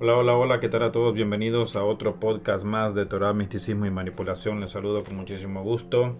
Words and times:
Hola, 0.00 0.16
hola, 0.16 0.36
hola, 0.36 0.60
¿qué 0.60 0.68
tal 0.68 0.82
a 0.82 0.90
todos? 0.90 1.14
Bienvenidos 1.14 1.76
a 1.76 1.84
otro 1.84 2.18
podcast 2.18 2.64
más 2.64 2.96
de 2.96 3.06
Torah, 3.06 3.32
Misticismo 3.32 3.86
y 3.86 3.92
Manipulación. 3.92 4.60
Les 4.60 4.72
saludo 4.72 5.04
con 5.04 5.14
muchísimo 5.14 5.62
gusto. 5.62 6.16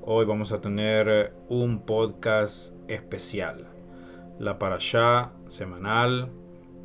Hoy 0.00 0.24
vamos 0.24 0.52
a 0.52 0.62
tener 0.62 1.34
un 1.50 1.84
podcast 1.84 2.72
especial, 2.88 3.68
la 4.38 4.58
parashá 4.58 5.32
semanal 5.48 6.30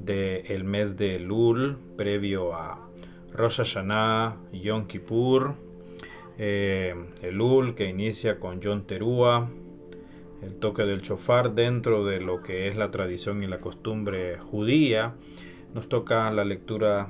del 0.02 0.66
mes 0.66 0.98
de 0.98 1.20
Lul, 1.20 1.77
previo 1.95 2.54
a 2.54 2.86
Rosh 3.31 3.59
Hashanah, 3.59 4.36
Yom 4.52 4.88
Kippur, 4.88 5.55
eh, 6.38 6.95
el 7.22 7.36
Lul 7.36 7.76
que 7.76 7.88
inicia 7.88 8.41
con 8.41 8.59
Yom 8.59 8.84
Teruah, 8.84 9.48
el 10.41 10.55
toque 10.55 10.84
del 10.84 11.02
chofar 11.02 11.55
dentro 11.55 12.04
de 12.04 12.20
lo 12.20 12.44
que 12.44 12.67
es 12.67 12.76
la 12.76 12.91
tradición 12.91 13.41
y 13.41 13.48
la 13.48 13.62
costumbre 13.62 14.38
judía 14.38 15.16
nos 15.75 15.89
toca 15.89 16.31
la 16.31 16.45
lectura 16.45 17.09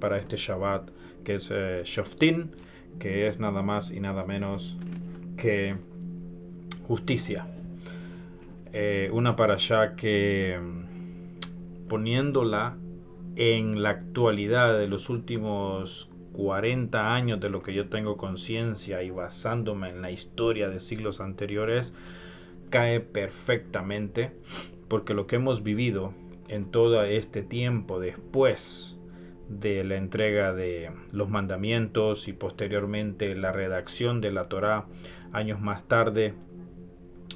para 0.00 0.16
este 0.16 0.36
Shabbat, 0.36 0.90
que 1.22 1.36
es 1.36 1.48
eh, 1.52 1.82
Shoftin, 1.84 2.50
que 2.98 3.28
es 3.28 3.38
nada 3.38 3.62
más 3.62 3.92
y 3.92 4.00
nada 4.00 4.24
menos 4.24 4.76
que 5.36 5.76
justicia. 6.88 7.46
Eh, 8.72 9.08
una 9.12 9.36
para 9.36 9.54
allá 9.54 9.94
que 9.94 10.58
mm, 10.60 11.86
poniéndola 11.86 12.76
en 13.36 13.80
la 13.84 13.90
actualidad 13.90 14.76
de 14.76 14.88
los 14.88 15.08
últimos 15.08 16.10
40 16.32 17.14
años 17.14 17.38
de 17.38 17.48
lo 17.48 17.62
que 17.62 17.74
yo 17.74 17.88
tengo 17.90 18.16
conciencia 18.16 19.04
y 19.04 19.10
basándome 19.10 19.90
en 19.90 20.02
la 20.02 20.10
historia 20.10 20.68
de 20.68 20.80
siglos 20.80 21.20
anteriores, 21.20 21.94
cae 22.70 22.98
perfectamente 22.98 24.32
porque 24.88 25.14
lo 25.14 25.28
que 25.28 25.36
hemos 25.36 25.62
vivido 25.62 26.12
en 26.48 26.70
todo 26.70 27.02
este 27.04 27.42
tiempo 27.42 28.00
después 28.00 28.96
de 29.48 29.84
la 29.84 29.96
entrega 29.96 30.52
de 30.52 30.90
los 31.12 31.28
mandamientos 31.28 32.28
y 32.28 32.32
posteriormente 32.32 33.34
la 33.34 33.52
redacción 33.52 34.20
de 34.20 34.32
la 34.32 34.48
Torá 34.48 34.86
años 35.32 35.60
más 35.60 35.86
tarde 35.86 36.34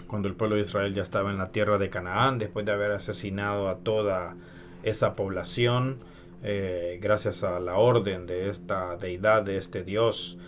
cuando 0.06 0.28
el 0.28 0.34
pueblo 0.34 0.56
de 0.56 0.62
Israel 0.62 0.94
ya 0.94 1.02
estaba 1.02 1.30
en 1.30 1.38
la 1.38 1.52
tierra 1.52 1.78
de 1.78 1.90
Canaán 1.90 2.38
después 2.38 2.64
de 2.64 2.72
haber 2.72 2.92
asesinado 2.92 3.68
a 3.68 3.78
toda 3.78 4.36
esa 4.82 5.16
población 5.16 5.98
eh, 6.42 6.98
gracias 7.02 7.42
a 7.42 7.60
la 7.60 7.76
orden 7.76 8.26
de 8.26 8.48
esta 8.48 8.96
deidad 8.96 9.42
de 9.42 9.56
este 9.56 9.84
Dios 9.84 10.38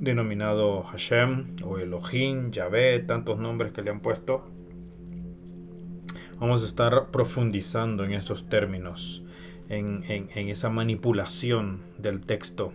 denominado 0.00 0.82
Hashem 0.82 1.56
o 1.64 1.78
Elohim, 1.78 2.50
Yahvé, 2.50 2.98
tantos 3.00 3.38
nombres 3.38 3.72
que 3.72 3.82
le 3.82 3.90
han 3.90 4.00
puesto 4.00 4.44
vamos 6.38 6.62
a 6.62 6.66
estar 6.66 7.10
profundizando 7.10 8.04
en 8.04 8.12
estos 8.12 8.48
términos, 8.48 9.24
en, 9.68 10.04
esa 10.34 10.70
manipulación 10.70 11.82
del 11.98 12.24
texto. 12.24 12.72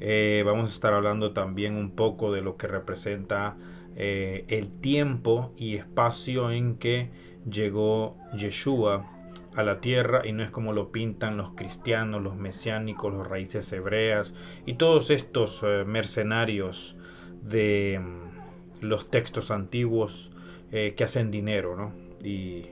Eh, 0.00 0.42
vamos 0.44 0.70
a 0.70 0.72
estar 0.72 0.94
hablando 0.94 1.32
también 1.32 1.76
un 1.76 1.90
poco 1.92 2.32
de 2.32 2.42
lo 2.42 2.56
que 2.56 2.66
representa 2.66 3.56
eh, 3.96 4.44
el 4.48 4.70
tiempo 4.80 5.52
y 5.56 5.76
espacio 5.76 6.50
en 6.50 6.76
que 6.76 7.10
llegó 7.48 8.16
Yeshua 8.36 9.08
a 9.54 9.62
la 9.62 9.80
tierra 9.80 10.26
y 10.26 10.32
no 10.32 10.42
es 10.42 10.50
como 10.50 10.72
lo 10.72 10.92
pintan 10.92 11.36
los 11.36 11.54
cristianos, 11.54 12.22
los 12.22 12.36
mesiánicos, 12.36 13.12
los 13.12 13.26
raíces 13.26 13.70
hebreas 13.72 14.34
y 14.64 14.74
todos 14.74 15.10
estos 15.10 15.60
eh, 15.62 15.84
mercenarios 15.86 16.96
de 17.42 18.00
mm, 18.00 18.84
los 18.86 19.10
textos 19.10 19.50
antiguos 19.50 20.30
que 20.70 21.04
hacen 21.04 21.30
dinero, 21.30 21.76
¿no? 21.76 21.92
Y 22.26 22.64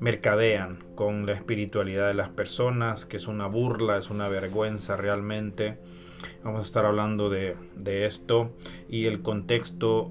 mercadean 0.00 0.78
con 0.94 1.26
la 1.26 1.32
espiritualidad 1.32 2.08
de 2.08 2.14
las 2.14 2.28
personas, 2.28 3.04
que 3.04 3.16
es 3.16 3.26
una 3.26 3.46
burla, 3.46 3.98
es 3.98 4.10
una 4.10 4.28
vergüenza 4.28 4.96
realmente. 4.96 5.78
Vamos 6.44 6.60
a 6.60 6.64
estar 6.64 6.84
hablando 6.84 7.30
de, 7.30 7.56
esto 8.06 8.52
y 8.88 9.06
el 9.06 9.22
contexto 9.22 10.10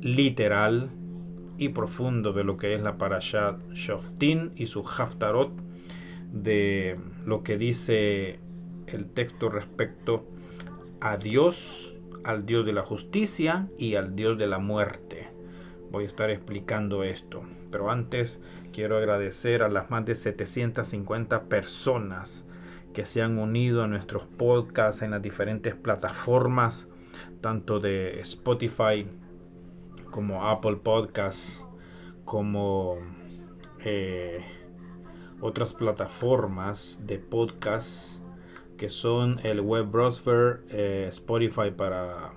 literal 0.00 0.90
y 1.58 1.70
profundo 1.70 2.32
de 2.32 2.44
lo 2.44 2.56
que 2.56 2.74
es 2.74 2.82
la 2.82 2.98
Parashat 2.98 3.60
Shoftin 3.72 4.52
y 4.56 4.66
su 4.66 4.84
Haftarot, 4.86 5.52
de 6.32 6.98
lo 7.24 7.42
que 7.42 7.56
dice 7.56 8.38
el 8.86 9.10
texto 9.10 9.48
respecto 9.48 10.24
a 11.00 11.16
Dios, 11.16 11.94
al 12.24 12.46
Dios 12.46 12.64
de 12.66 12.72
la 12.72 12.82
justicia 12.82 13.68
y 13.78 13.94
al 13.94 14.14
Dios 14.14 14.38
de 14.38 14.46
la 14.46 14.58
muerte. 14.58 15.28
Voy 15.90 16.04
a 16.04 16.06
estar 16.06 16.30
explicando 16.30 17.02
esto, 17.02 17.42
pero 17.70 17.90
antes 17.90 18.40
quiero 18.78 18.96
agradecer 18.96 19.64
a 19.64 19.68
las 19.68 19.90
más 19.90 20.04
de 20.04 20.14
750 20.14 21.48
personas 21.48 22.44
que 22.94 23.04
se 23.04 23.22
han 23.22 23.36
unido 23.36 23.82
a 23.82 23.88
nuestros 23.88 24.22
podcasts 24.36 25.02
en 25.02 25.10
las 25.10 25.20
diferentes 25.20 25.74
plataformas, 25.74 26.86
tanto 27.40 27.80
de 27.80 28.20
Spotify 28.20 29.04
como 30.12 30.48
Apple 30.48 30.76
Podcasts, 30.76 31.60
como 32.24 32.98
eh, 33.80 34.44
otras 35.40 35.74
plataformas 35.74 37.00
de 37.04 37.18
podcasts 37.18 38.22
que 38.76 38.88
son 38.88 39.40
el 39.42 39.60
web 39.60 39.86
browser, 39.90 40.62
eh, 40.68 41.06
Spotify 41.08 41.72
para 41.76 42.30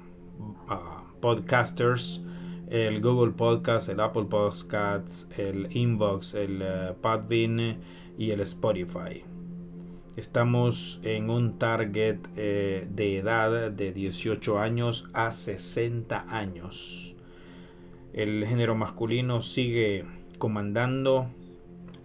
ah, 0.70 1.04
podcasters, 1.22 2.20
el 2.72 3.02
Google 3.02 3.34
Podcast, 3.34 3.90
el 3.90 4.00
Apple 4.00 4.28
Podcasts, 4.30 5.28
el 5.36 5.68
Inbox, 5.76 6.34
el 6.36 6.62
uh, 6.62 7.34
y 8.18 8.32
el 8.32 8.40
Spotify. 8.40 9.26
Estamos 10.16 11.02
en 11.04 11.30
un 11.30 11.60
target 11.60 12.20
eh, 12.38 12.88
de 12.90 13.18
edad 13.18 13.72
de 13.72 13.92
18 13.92 14.58
años 14.58 15.06
a 15.12 15.32
60 15.32 16.28
años. 16.30 17.14
El 18.14 18.46
género 18.48 18.74
masculino 18.74 19.42
sigue 19.42 20.06
comandando 20.38 21.28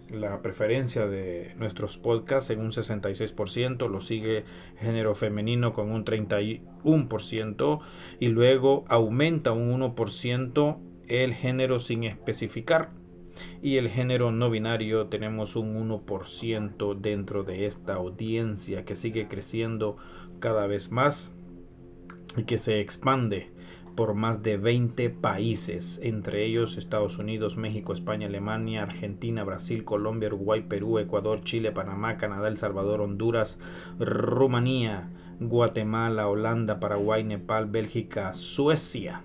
la 0.09 0.41
preferencia 0.41 1.07
de 1.07 1.53
nuestros 1.57 1.97
podcasts 1.97 2.49
en 2.49 2.59
un 2.59 2.71
66%, 2.71 3.89
lo 3.89 4.01
sigue 4.01 4.45
género 4.79 5.15
femenino 5.15 5.73
con 5.73 5.91
un 5.91 6.05
31% 6.05 7.79
y 8.19 8.27
luego 8.27 8.85
aumenta 8.87 9.51
un 9.51 9.79
1% 9.79 10.77
el 11.07 11.33
género 11.33 11.79
sin 11.79 12.03
especificar. 12.03 12.91
Y 13.61 13.77
el 13.77 13.89
género 13.89 14.31
no 14.31 14.49
binario 14.49 15.07
tenemos 15.07 15.55
un 15.55 15.89
1% 15.89 16.99
dentro 16.99 17.43
de 17.43 17.67
esta 17.67 17.93
audiencia 17.93 18.83
que 18.83 18.95
sigue 18.95 19.27
creciendo 19.27 19.97
cada 20.39 20.65
vez 20.65 20.91
más 20.91 21.31
y 22.35 22.43
que 22.43 22.57
se 22.57 22.79
expande 22.79 23.51
por 23.97 24.13
más 24.13 24.43
de 24.43 24.57
20 24.57 25.09
países, 25.09 25.99
entre 26.03 26.45
ellos 26.45 26.77
Estados 26.77 27.17
Unidos, 27.17 27.57
México, 27.57 27.93
España, 27.93 28.27
Alemania, 28.27 28.83
Argentina, 28.83 29.43
Brasil, 29.43 29.83
Colombia, 29.83 30.29
Uruguay, 30.29 30.61
Perú, 30.61 30.99
Ecuador, 30.99 31.41
Chile, 31.41 31.71
Panamá, 31.71 32.17
Canadá, 32.17 32.47
El 32.47 32.57
Salvador, 32.57 33.01
Honduras, 33.01 33.57
Rumanía, 33.97 35.09
Guatemala, 35.39 36.27
Holanda, 36.27 36.79
Paraguay, 36.79 37.23
Nepal, 37.23 37.65
Bélgica, 37.65 38.35
Suecia, 38.35 39.23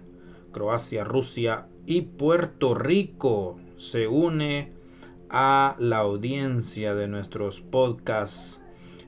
Croacia, 0.53 1.05
Rusia 1.05 1.66
y 1.84 2.00
Puerto 2.00 2.75
Rico. 2.75 3.61
Se 3.77 4.09
une 4.09 4.72
a 5.28 5.77
la 5.78 5.99
audiencia 5.99 6.94
de 6.94 7.09
nuestros 7.09 7.61
podcasts 7.61 8.59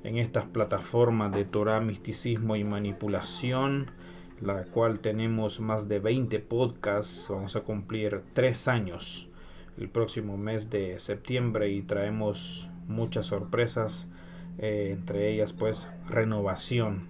en 0.03 0.19
estas 0.19 0.44
plataformas 0.44 1.32
de 1.32 1.47
Torah, 1.47 1.80
misticismo 1.80 2.54
y 2.54 2.64
manipulación 2.64 3.91
la 4.41 4.65
cual 4.65 5.00
tenemos 5.00 5.61
más 5.61 5.89
de 5.89 5.99
20 5.99 6.41
podcasts. 6.41 7.27
Vamos 7.28 7.56
a 7.56 7.61
cumplir 7.61 8.22
tres 8.33 8.69
años 8.69 9.28
el 9.78 9.89
próximo 9.89 10.36
mes 10.36 10.71
de 10.71 10.98
septiembre 10.98 11.71
y 11.71 11.83
traemos 11.83 12.71
muchas 12.86 13.27
sorpresas, 13.27 14.07
eh, 14.59 14.91
entre 14.92 15.33
ellas 15.33 15.53
pues 15.53 15.89
renovación 16.09 17.09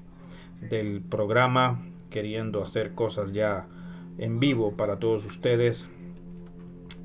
del 0.61 1.03
programa, 1.03 1.85
queriendo 2.11 2.63
hacer 2.63 2.95
cosas 2.95 3.33
ya 3.33 3.67
en 4.19 4.41
vivo 4.41 4.77
para 4.77 4.99
todos 4.99 5.27
ustedes. 5.27 5.89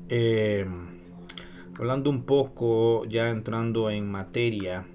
Eh, 0.08 0.66
hablando 1.78 2.10
un 2.10 2.24
poco, 2.24 3.04
ya 3.04 3.30
entrando 3.30 3.90
en 3.90 4.10
materia 4.10 4.86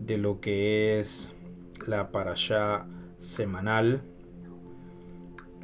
de 0.00 0.18
lo 0.18 0.40
que 0.40 1.00
es 1.00 1.34
la 1.86 2.10
parasha 2.10 2.86
semanal 3.18 4.02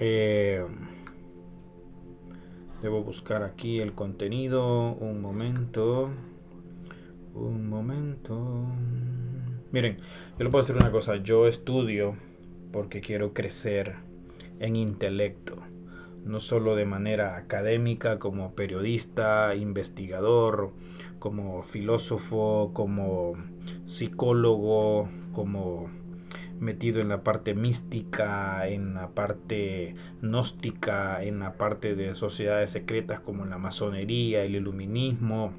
eh, 0.04 0.66
debo 2.82 3.04
buscar 3.04 3.44
aquí 3.44 3.78
el 3.78 3.94
contenido. 3.94 4.94
Un 4.94 5.22
momento. 5.22 6.10
Un 7.34 7.68
momento. 7.68 8.66
Miren, 9.70 9.98
yo 10.38 10.44
le 10.44 10.50
puedo 10.50 10.64
decir 10.64 10.76
una 10.76 10.90
cosa. 10.90 11.16
Yo 11.16 11.46
estudio 11.46 12.16
porque 12.72 13.00
quiero 13.00 13.32
crecer 13.32 13.94
en 14.58 14.76
intelecto. 14.76 15.56
no 16.24 16.38
solo 16.38 16.76
de 16.76 16.84
manera 16.84 17.36
académica, 17.36 18.20
como 18.20 18.54
periodista, 18.54 19.56
investigador, 19.56 20.70
como 21.18 21.64
filósofo, 21.64 22.70
como 22.72 23.34
psicólogo, 23.86 25.08
como 25.32 25.90
metido 26.62 27.00
en 27.00 27.08
la 27.08 27.22
parte 27.22 27.54
mística, 27.54 28.66
en 28.68 28.94
la 28.94 29.08
parte 29.08 29.96
gnóstica, 30.22 31.22
en 31.22 31.40
la 31.40 31.54
parte 31.54 31.96
de 31.96 32.14
sociedades 32.14 32.70
secretas 32.70 33.20
como 33.20 33.44
la 33.44 33.58
masonería, 33.58 34.44
el 34.44 34.54
iluminismo, 34.54 35.52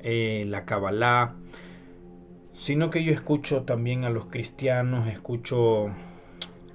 eh, 0.00 0.44
la 0.48 0.64
Kabbalah, 0.64 1.36
sino 2.52 2.90
que 2.90 3.04
yo 3.04 3.12
escucho 3.12 3.62
también 3.62 4.04
a 4.04 4.10
los 4.10 4.26
cristianos, 4.26 5.06
escucho 5.06 5.86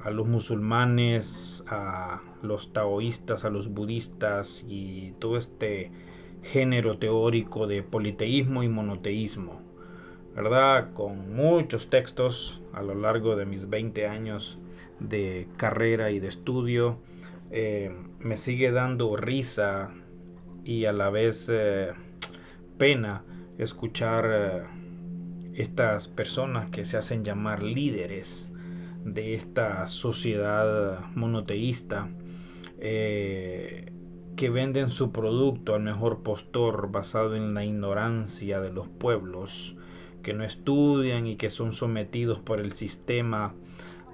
a 0.01 0.09
los 0.09 0.25
musulmanes, 0.25 1.65
a 1.67 2.21
los 2.41 2.71
taoístas, 2.71 3.43
a 3.43 3.49
los 3.49 3.73
budistas 3.73 4.63
y 4.67 5.11
todo 5.19 5.35
este 5.35 5.91
género 6.43 6.97
teórico 6.97 7.67
de 7.67 7.83
politeísmo 7.83 8.63
y 8.63 8.69
monoteísmo. 8.69 9.64
¿Verdad? 10.35 10.91
Con 10.93 11.33
muchos 11.33 11.89
textos 11.89 12.61
a 12.73 12.83
lo 12.83 12.93
largo 12.93 13.37
de 13.37 13.45
mis 13.45 13.69
20 13.69 14.05
años 14.05 14.59
de 14.99 15.47
carrera 15.55 16.11
y 16.11 16.19
de 16.19 16.27
estudio. 16.27 16.99
Eh, 17.51 17.95
me 18.19 18.35
sigue 18.35 18.71
dando 18.71 19.15
risa 19.15 19.91
y 20.65 20.85
a 20.85 20.91
la 20.91 21.09
vez 21.09 21.47
eh, 21.49 21.93
pena 22.77 23.23
escuchar 23.57 24.29
eh, 24.29 24.63
estas 25.53 26.09
personas 26.09 26.69
que 26.69 26.83
se 26.83 26.97
hacen 26.97 27.23
llamar 27.23 27.63
líderes 27.63 28.49
de 29.05 29.35
esta 29.35 29.87
sociedad 29.87 30.99
monoteísta 31.15 32.09
que 32.77 34.49
venden 34.49 34.91
su 34.91 35.11
producto 35.11 35.75
al 35.75 35.81
mejor 35.81 36.21
postor 36.23 36.91
basado 36.91 37.35
en 37.35 37.53
la 37.53 37.63
ignorancia 37.63 38.59
de 38.59 38.71
los 38.71 38.87
pueblos 38.89 39.77
que 40.25 40.33
no 40.33 40.43
estudian 40.43 41.27
y 41.27 41.35
que 41.35 41.51
son 41.51 41.71
sometidos 41.71 42.39
por 42.39 42.59
el 42.59 42.71
sistema 42.71 43.53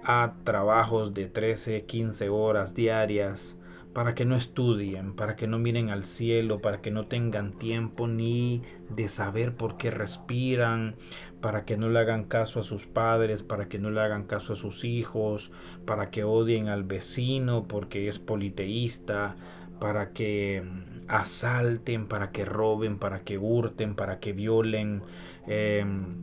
a 0.04 0.34
trabajos 0.44 1.14
de 1.14 1.28
13, 1.28 1.86
15 1.86 2.28
horas 2.28 2.76
diarias 2.76 3.56
para 3.94 4.14
que 4.14 4.26
no 4.26 4.36
estudien, 4.36 5.16
para 5.16 5.38
que 5.38 5.48
no 5.48 5.58
miren 5.58 5.90
al 5.90 6.04
cielo, 6.04 6.60
para 6.60 6.82
que 6.82 6.92
no 6.92 7.08
tengan 7.08 7.54
tiempo 7.54 8.10
ni 8.10 8.62
de 8.90 9.08
saber 9.08 9.56
por 9.56 9.78
qué 9.78 9.90
respiran, 9.90 10.98
para 11.40 11.64
que 11.64 11.78
no 11.78 11.88
le 11.88 12.00
hagan 12.00 12.26
caso 12.26 12.60
a 12.60 12.64
sus 12.64 12.86
padres, 12.88 13.42
para 13.42 13.70
que 13.70 13.80
no 13.80 13.90
le 13.90 14.02
hagan 14.02 14.26
caso 14.26 14.52
a 14.52 14.58
sus 14.58 14.84
hijos, 14.84 15.54
para 15.86 16.12
que 16.12 16.26
odien 16.26 16.68
al 16.68 16.84
vecino 16.84 17.70
porque 17.70 18.10
es 18.10 18.20
politeísta, 18.20 19.38
para 19.80 20.12
que 20.12 20.62
asalten, 21.08 22.08
para 22.08 22.32
que 22.32 22.44
roben, 22.44 23.00
para 23.00 23.22
que 23.22 23.38
hurten, 23.38 23.96
para 23.96 24.20
que 24.20 24.34
violen, 24.34 25.04
Em, 25.48 26.22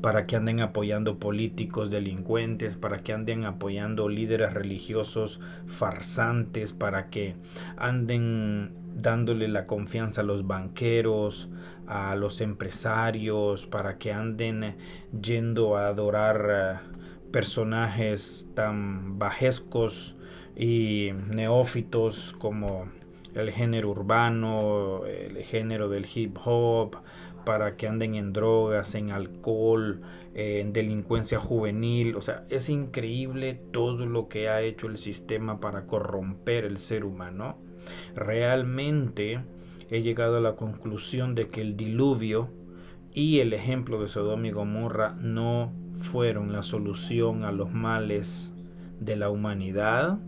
para 0.00 0.26
que 0.26 0.36
anden 0.36 0.60
apoyando 0.60 1.18
políticos 1.18 1.90
delincuentes, 1.90 2.76
para 2.76 3.02
que 3.02 3.12
anden 3.12 3.44
apoyando 3.44 4.08
líderes 4.08 4.52
religiosos 4.52 5.40
farsantes, 5.66 6.72
para 6.72 7.08
que 7.10 7.34
anden 7.76 8.72
dándole 8.94 9.48
la 9.48 9.66
confianza 9.66 10.20
a 10.20 10.24
los 10.24 10.46
banqueros, 10.46 11.48
a 11.86 12.14
los 12.14 12.40
empresarios, 12.40 13.66
para 13.66 13.98
que 13.98 14.12
anden 14.12 14.76
yendo 15.20 15.76
a 15.76 15.88
adorar 15.88 16.46
eh, 16.50 17.30
personajes 17.32 18.48
tan 18.54 19.18
bajescos 19.18 20.16
y 20.56 21.10
neófitos 21.28 22.34
como 22.38 22.86
el 23.34 23.50
género 23.50 23.90
urbano, 23.90 25.04
el 25.04 25.42
género 25.42 25.88
del 25.90 26.06
hip 26.12 26.38
hop, 26.44 26.96
para 27.46 27.76
que 27.76 27.86
anden 27.86 28.16
en 28.16 28.32
drogas, 28.32 28.96
en 28.96 29.12
alcohol, 29.12 30.02
en 30.34 30.72
delincuencia 30.72 31.38
juvenil. 31.38 32.16
O 32.16 32.20
sea, 32.20 32.44
es 32.50 32.68
increíble 32.68 33.60
todo 33.72 34.04
lo 34.04 34.28
que 34.28 34.48
ha 34.48 34.62
hecho 34.62 34.88
el 34.88 34.98
sistema 34.98 35.60
para 35.60 35.86
corromper 35.86 36.64
el 36.64 36.78
ser 36.78 37.04
humano. 37.04 37.56
Realmente 38.16 39.40
he 39.90 40.02
llegado 40.02 40.38
a 40.38 40.40
la 40.40 40.56
conclusión 40.56 41.36
de 41.36 41.48
que 41.48 41.60
el 41.60 41.76
diluvio 41.76 42.50
y 43.14 43.38
el 43.38 43.52
ejemplo 43.52 44.02
de 44.02 44.08
Sodoma 44.08 44.48
y 44.48 44.50
Gomorra 44.50 45.14
no 45.20 45.72
fueron 45.94 46.52
la 46.52 46.64
solución 46.64 47.44
a 47.44 47.52
los 47.52 47.72
males 47.72 48.52
de 48.98 49.14
la 49.14 49.30
humanidad 49.30 50.18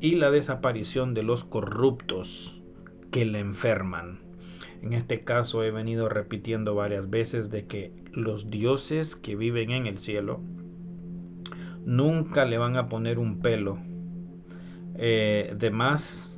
y 0.00 0.14
la 0.14 0.30
desaparición 0.30 1.14
de 1.14 1.24
los 1.24 1.42
corruptos 1.42 2.62
que 3.10 3.24
la 3.24 3.40
enferman. 3.40 4.27
En 4.82 4.92
este 4.92 5.24
caso 5.24 5.62
he 5.64 5.70
venido 5.70 6.08
repitiendo 6.08 6.74
varias 6.74 7.10
veces 7.10 7.50
de 7.50 7.66
que 7.66 7.92
los 8.12 8.50
dioses 8.50 9.16
que 9.16 9.36
viven 9.36 9.70
en 9.70 9.86
el 9.86 9.98
cielo 9.98 10.40
nunca 11.84 12.44
le 12.44 12.58
van 12.58 12.76
a 12.76 12.88
poner 12.88 13.18
un 13.18 13.40
pelo. 13.40 13.78
Eh, 14.96 15.54
de 15.56 15.70
más 15.70 16.28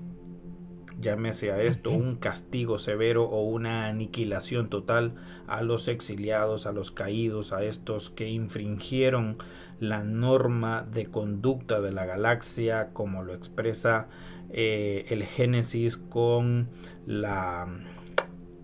llámese 1.01 1.51
a 1.51 1.61
esto 1.61 1.91
un 1.91 2.17
castigo 2.17 2.79
severo 2.79 3.25
o 3.25 3.43
una 3.43 3.87
aniquilación 3.87 4.69
total 4.69 5.15
a 5.47 5.63
los 5.63 5.89
exiliados, 5.89 6.67
a 6.67 6.73
los 6.73 6.91
caídos, 6.91 7.53
a 7.53 7.65
estos 7.65 8.11
que 8.11 8.29
infringieron 8.29 9.39
la 9.81 10.05
norma 10.05 10.87
de 10.93 11.07
conducta 11.07 11.81
de 11.81 11.93
la 11.93 12.05
galaxia, 12.05 12.91
como 12.93 13.23
lo 13.23 13.35
expresa 13.35 14.09
eh, 14.51 15.07
el 15.09 15.25
Génesis 15.25 15.97
con 15.97 16.69
la 17.07 17.67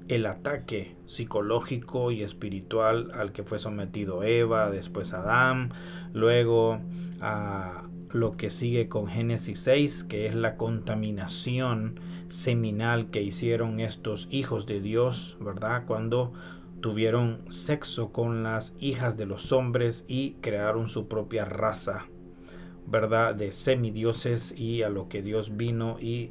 el 0.08 0.26
ataque 0.26 0.94
psicológico 1.06 2.11
y 2.11 2.23
espiritual 2.23 3.11
al 3.14 3.32
que 3.32 3.43
fue 3.43 3.58
sometido 3.58 4.23
Eva, 4.23 4.70
después 4.70 5.12
Adán, 5.12 5.73
luego 6.12 6.81
a 7.20 7.88
lo 8.12 8.37
que 8.37 8.50
sigue 8.50 8.88
con 8.88 9.08
Génesis 9.08 9.61
6, 9.61 10.05
que 10.05 10.26
es 10.26 10.35
la 10.35 10.56
contaminación 10.56 12.00
seminal 12.29 13.11
que 13.11 13.23
hicieron 13.23 13.81
estos 13.81 14.29
hijos 14.31 14.67
de 14.67 14.81
Dios, 14.81 15.37
¿verdad? 15.41 15.85
Cuando 15.87 16.32
tuvieron 16.81 17.44
sexo 17.50 18.12
con 18.12 18.43
las 18.43 18.75
hijas 18.79 19.17
de 19.17 19.26
los 19.26 19.52
hombres 19.52 20.05
y 20.09 20.35
crearon 20.35 20.88
su 20.88 21.09
propia 21.09 21.44
raza, 21.44 22.06
¿verdad? 22.87 23.35
De 23.35 23.50
semidioses 23.50 24.55
y 24.56 24.82
a 24.82 24.88
lo 24.88 25.09
que 25.09 25.23
Dios 25.23 25.56
vino 25.56 25.99
y 25.99 26.31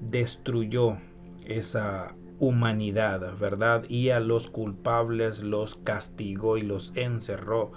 destruyó 0.00 0.98
esa 1.46 2.14
humanidad, 2.42 3.38
¿verdad? 3.38 3.84
Y 3.88 4.10
a 4.10 4.18
los 4.18 4.48
culpables 4.48 5.38
los 5.44 5.76
castigó 5.76 6.58
y 6.58 6.62
los 6.62 6.90
encerró 6.96 7.70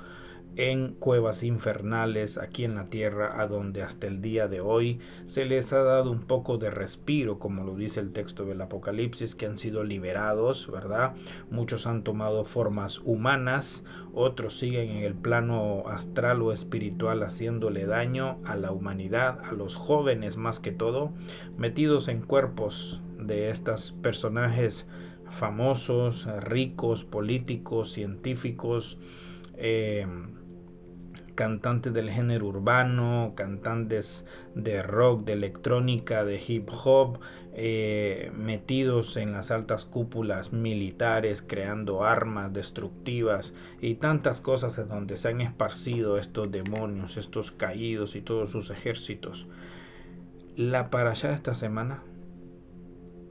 en 0.56 0.96
cuevas 0.96 1.44
infernales 1.44 2.40
aquí 2.40 2.64
en 2.64 2.74
la 2.74 2.90
tierra, 2.90 3.40
a 3.40 3.46
donde 3.46 3.84
hasta 3.84 4.08
el 4.08 4.24
día 4.24 4.48
de 4.48 4.62
hoy 4.62 4.98
se 5.28 5.46
les 5.46 5.72
ha 5.72 5.84
dado 5.84 6.10
un 6.10 6.22
poco 6.22 6.58
de 6.58 6.72
respiro, 6.72 7.38
como 7.38 7.64
lo 7.64 7.76
dice 7.76 8.00
el 8.00 8.12
texto 8.12 8.44
del 8.44 8.60
Apocalipsis, 8.60 9.36
que 9.36 9.46
han 9.46 9.60
sido 9.60 9.84
liberados, 9.84 10.72
¿verdad? 10.72 11.14
Muchos 11.52 11.86
han 11.86 12.04
tomado 12.04 12.44
formas 12.44 13.02
humanas, 13.06 13.84
otros 14.16 14.58
siguen 14.58 14.90
en 14.90 15.04
el 15.04 15.14
plano 15.14 15.84
astral 15.90 16.42
o 16.42 16.52
espiritual 16.52 17.22
haciéndole 17.22 17.86
daño 17.86 18.40
a 18.46 18.56
la 18.56 18.72
humanidad, 18.72 19.42
a 19.46 19.52
los 19.52 19.76
jóvenes 19.76 20.38
más 20.38 20.60
que 20.60 20.72
todo, 20.72 21.12
metidos 21.56 22.08
en 22.08 22.22
cuerpos 22.22 23.00
de 23.20 23.50
estos 23.50 23.92
personajes 24.02 24.86
famosos, 25.30 26.28
ricos, 26.42 27.04
políticos, 27.04 27.92
científicos, 27.92 28.98
eh, 29.58 30.08
cantantes 31.36 31.94
del 31.94 32.10
género 32.10 32.48
urbano, 32.48 33.34
cantantes 33.36 34.26
de 34.56 34.82
rock, 34.82 35.26
de 35.26 35.34
electrónica, 35.34 36.24
de 36.24 36.42
hip 36.46 36.70
hop, 36.84 37.20
eh, 37.54 38.32
metidos 38.36 39.18
en 39.18 39.34
las 39.34 39.52
altas 39.52 39.86
cúpulas 39.86 40.54
militares, 40.54 41.42
creando 41.42 42.04
armas 42.04 42.54
destructivas 42.54 43.54
y 43.82 43.96
tantas 43.96 44.42
cosas 44.42 44.78
en 44.78 44.88
donde 44.88 45.18
se 45.18 45.30
han 45.30 45.42
esparcido 45.42 46.18
estos 46.18 46.52
demonios, 46.52 47.18
estos 47.18 47.52
caídos 47.52 48.16
y 48.16 48.22
todos 48.22 48.52
sus 48.52 48.70
ejércitos. 48.70 49.48
La 50.56 50.90
para 50.90 51.12
allá 51.12 51.30
de 51.30 51.36
esta 51.36 51.54
semana 51.54 52.02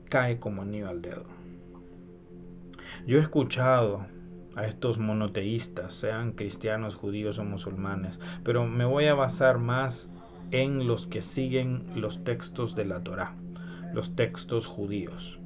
cae 0.05 0.39
como 0.39 0.63
anillo 0.63 0.89
al 0.89 1.03
dedo. 1.03 1.25
Yo 3.07 3.19
he 3.19 3.21
escuchado 3.21 4.07
a 4.57 4.67
estos 4.67 4.99
monoteístas, 4.99 5.95
sean 5.95 6.33
cristianos, 6.33 6.95
judíos 6.95 7.39
o 7.39 7.45
musulmanes, 7.45 8.19
pero 8.45 8.67
me 8.67 8.85
voy 8.85 9.07
a 9.07 9.15
basar 9.15 9.59
más 9.59 10.09
en 10.51 10.87
los 10.87 11.07
que 11.07 11.23
siguen 11.23 11.87
los 11.97 12.23
textos 12.25 12.75
de 12.75 12.85
la 12.85 13.03
Torá, 13.03 13.35
los 13.93 14.15
textos 14.15 14.67
judíos. 14.67 15.39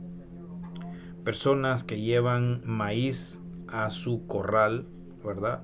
Personas 1.24 1.84
que 1.84 2.00
llevan 2.00 2.62
maíz 2.64 3.40
a 3.68 3.90
su 3.90 4.26
corral, 4.26 4.86
¿verdad? 5.24 5.62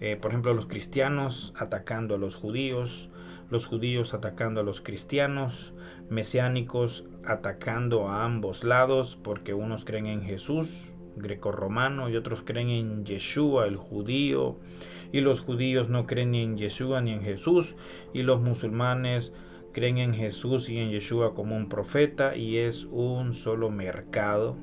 Eh, 0.00 0.16
por 0.20 0.30
ejemplo, 0.30 0.52
los 0.54 0.66
cristianos 0.66 1.54
atacando 1.56 2.16
a 2.16 2.18
los 2.18 2.36
judíos, 2.36 3.08
los 3.50 3.66
judíos 3.66 4.14
atacando 4.14 4.60
a 4.60 4.64
los 4.64 4.80
cristianos, 4.80 5.72
mesiánicos 6.12 7.04
atacando 7.24 8.08
a 8.08 8.24
ambos 8.24 8.64
lados, 8.64 9.18
porque 9.24 9.54
unos 9.54 9.84
creen 9.84 10.06
en 10.06 10.22
Jesús, 10.22 10.92
greco-romano, 11.16 12.10
y 12.10 12.16
otros 12.16 12.42
creen 12.42 12.68
en 12.68 13.04
Yeshua, 13.04 13.66
el 13.66 13.76
judío, 13.76 14.58
y 15.10 15.20
los 15.20 15.40
judíos 15.40 15.88
no 15.88 16.06
creen 16.06 16.32
ni 16.32 16.42
en 16.42 16.58
Yeshua 16.58 17.00
ni 17.00 17.12
en 17.12 17.22
Jesús, 17.22 17.76
y 18.12 18.22
los 18.22 18.40
musulmanes 18.42 19.32
creen 19.72 19.98
en 19.98 20.12
Jesús 20.12 20.68
y 20.68 20.78
en 20.78 20.90
Yeshua 20.90 21.34
como 21.34 21.56
un 21.56 21.70
profeta, 21.70 22.36
y 22.36 22.58
es 22.58 22.86
un 22.90 23.32
solo 23.32 23.70
mercado, 23.70 24.56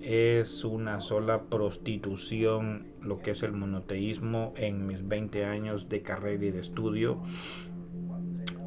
es 0.00 0.64
una 0.64 1.00
sola 1.00 1.44
prostitución 1.44 2.86
lo 3.02 3.18
que 3.18 3.32
es 3.32 3.42
el 3.42 3.52
monoteísmo 3.52 4.54
en 4.56 4.86
mis 4.86 5.06
20 5.06 5.44
años 5.44 5.88
de 5.88 6.02
carrera 6.02 6.44
y 6.44 6.50
de 6.50 6.60
estudio. 6.60 7.18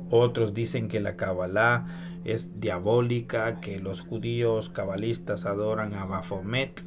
Otros 0.09 0.53
dicen 0.53 0.87
que 0.87 0.99
la 0.99 1.15
Kabbalah 1.15 2.06
es 2.27 2.59
diabólica, 2.59 3.61
que 3.61 3.79
los 3.79 4.01
judíos 4.01 4.69
cabalistas 4.69 5.45
adoran 5.45 5.93
a 5.93 6.05
Baphomet, 6.05 6.83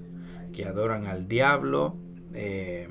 que 0.52 0.66
adoran 0.66 1.06
al 1.06 1.28
diablo, 1.28 1.96
eh, 2.34 2.88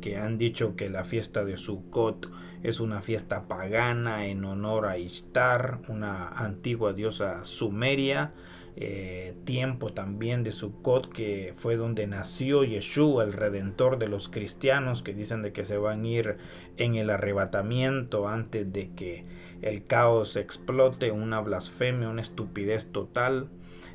que 0.00 0.16
han 0.16 0.36
dicho 0.36 0.74
que 0.74 0.90
la 0.90 1.04
fiesta 1.04 1.44
de 1.44 1.56
Sukkot 1.56 2.28
es 2.64 2.80
una 2.80 3.02
fiesta 3.02 3.46
pagana 3.46 4.26
en 4.26 4.44
honor 4.44 4.86
a 4.86 4.98
Ishtar, 4.98 5.78
una 5.88 6.28
antigua 6.28 6.92
diosa 6.92 7.44
sumeria, 7.44 8.32
eh, 8.74 9.34
tiempo 9.44 9.92
también 9.92 10.42
de 10.42 10.50
Sukkot, 10.50 11.12
que 11.12 11.54
fue 11.56 11.76
donde 11.76 12.08
nació 12.08 12.64
Yeshua, 12.64 13.22
el 13.22 13.32
redentor 13.32 13.98
de 13.98 14.08
los 14.08 14.28
cristianos, 14.28 15.04
que 15.04 15.14
dicen 15.14 15.42
de 15.42 15.52
que 15.52 15.64
se 15.64 15.78
van 15.78 16.04
a 16.04 16.08
ir 16.08 16.36
en 16.76 16.96
el 16.96 17.10
arrebatamiento 17.10 18.28
antes 18.28 18.70
de 18.72 18.90
que 18.90 19.24
el 19.62 19.84
caos 19.86 20.36
explote, 20.36 21.10
una 21.10 21.40
blasfemia, 21.40 22.08
una 22.08 22.22
estupidez 22.22 22.86
total. 22.92 23.48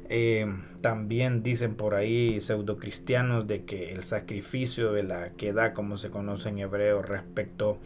Eh, 0.10 0.46
también 0.82 1.41
dicen 1.41 1.75
por 1.75 1.96
ahí 1.96 2.41
pseudocristianos 2.41 3.48
de 3.48 3.63
que 3.63 3.94
el 3.94 4.03
sacrificio 4.03 4.91
de 4.91 5.03
la 5.03 5.30
queda, 5.32 5.74
como 5.74 5.98
se 5.98 6.10
conoce 6.10 6.50
en 6.50 6.60
hebreo, 6.60 7.01
respecto 7.01 7.77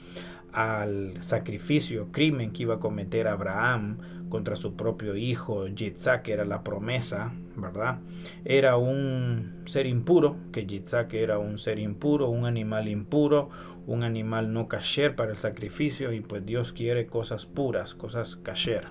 al 0.51 1.22
sacrificio, 1.22 2.12
crimen 2.12 2.51
que 2.51 2.63
iba 2.63 2.75
a 2.75 2.79
cometer 2.79 3.27
Abraham 3.27 3.98
contra 4.29 4.55
su 4.55 4.75
propio 4.75 5.15
hijo 5.15 5.67
Yitzhak, 5.67 6.27
era 6.27 6.46
la 6.46 6.63
promesa, 6.63 7.32
¿verdad? 7.55 8.00
Era 8.44 8.77
un 8.77 9.63
ser 9.65 9.86
impuro, 9.86 10.38
que 10.51 10.65
Yitzhak 10.65 11.13
era 11.13 11.38
un 11.39 11.58
ser 11.58 11.79
impuro, 11.79 12.29
un 12.29 12.46
animal 12.46 12.88
impuro, 12.88 13.50
un 13.88 14.03
animal 14.03 14.51
no 14.51 14.67
kasher 14.67 15.15
para 15.15 15.32
el 15.32 15.38
sacrificio 15.38 16.12
y 16.12 16.22
pues 16.22 16.46
Dios 16.46 16.74
quiere 16.74 17.08
cosas 17.08 17.46
puras, 17.46 17.94
cosas 17.94 18.36
kasher. 18.36 18.86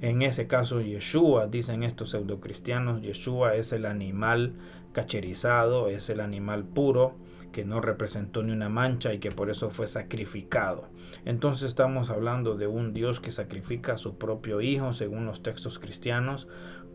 En 0.00 0.22
ese 0.22 0.46
caso 0.46 0.80
Yeshua, 0.80 1.46
dicen 1.46 1.82
estos 1.82 2.10
pseudocristianos, 2.10 3.02
Yeshua 3.02 3.54
es 3.54 3.72
el 3.72 3.86
animal 3.86 4.52
cacherizado, 4.92 5.88
es 5.88 6.08
el 6.10 6.20
animal 6.20 6.64
puro, 6.64 7.14
que 7.56 7.64
no 7.64 7.80
representó 7.80 8.42
ni 8.42 8.52
una 8.52 8.68
mancha 8.68 9.14
y 9.14 9.18
que 9.18 9.30
por 9.30 9.48
eso 9.48 9.70
fue 9.70 9.86
sacrificado. 9.86 10.90
Entonces 11.24 11.70
estamos 11.70 12.10
hablando 12.10 12.54
de 12.54 12.66
un 12.66 12.92
Dios 12.92 13.18
que 13.18 13.30
sacrifica 13.30 13.94
a 13.94 13.96
su 13.96 14.18
propio 14.18 14.60
Hijo, 14.60 14.92
según 14.92 15.24
los 15.24 15.42
textos 15.42 15.78
cristianos, 15.78 16.48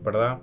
¿verdad? 0.04 0.38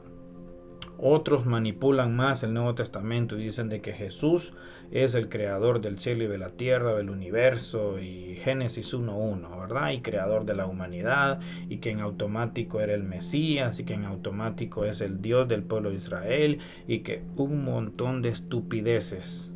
Otros 0.98 1.46
manipulan 1.46 2.18
más 2.18 2.44
el 2.44 2.54
Nuevo 2.54 2.76
Testamento 2.76 3.38
y 3.38 3.46
dicen 3.46 3.70
de 3.70 3.80
que 3.80 3.94
Jesús 3.94 4.52
es 4.92 5.16
el 5.16 5.30
creador 5.30 5.80
del 5.80 6.00
cielo 6.00 6.26
y 6.26 6.28
de 6.28 6.38
la 6.38 6.50
tierra, 6.50 6.96
del 6.96 7.10
universo 7.10 7.98
y 7.98 8.36
Génesis 8.44 8.94
1.1, 8.94 9.58
¿verdad? 9.58 9.92
Y 9.92 10.02
creador 10.02 10.44
de 10.44 10.56
la 10.56 10.66
humanidad 10.66 11.40
y 11.70 11.78
que 11.78 11.92
en 11.92 12.02
automático 12.02 12.82
era 12.82 12.94
el 12.94 13.04
Mesías 13.04 13.80
y 13.80 13.86
que 13.86 13.94
en 13.94 14.04
automático 14.04 14.84
es 14.84 15.00
el 15.00 15.22
Dios 15.22 15.48
del 15.48 15.64
pueblo 15.64 15.92
de 15.92 15.96
Israel 15.96 16.60
y 16.90 17.00
que 17.00 17.22
un 17.38 17.64
montón 17.64 18.22
de 18.22 18.30
estupideces 18.30 19.49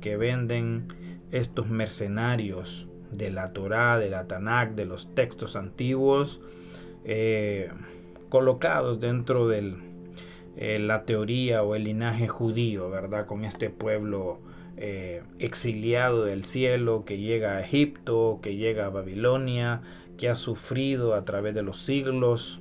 que 0.00 0.16
venden 0.16 1.20
estos 1.30 1.68
mercenarios 1.68 2.88
de 3.10 3.30
la 3.30 3.52
Torá, 3.52 3.98
de 3.98 4.10
la 4.10 4.26
Tanakh, 4.26 4.74
de 4.74 4.84
los 4.84 5.14
textos 5.14 5.56
antiguos, 5.56 6.40
eh, 7.04 7.70
colocados 8.28 9.00
dentro 9.00 9.48
de 9.48 9.74
eh, 10.56 10.78
la 10.78 11.04
teoría 11.04 11.62
o 11.62 11.74
el 11.74 11.84
linaje 11.84 12.28
judío, 12.28 12.90
¿verdad? 12.90 13.26
Con 13.26 13.44
este 13.44 13.70
pueblo 13.70 14.40
eh, 14.76 15.22
exiliado 15.38 16.24
del 16.24 16.44
cielo 16.44 17.04
que 17.04 17.18
llega 17.18 17.56
a 17.56 17.60
Egipto, 17.60 18.40
que 18.42 18.56
llega 18.56 18.86
a 18.86 18.90
Babilonia, 18.90 19.82
que 20.16 20.28
ha 20.28 20.36
sufrido 20.36 21.14
a 21.14 21.24
través 21.24 21.54
de 21.54 21.62
los 21.62 21.80
siglos 21.80 22.59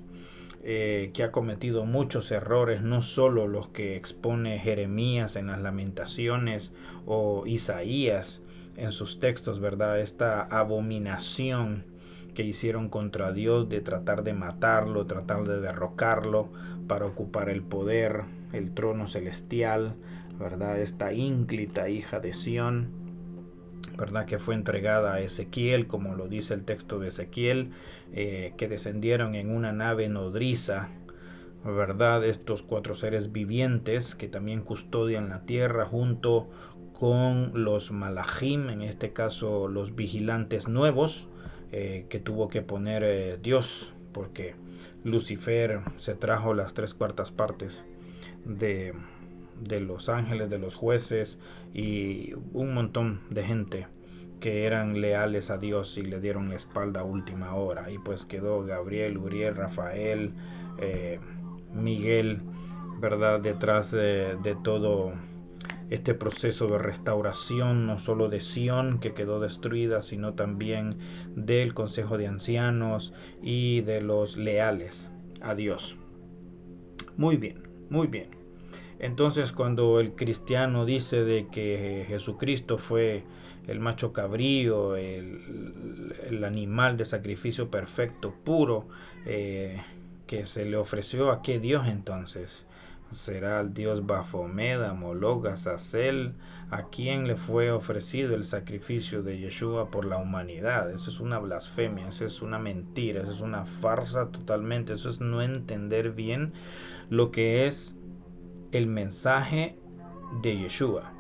eh, 0.72 1.10
que 1.16 1.24
ha 1.24 1.32
cometido 1.32 1.84
muchos 1.84 2.30
errores, 2.30 2.84
no 2.84 3.02
solo 3.02 3.48
los 3.48 3.70
que 3.70 3.96
expone 3.96 4.60
Jeremías 4.60 5.36
en 5.36 5.48
las 5.48 5.60
lamentaciones 5.60 6.72
o 7.08 7.48
Isaías 7.48 8.40
en 8.78 8.92
sus 8.92 9.20
textos, 9.20 9.60
¿verdad? 9.60 10.00
Esta 10.00 10.44
abominación 10.44 11.86
que 12.36 12.44
hicieron 12.44 12.90
contra 12.90 13.34
Dios 13.34 13.68
de 13.68 13.82
tratar 13.82 14.22
de 14.22 14.34
matarlo, 14.34 15.08
tratar 15.08 15.44
de 15.46 15.60
derrocarlo 15.60 16.50
para 16.88 17.08
ocupar 17.08 17.50
el 17.50 17.64
poder, 17.64 18.26
el 18.54 18.72
trono 18.76 19.08
celestial, 19.08 19.96
¿verdad? 20.38 20.80
Esta 20.80 21.14
ínclita 21.14 21.90
hija 21.90 22.20
de 22.20 22.32
Sión 22.32 22.99
¿verdad? 24.00 24.26
que 24.26 24.40
fue 24.40 24.56
entregada 24.56 25.14
a 25.14 25.20
Ezequiel, 25.22 25.88
como 25.88 26.16
lo 26.16 26.28
dice 26.28 26.54
el 26.54 26.64
texto 26.64 27.00
de 27.00 27.10
Ezequiel, 27.10 27.72
eh, 28.14 28.54
que 28.58 28.68
descendieron 28.68 29.36
en 29.36 29.52
una 29.52 29.72
nave 29.72 30.08
nodriza, 30.08 30.90
¿verdad? 31.66 32.24
Estos 32.26 32.64
cuatro 32.64 32.96
seres 32.96 33.32
vivientes 33.32 34.16
que 34.16 34.30
también 34.30 34.62
custodian 34.62 35.30
la 35.30 35.42
tierra 35.46 35.86
junto 35.86 36.50
con 36.94 37.52
los 37.64 37.92
malachim, 37.92 38.70
en 38.70 38.82
este 38.82 39.12
caso 39.12 39.68
los 39.68 39.96
vigilantes 39.96 40.68
nuevos, 40.68 41.28
eh, 41.72 42.06
que 42.10 42.20
tuvo 42.20 42.50
que 42.50 42.62
poner 42.62 43.04
eh, 43.04 43.38
Dios, 43.42 43.94
porque 44.14 44.56
Lucifer 45.04 45.82
se 45.98 46.16
trajo 46.16 46.54
las 46.54 46.74
tres 46.74 46.94
cuartas 46.94 47.32
partes 47.32 47.86
de, 48.46 48.94
de 49.62 49.80
los 49.80 50.10
ángeles, 50.10 50.50
de 50.50 50.60
los 50.60 50.76
jueces 50.76 51.40
y 51.74 52.34
un 52.54 52.74
montón 52.74 53.22
de 53.30 53.44
gente 53.44 53.88
que 54.40 54.66
eran 54.66 55.02
leales 55.02 55.50
a 55.50 55.58
Dios 55.58 55.98
y 55.98 56.04
le 56.04 56.20
dieron 56.20 56.50
la 56.50 56.56
espalda 56.56 57.02
a 57.02 57.04
última 57.04 57.56
hora. 57.56 57.92
Y 57.92 57.98
pues 58.00 58.26
quedó 58.26 58.64
Gabriel, 58.64 59.18
Uriel, 59.18 59.56
Rafael, 59.56 60.34
eh, 60.78 61.20
Miguel, 61.74 62.42
¿verdad? 63.00 63.42
Detrás 63.42 63.92
de, 63.92 64.38
todo 64.64 65.14
este 65.90 66.14
proceso 66.14 66.68
de 66.68 66.78
restauración, 66.78 67.88
no 67.88 67.98
solo 67.98 68.30
de 68.30 68.40
Sión 68.40 69.00
que 69.00 69.14
quedó 69.14 69.40
destruida, 69.40 70.02
sino 70.02 70.34
también 70.34 70.98
del 71.36 71.74
Consejo 71.74 72.18
de 72.18 72.28
Ancianos 72.28 73.14
y 73.42 73.82
de 73.82 74.02
los 74.02 74.38
leales 74.38 75.12
a 75.42 75.56
Dios. 75.56 75.98
Muy 77.18 77.38
bien, 77.38 77.68
muy 77.90 78.08
bien. 78.08 78.39
Entonces 79.00 79.52
cuando 79.54 80.00
el 80.00 80.14
cristiano 80.14 80.86
dice 80.86 81.24
de 81.24 81.48
que 81.48 82.06
Jesucristo 82.08 82.78
fue 82.78 83.24
el 83.68 83.80
macho 83.80 84.14
cabrío, 84.14 84.96
el, 84.96 86.44
animal 86.44 86.98
de 86.98 87.06
sacrificio 87.06 87.70
perfecto, 87.70 88.34
puro, 88.44 88.88
eh, 89.26 89.82
que 90.26 90.46
se 90.46 90.66
le 90.66 90.78
ofreció 90.78 91.32
a 91.32 91.42
qué 91.42 91.60
Dios 91.60 91.88
entonces? 91.88 92.66
¿Será 93.12 93.62
el 93.62 93.74
Dios 93.74 94.06
Bafomeda, 94.06 94.94
Moloch, 94.94 95.48
Azazel? 95.48 96.34
¿A 96.70 96.84
quién 96.90 97.26
le 97.28 97.36
fue 97.36 97.72
ofrecido 97.72 98.36
el 98.36 98.46
sacrificio 98.46 99.24
de 99.24 99.40
Yeshua 99.40 99.90
por 99.90 100.06
la 100.06 100.18
humanidad? 100.18 100.92
Eso 100.92 101.10
es 101.10 101.20
una 101.20 101.40
blasfemia, 101.40 102.10
eso 102.10 102.26
es 102.26 102.44
una 102.44 102.60
mentira, 102.60 103.22
eso 103.22 103.32
es 103.32 103.42
una 103.42 103.66
farsa 103.66 104.28
totalmente, 104.28 104.94
eso 104.94 105.10
es 105.10 105.20
no 105.20 105.42
entender 105.42 106.12
bien 106.12 106.54
lo 107.10 107.32
que 107.32 107.66
es 107.66 107.99
el 108.72 108.86
mensaje 108.86 109.76
de 110.44 110.58
Yeshua. 110.58 111.12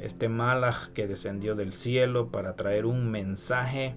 Este 0.00 0.28
Malach 0.28 0.88
que 0.94 1.06
descendió 1.06 1.54
del 1.54 1.72
cielo 1.72 2.32
para 2.32 2.56
traer 2.56 2.86
un 2.86 3.08
mensaje 3.08 3.94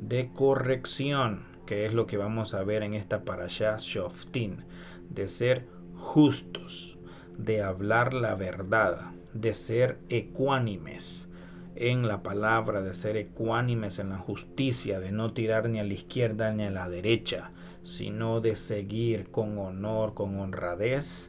de 0.00 0.30
corrección, 0.32 1.42
que 1.66 1.84
es 1.84 1.94
lo 1.94 2.06
que 2.06 2.16
vamos 2.16 2.54
a 2.54 2.62
ver 2.62 2.84
en 2.84 2.94
esta 2.94 3.24
parasha 3.24 3.76
Shoftin, 3.78 4.64
de 5.10 5.26
ser 5.26 5.66
justos, 5.96 7.00
de 7.36 7.60
hablar 7.62 8.14
la 8.14 8.36
verdad, 8.36 9.10
de 9.34 9.52
ser 9.52 9.98
ecuánimes 10.08 11.28
en 11.74 12.06
la 12.06 12.22
palabra, 12.22 12.82
de 12.82 12.94
ser 12.94 13.16
ecuánimes 13.16 13.98
en 13.98 14.10
la 14.10 14.18
justicia, 14.18 15.00
de 15.00 15.10
no 15.10 15.32
tirar 15.32 15.68
ni 15.68 15.80
a 15.80 15.84
la 15.84 15.94
izquierda 15.94 16.52
ni 16.52 16.64
a 16.64 16.70
la 16.70 16.88
derecha, 16.88 17.50
sino 17.82 18.40
de 18.40 18.54
seguir 18.54 19.32
con 19.32 19.58
honor, 19.58 20.14
con 20.14 20.38
honradez 20.38 21.27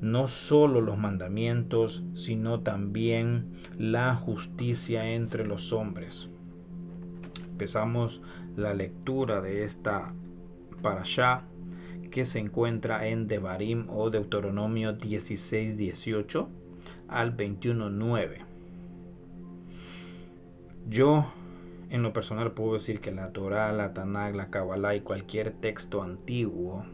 no 0.00 0.28
solo 0.28 0.80
los 0.80 0.98
mandamientos, 0.98 2.04
sino 2.14 2.60
también 2.60 3.52
la 3.78 4.14
justicia 4.14 5.10
entre 5.10 5.46
los 5.46 5.72
hombres. 5.72 6.28
Empezamos 7.50 8.22
la 8.56 8.74
lectura 8.74 9.40
de 9.40 9.64
esta 9.64 10.12
parashá 10.82 11.44
que 12.10 12.24
se 12.26 12.38
encuentra 12.38 13.08
en 13.08 13.26
Devarim 13.26 13.88
o 13.88 14.10
Deuteronomio 14.10 14.96
16-18 14.98 16.46
al 17.08 17.36
21-9. 17.36 18.44
Yo, 20.88 21.26
en 21.90 22.02
lo 22.02 22.12
personal, 22.12 22.52
puedo 22.52 22.74
decir 22.74 23.00
que 23.00 23.10
la 23.10 23.32
Torah, 23.32 23.72
la 23.72 23.92
Tanakh, 23.92 24.34
la 24.34 24.50
Kabbalah 24.50 24.94
y 24.94 25.00
cualquier 25.00 25.52
texto 25.52 26.02
antiguo 26.02 26.84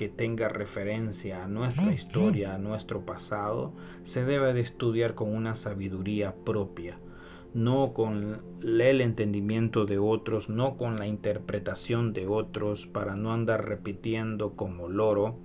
que 0.00 0.08
tenga 0.08 0.48
referencia 0.48 1.44
a 1.44 1.46
nuestra 1.46 1.92
historia, 1.92 2.54
a 2.54 2.58
nuestro 2.58 3.04
pasado, 3.04 3.74
se 4.02 4.24
debe 4.24 4.54
de 4.54 4.62
estudiar 4.62 5.14
con 5.14 5.28
una 5.28 5.54
sabiduría 5.54 6.34
propia, 6.42 6.98
no 7.52 7.92
con 7.92 8.40
el 8.62 9.00
entendimiento 9.02 9.84
de 9.84 9.98
otros, 9.98 10.48
no 10.48 10.78
con 10.78 10.98
la 10.98 11.06
interpretación 11.06 12.14
de 12.14 12.26
otros, 12.26 12.86
para 12.86 13.14
no 13.14 13.34
andar 13.34 13.68
repitiendo 13.68 14.56
como 14.56 14.88
loro 14.88 15.36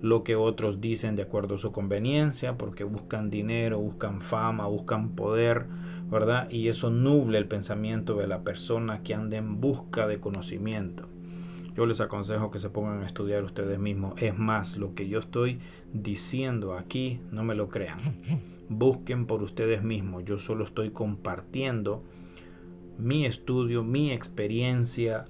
lo 0.00 0.24
que 0.24 0.36
otros 0.36 0.80
dicen 0.80 1.14
de 1.14 1.24
acuerdo 1.24 1.56
a 1.56 1.58
su 1.58 1.70
conveniencia, 1.70 2.56
porque 2.56 2.84
buscan 2.84 3.28
dinero, 3.28 3.78
buscan 3.78 4.22
fama, 4.22 4.66
buscan 4.68 5.16
poder, 5.16 5.66
¿verdad? 6.10 6.50
Y 6.50 6.68
eso 6.68 6.88
nuble 6.88 7.36
el 7.36 7.46
pensamiento 7.46 8.14
de 8.14 8.26
la 8.26 8.42
persona 8.42 9.02
que 9.02 9.12
anda 9.12 9.36
en 9.36 9.60
busca 9.60 10.06
de 10.06 10.18
conocimiento. 10.18 11.10
Yo 11.78 11.86
les 11.86 12.00
aconsejo 12.00 12.50
que 12.50 12.58
se 12.58 12.70
pongan 12.70 13.04
a 13.04 13.06
estudiar 13.06 13.44
ustedes 13.44 13.78
mismos. 13.78 14.20
Es 14.20 14.36
más, 14.36 14.76
lo 14.76 14.96
que 14.96 15.08
yo 15.08 15.20
estoy 15.20 15.60
diciendo 15.92 16.76
aquí, 16.76 17.20
no 17.30 17.44
me 17.44 17.54
lo 17.54 17.68
crean. 17.68 17.98
Busquen 18.68 19.26
por 19.26 19.44
ustedes 19.44 19.84
mismos. 19.84 20.24
Yo 20.24 20.38
solo 20.38 20.64
estoy 20.64 20.90
compartiendo 20.90 22.02
mi 22.98 23.26
estudio, 23.26 23.84
mi 23.84 24.10
experiencia, 24.10 25.26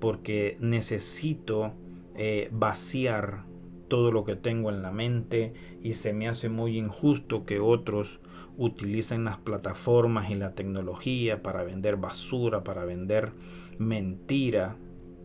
porque 0.00 0.56
necesito 0.58 1.72
eh, 2.16 2.48
vaciar 2.50 3.44
todo 3.86 4.10
lo 4.10 4.24
que 4.24 4.34
tengo 4.34 4.70
en 4.70 4.82
la 4.82 4.90
mente 4.90 5.54
y 5.84 5.92
se 5.92 6.12
me 6.12 6.26
hace 6.26 6.48
muy 6.48 6.78
injusto 6.78 7.46
que 7.46 7.60
otros 7.60 8.18
utilicen 8.58 9.22
las 9.22 9.38
plataformas 9.38 10.30
y 10.30 10.34
la 10.34 10.56
tecnología 10.56 11.44
para 11.44 11.62
vender 11.62 11.94
basura, 11.96 12.64
para 12.64 12.84
vender 12.84 13.30
mentira, 13.78 14.76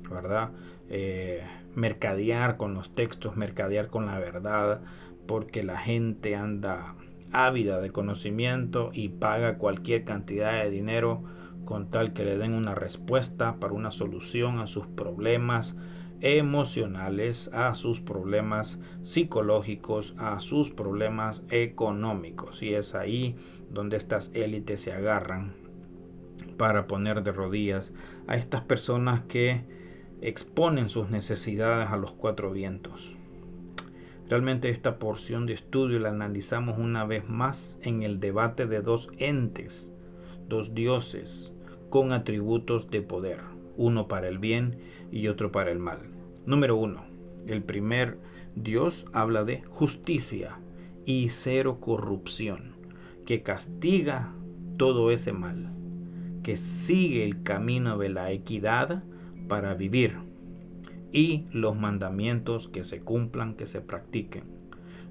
¿verdad? 0.09 0.51
Eh, 0.89 1.43
mercadear 1.75 2.57
con 2.57 2.73
los 2.73 2.93
textos, 2.95 3.35
mercadear 3.35 3.87
con 3.87 4.05
la 4.05 4.19
verdad, 4.19 4.81
porque 5.27 5.63
la 5.63 5.77
gente 5.77 6.35
anda 6.35 6.95
ávida 7.31 7.81
de 7.81 7.91
conocimiento 7.91 8.91
y 8.93 9.09
paga 9.09 9.57
cualquier 9.57 10.05
cantidad 10.05 10.63
de 10.63 10.69
dinero 10.69 11.23
con 11.65 11.91
tal 11.91 12.13
que 12.13 12.23
le 12.23 12.37
den 12.37 12.53
una 12.53 12.75
respuesta 12.75 13.57
para 13.59 13.73
una 13.73 13.91
solución 13.91 14.59
a 14.59 14.67
sus 14.67 14.87
problemas 14.87 15.75
emocionales, 16.21 17.49
a 17.53 17.75
sus 17.75 17.99
problemas 17.99 18.79
psicológicos, 19.03 20.15
a 20.17 20.39
sus 20.39 20.71
problemas 20.71 21.43
económicos. 21.49 22.63
Y 22.63 22.73
es 22.73 22.95
ahí 22.95 23.35
donde 23.69 23.97
estas 23.97 24.31
élites 24.33 24.81
se 24.81 24.93
agarran 24.93 25.53
para 26.57 26.87
poner 26.87 27.23
de 27.23 27.31
rodillas 27.31 27.93
a 28.27 28.35
estas 28.35 28.61
personas 28.61 29.21
que 29.21 29.61
exponen 30.21 30.89
sus 30.89 31.09
necesidades 31.09 31.89
a 31.89 31.97
los 31.97 32.12
cuatro 32.12 32.51
vientos. 32.51 33.15
Realmente 34.29 34.69
esta 34.69 35.00
porción 35.00 35.45
de 35.45 35.53
estudio 35.53 36.00
la 36.00 36.09
analizamos 36.09 36.77
una 36.77 37.05
vez 37.05 37.29
más 37.29 37.77
en 37.81 38.03
el 38.03 38.19
debate 38.19 38.65
de 38.65 38.81
dos 38.81 39.09
entes, 39.19 39.91
dos 40.50 40.74
dioses, 40.74 41.53
con 41.89 42.12
atributos 42.12 42.89
de 42.89 43.01
poder, 43.01 43.39
uno 43.77 44.07
para 44.07 44.27
el 44.27 44.39
bien 44.39 44.79
y 45.12 45.27
otro 45.27 45.51
para 45.51 45.71
el 45.71 45.79
mal. 45.79 46.00
Número 46.45 46.75
uno, 46.75 47.05
el 47.47 47.63
primer 47.63 48.17
Dios 48.55 49.05
habla 49.13 49.43
de 49.43 49.62
justicia 49.63 50.59
y 51.05 51.29
cero 51.29 51.79
corrupción, 51.79 52.75
que 53.25 53.43
castiga 53.43 54.34
todo 54.77 55.12
ese 55.12 55.32
mal, 55.32 55.71
que 56.43 56.58
sigue 56.58 57.23
el 57.23 57.43
camino 57.43 57.97
de 57.97 58.10
la 58.10 58.32
equidad, 58.32 59.03
para 59.47 59.73
vivir 59.73 60.15
y 61.12 61.45
los 61.51 61.75
mandamientos 61.75 62.67
que 62.69 62.83
se 62.83 63.01
cumplan, 63.01 63.55
que 63.55 63.65
se 63.65 63.81
practiquen. 63.81 64.43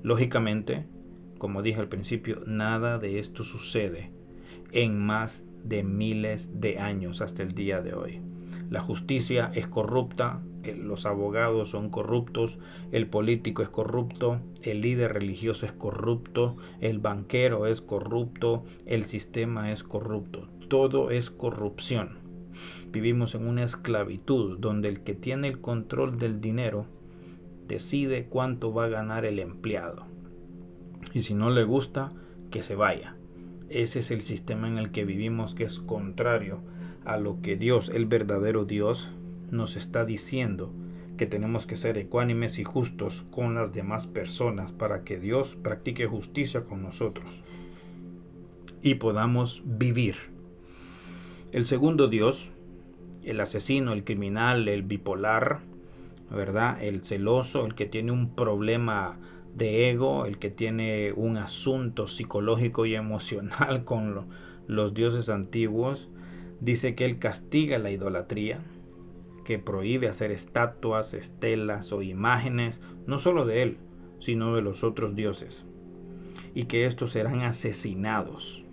Lógicamente, 0.02 0.86
como 1.38 1.62
dije 1.62 1.80
al 1.80 1.88
principio, 1.88 2.42
nada 2.46 2.98
de 2.98 3.18
esto 3.18 3.44
sucede 3.44 4.10
en 4.72 4.98
más 4.98 5.46
de 5.64 5.82
miles 5.82 6.60
de 6.60 6.78
años 6.78 7.20
hasta 7.20 7.42
el 7.42 7.54
día 7.54 7.80
de 7.80 7.94
hoy. 7.94 8.20
La 8.70 8.80
justicia 8.80 9.50
es 9.54 9.66
corrupta, 9.66 10.42
los 10.74 11.06
abogados 11.06 11.70
son 11.70 11.90
corruptos, 11.90 12.58
el 12.90 13.06
político 13.06 13.62
es 13.62 13.68
corrupto, 13.68 14.40
el 14.62 14.80
líder 14.80 15.12
religioso 15.12 15.66
es 15.66 15.72
corrupto, 15.72 16.56
el 16.80 16.98
banquero 16.98 17.66
es 17.66 17.80
corrupto, 17.80 18.64
el 18.84 19.04
sistema 19.04 19.70
es 19.70 19.84
corrupto. 19.84 20.48
Todo 20.68 21.10
es 21.10 21.30
corrupción. 21.30 22.25
Vivimos 22.96 23.34
en 23.34 23.46
una 23.46 23.62
esclavitud 23.62 24.58
donde 24.58 24.88
el 24.88 25.00
que 25.02 25.14
tiene 25.14 25.48
el 25.48 25.60
control 25.60 26.16
del 26.18 26.40
dinero 26.40 26.86
decide 27.68 28.24
cuánto 28.24 28.72
va 28.72 28.86
a 28.86 28.88
ganar 28.88 29.26
el 29.26 29.38
empleado. 29.38 30.06
Y 31.12 31.20
si 31.20 31.34
no 31.34 31.50
le 31.50 31.64
gusta, 31.64 32.14
que 32.50 32.62
se 32.62 32.74
vaya. 32.74 33.14
Ese 33.68 33.98
es 33.98 34.10
el 34.10 34.22
sistema 34.22 34.66
en 34.66 34.78
el 34.78 34.92
que 34.92 35.04
vivimos 35.04 35.54
que 35.54 35.64
es 35.64 35.78
contrario 35.78 36.60
a 37.04 37.18
lo 37.18 37.42
que 37.42 37.56
Dios, 37.56 37.90
el 37.90 38.06
verdadero 38.06 38.64
Dios, 38.64 39.10
nos 39.50 39.76
está 39.76 40.06
diciendo 40.06 40.72
que 41.18 41.26
tenemos 41.26 41.66
que 41.66 41.76
ser 41.76 41.98
ecuánimes 41.98 42.58
y 42.58 42.64
justos 42.64 43.26
con 43.30 43.54
las 43.56 43.74
demás 43.74 44.06
personas 44.06 44.72
para 44.72 45.04
que 45.04 45.18
Dios 45.18 45.54
practique 45.62 46.06
justicia 46.06 46.64
con 46.64 46.82
nosotros 46.82 47.42
y 48.80 48.94
podamos 48.94 49.60
vivir 49.66 50.16
el 51.52 51.64
segundo 51.64 52.08
Dios, 52.08 52.50
el 53.26 53.40
asesino, 53.40 53.92
el 53.92 54.04
criminal, 54.04 54.68
el 54.68 54.82
bipolar, 54.82 55.58
¿verdad? 56.30 56.82
El 56.82 57.04
celoso, 57.04 57.66
el 57.66 57.74
que 57.74 57.86
tiene 57.86 58.12
un 58.12 58.34
problema 58.34 59.18
de 59.54 59.90
ego, 59.90 60.26
el 60.26 60.38
que 60.38 60.50
tiene 60.50 61.12
un 61.12 61.36
asunto 61.36 62.06
psicológico 62.06 62.86
y 62.86 62.94
emocional 62.94 63.84
con 63.84 64.28
los 64.68 64.94
dioses 64.94 65.28
antiguos, 65.28 66.08
dice 66.60 66.94
que 66.94 67.04
él 67.04 67.18
castiga 67.18 67.78
la 67.78 67.90
idolatría, 67.90 68.60
que 69.44 69.58
prohíbe 69.58 70.08
hacer 70.08 70.30
estatuas, 70.30 71.12
estelas 71.12 71.92
o 71.92 72.02
imágenes, 72.02 72.80
no 73.06 73.18
solo 73.18 73.44
de 73.44 73.62
él, 73.62 73.78
sino 74.20 74.54
de 74.54 74.62
los 74.62 74.84
otros 74.84 75.14
dioses, 75.14 75.66
y 76.54 76.64
que 76.64 76.86
estos 76.86 77.10
serán 77.10 77.42
asesinados 77.42 78.64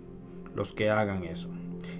los 0.54 0.72
que 0.72 0.90
hagan 0.90 1.24
eso 1.24 1.50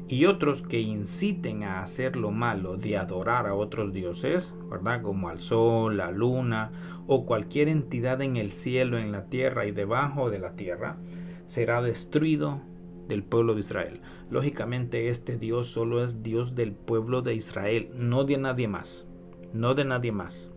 y 0.08 0.26
otros 0.26 0.62
que 0.62 0.80
inciten 0.80 1.64
a 1.64 1.80
hacer 1.80 2.16
lo 2.16 2.30
malo 2.30 2.76
de 2.76 2.96
adorar 2.96 3.46
a 3.46 3.54
otros 3.54 3.92
dioses, 3.92 4.52
¿verdad? 4.70 5.02
Como 5.02 5.28
al 5.28 5.40
sol, 5.40 5.96
la 5.96 6.10
luna 6.10 6.72
o 7.06 7.24
cualquier 7.24 7.68
entidad 7.68 8.20
en 8.20 8.36
el 8.36 8.52
cielo, 8.52 8.98
en 8.98 9.12
la 9.12 9.26
tierra 9.26 9.66
y 9.66 9.72
debajo 9.72 10.30
de 10.30 10.38
la 10.38 10.56
tierra, 10.56 10.98
será 11.46 11.80
destruido 11.80 12.60
del 13.08 13.22
pueblo 13.22 13.54
de 13.54 13.60
Israel. 13.60 14.00
Lógicamente 14.30 15.08
este 15.08 15.38
Dios 15.38 15.68
solo 15.68 16.02
es 16.02 16.22
Dios 16.22 16.54
del 16.54 16.72
pueblo 16.72 17.22
de 17.22 17.34
Israel, 17.34 17.90
no 17.94 18.24
de 18.24 18.36
nadie 18.36 18.68
más, 18.68 19.06
no 19.52 19.74
de 19.74 19.84
nadie 19.84 20.12
más. 20.12 20.50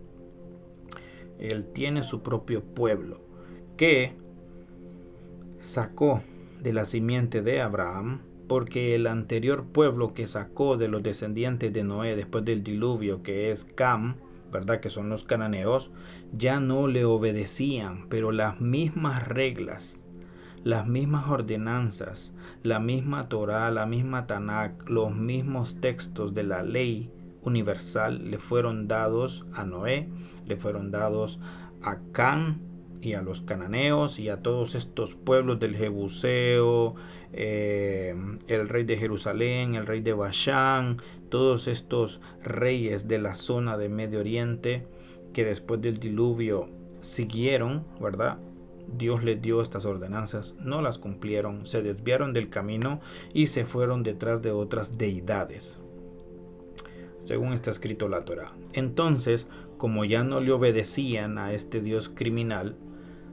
Él 1.38 1.66
tiene 1.72 2.02
su 2.02 2.22
propio 2.22 2.62
pueblo 2.62 3.20
que 3.76 4.14
sacó 5.60 6.22
de 6.60 6.72
la 6.72 6.84
simiente 6.84 7.42
de 7.42 7.60
Abraham 7.60 8.22
porque 8.48 8.94
el 8.94 9.06
anterior 9.06 9.64
pueblo 9.66 10.14
que 10.14 10.26
sacó 10.26 10.76
de 10.76 10.88
los 10.88 11.02
descendientes 11.02 11.72
de 11.72 11.84
Noé 11.84 12.16
después 12.16 12.44
del 12.44 12.64
diluvio, 12.64 13.22
que 13.22 13.50
es 13.50 13.64
Cam, 13.64 14.16
¿verdad? 14.50 14.80
Que 14.80 14.90
son 14.90 15.10
los 15.10 15.24
cananeos, 15.24 15.90
ya 16.32 16.58
no 16.58 16.86
le 16.86 17.04
obedecían, 17.04 18.08
pero 18.08 18.32
las 18.32 18.60
mismas 18.60 19.28
reglas, 19.28 20.02
las 20.64 20.86
mismas 20.86 21.28
ordenanzas, 21.28 22.34
la 22.62 22.80
misma 22.80 23.28
Torah, 23.28 23.70
la 23.70 23.86
misma 23.86 24.26
Tanakh, 24.26 24.88
los 24.88 25.14
mismos 25.14 25.76
textos 25.80 26.34
de 26.34 26.42
la 26.42 26.62
ley 26.62 27.10
universal 27.42 28.30
le 28.30 28.38
fueron 28.38 28.88
dados 28.88 29.46
a 29.54 29.64
Noé, 29.64 30.08
le 30.46 30.56
fueron 30.56 30.90
dados 30.90 31.38
a 31.82 31.98
Cam 32.12 32.60
y 33.00 33.14
a 33.14 33.22
los 33.22 33.42
cananeos 33.42 34.18
y 34.18 34.28
a 34.28 34.42
todos 34.42 34.74
estos 34.74 35.14
pueblos 35.14 35.60
del 35.60 35.76
Jebuseo, 35.76 36.96
eh, 37.32 38.14
el 38.46 38.68
rey 38.68 38.84
de 38.84 38.96
Jerusalén, 38.96 39.74
el 39.74 39.86
rey 39.86 40.00
de 40.00 40.12
Bashán, 40.12 41.02
todos 41.28 41.68
estos 41.68 42.20
reyes 42.42 43.06
de 43.08 43.18
la 43.18 43.34
zona 43.34 43.76
de 43.76 43.88
Medio 43.88 44.20
Oriente 44.20 44.86
que 45.32 45.44
después 45.44 45.80
del 45.80 45.98
diluvio 45.98 46.68
siguieron, 47.00 47.84
¿verdad? 48.00 48.38
Dios 48.96 49.22
les 49.22 49.40
dio 49.42 49.60
estas 49.60 49.84
ordenanzas, 49.84 50.54
no 50.60 50.80
las 50.80 50.98
cumplieron, 50.98 51.66
se 51.66 51.82
desviaron 51.82 52.32
del 52.32 52.48
camino 52.48 53.00
y 53.34 53.48
se 53.48 53.64
fueron 53.64 54.02
detrás 54.02 54.42
de 54.42 54.50
otras 54.50 54.96
deidades. 54.96 55.78
según 57.20 57.52
está 57.52 57.70
escrito 57.70 58.08
la 58.08 58.24
Torah. 58.24 58.54
Entonces, 58.72 59.46
como 59.76 60.06
ya 60.06 60.24
no 60.24 60.40
le 60.40 60.50
obedecían 60.50 61.36
a 61.36 61.52
este 61.52 61.82
Dios 61.82 62.08
criminal, 62.08 62.74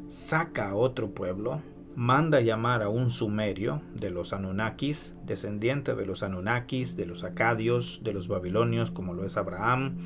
saca 0.09 0.71
a 0.71 0.75
otro 0.75 1.11
pueblo, 1.11 1.61
manda 1.95 2.41
llamar 2.41 2.83
a 2.83 2.89
un 2.89 3.09
sumerio 3.09 3.81
de 3.93 4.09
los 4.09 4.33
Anunnakis, 4.33 5.13
descendiente 5.25 5.95
de 5.95 6.05
los 6.05 6.23
Anunnakis, 6.23 6.97
de 6.97 7.05
los 7.05 7.23
Acadios, 7.23 8.01
de 8.03 8.13
los 8.13 8.27
Babilonios, 8.27 8.91
como 8.91 9.13
lo 9.13 9.25
es 9.25 9.37
Abraham, 9.37 9.97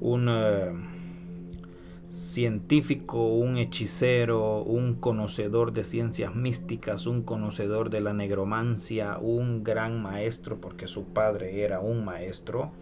un 0.00 0.28
eh, 0.30 0.72
científico, 2.12 3.26
un 3.26 3.58
hechicero, 3.58 4.62
un 4.62 4.94
conocedor 4.94 5.72
de 5.72 5.84
ciencias 5.84 6.34
místicas, 6.34 7.06
un 7.06 7.22
conocedor 7.22 7.90
de 7.90 8.00
la 8.00 8.14
negromancia, 8.14 9.18
un 9.18 9.64
gran 9.64 10.02
maestro, 10.02 10.60
porque 10.60 10.86
su 10.86 11.04
padre 11.04 11.62
era 11.62 11.80
un 11.80 12.04
maestro, 12.04 12.72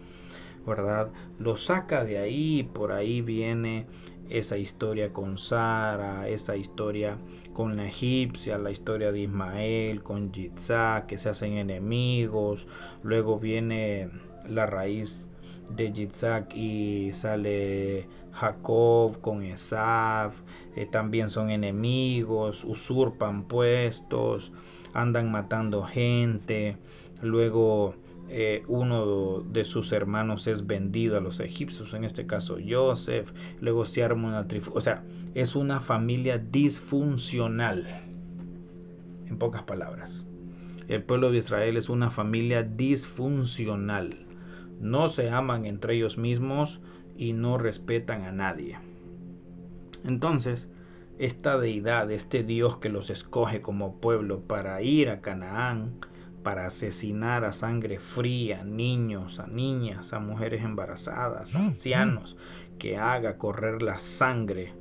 ¿verdad? 0.65 1.09
Lo 1.37 1.57
saca 1.57 2.05
de 2.05 2.17
ahí, 2.17 2.63
por 2.63 2.93
ahí 2.93 3.21
viene 3.21 3.87
esa 4.29 4.57
historia 4.57 5.11
con 5.11 5.37
Sara, 5.37 6.27
esa 6.27 6.55
historia 6.55 7.17
con 7.53 7.75
la 7.77 7.87
egipcia, 7.87 8.57
la 8.57 8.71
historia 8.71 9.11
de 9.11 9.21
Ismael, 9.21 10.01
con 10.01 10.31
Yitzhak, 10.31 11.05
que 11.05 11.17
se 11.17 11.29
hacen 11.29 11.53
enemigos, 11.53 12.67
luego 13.03 13.39
viene 13.39 14.09
la 14.47 14.65
raíz 14.65 15.27
de 15.69 15.91
Yitzhak 15.91 16.55
y 16.55 17.11
sale 17.13 18.07
Jacob 18.31 19.21
con 19.21 19.43
Esaf, 19.43 20.33
eh, 20.75 20.87
también 20.87 21.29
son 21.29 21.51
enemigos, 21.51 22.63
usurpan 22.63 23.47
puestos, 23.47 24.51
andan 24.93 25.31
matando 25.31 25.83
gente, 25.83 26.77
luego 27.21 27.95
eh, 28.29 28.63
uno 28.67 29.41
de 29.41 29.65
sus 29.65 29.91
hermanos 29.91 30.47
es 30.47 30.65
vendido 30.65 31.17
a 31.17 31.21
los 31.21 31.39
egipcios, 31.39 31.93
en 31.93 32.03
este 32.03 32.25
caso 32.25 32.57
Joseph, 32.67 33.31
luego 33.59 33.85
se 33.85 34.03
arma 34.03 34.29
una 34.29 34.47
o 34.73 34.81
sea, 34.81 35.03
es 35.33 35.55
una 35.55 35.79
familia 35.79 36.37
disfuncional, 36.37 37.85
en 39.27 39.37
pocas 39.37 39.63
palabras. 39.63 40.25
El 40.87 41.03
pueblo 41.03 41.31
de 41.31 41.37
Israel 41.37 41.77
es 41.77 41.89
una 41.89 42.09
familia 42.09 42.63
disfuncional. 42.63 44.25
No 44.81 45.07
se 45.09 45.29
aman 45.29 45.65
entre 45.65 45.95
ellos 45.95 46.17
mismos 46.17 46.81
y 47.17 47.33
no 47.33 47.57
respetan 47.57 48.23
a 48.23 48.31
nadie. 48.31 48.77
Entonces, 50.03 50.67
esta 51.19 51.57
deidad, 51.57 52.11
este 52.11 52.43
Dios 52.43 52.77
que 52.77 52.89
los 52.89 53.09
escoge 53.09 53.61
como 53.61 54.01
pueblo 54.01 54.41
para 54.41 54.81
ir 54.81 55.09
a 55.09 55.21
Canaán, 55.21 55.93
para 56.43 56.67
asesinar 56.67 57.45
a 57.45 57.53
sangre 57.53 57.99
fría, 57.99 58.61
a 58.61 58.63
niños, 58.63 59.39
a 59.39 59.47
niñas, 59.47 60.13
a 60.13 60.19
mujeres 60.19 60.63
embarazadas, 60.63 61.55
a 61.55 61.59
mm, 61.59 61.65
ancianos, 61.67 62.35
mm. 62.35 62.77
que 62.77 62.97
haga 62.97 63.37
correr 63.37 63.81
la 63.81 63.97
sangre 63.97 64.73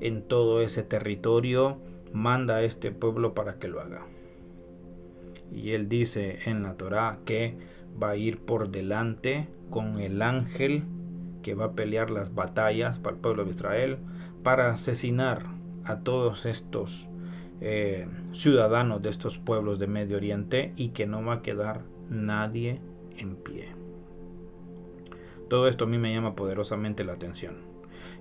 en 0.00 0.22
todo 0.22 0.62
ese 0.62 0.82
territorio, 0.82 1.78
manda 2.12 2.56
a 2.56 2.62
este 2.62 2.90
pueblo 2.90 3.34
para 3.34 3.58
que 3.58 3.68
lo 3.68 3.80
haga. 3.80 4.06
Y 5.52 5.72
él 5.72 5.88
dice 5.88 6.38
en 6.46 6.62
la 6.62 6.74
Torá 6.74 7.18
que 7.24 7.56
va 8.02 8.10
a 8.10 8.16
ir 8.16 8.40
por 8.40 8.70
delante 8.70 9.48
con 9.68 10.00
el 10.00 10.22
ángel 10.22 10.84
que 11.42 11.54
va 11.54 11.66
a 11.66 11.72
pelear 11.72 12.10
las 12.10 12.34
batallas 12.34 12.98
para 12.98 13.16
el 13.16 13.22
pueblo 13.22 13.44
de 13.44 13.50
Israel, 13.50 13.98
para 14.42 14.72
asesinar 14.72 15.44
a 15.84 16.00
todos 16.00 16.46
estos 16.46 17.09
eh, 17.60 18.08
ciudadanos 18.32 19.02
de 19.02 19.10
estos 19.10 19.38
pueblos 19.38 19.78
de 19.78 19.86
Medio 19.86 20.16
Oriente 20.16 20.72
y 20.76 20.90
que 20.90 21.06
no 21.06 21.24
va 21.24 21.34
a 21.34 21.42
quedar 21.42 21.82
nadie 22.08 22.80
en 23.16 23.36
pie. 23.36 23.68
Todo 25.48 25.68
esto 25.68 25.84
a 25.84 25.88
mí 25.88 25.98
me 25.98 26.14
llama 26.14 26.36
poderosamente 26.36 27.04
la 27.04 27.14
atención 27.14 27.70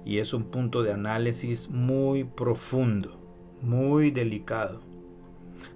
y 0.05 0.17
es 0.17 0.33
un 0.33 0.45
punto 0.45 0.83
de 0.83 0.93
análisis 0.93 1.69
muy 1.69 2.23
profundo, 2.23 3.19
muy 3.61 4.11
delicado. 4.11 4.81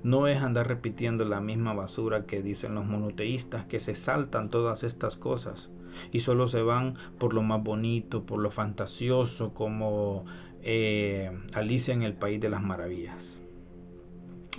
No 0.02 0.28
es 0.28 0.42
andar 0.42 0.68
repitiendo 0.68 1.26
la 1.26 1.42
misma 1.42 1.74
basura 1.74 2.26
que 2.26 2.42
dicen 2.42 2.76
los 2.76 2.86
monoteístas 2.86 3.66
que 3.66 3.80
se 3.80 3.96
saltan 3.96 4.50
todas 4.50 4.84
estas 4.84 5.18
cosas 5.18 5.70
y 6.12 6.22
solo 6.22 6.48
se 6.48 6.62
van 6.62 6.96
por 7.20 7.34
lo 7.34 7.44
más 7.44 7.62
bonito, 7.64 8.26
por 8.26 8.40
lo 8.40 8.50
fantasioso, 8.50 9.54
como 9.54 10.26
eh, 10.62 11.32
Alicia 11.54 11.94
en 11.94 12.04
el 12.04 12.14
País 12.14 12.42
de 12.42 12.50
las 12.50 12.64
Maravillas. 12.64 13.43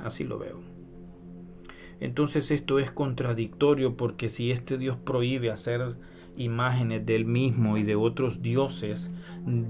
Así 0.02 0.24
lo 0.24 0.38
veo. 0.38 0.61
Entonces 2.00 2.50
esto 2.50 2.78
es 2.78 2.90
contradictorio 2.90 3.96
porque 3.96 4.28
si 4.28 4.50
este 4.50 4.78
Dios 4.78 4.96
prohíbe 4.96 5.50
hacer 5.50 5.96
imágenes 6.37 7.07
del 7.07 7.24
mismo 7.24 7.78
y 7.78 7.85
de 7.85 7.94
otros 7.94 8.42
dioses 8.42 9.11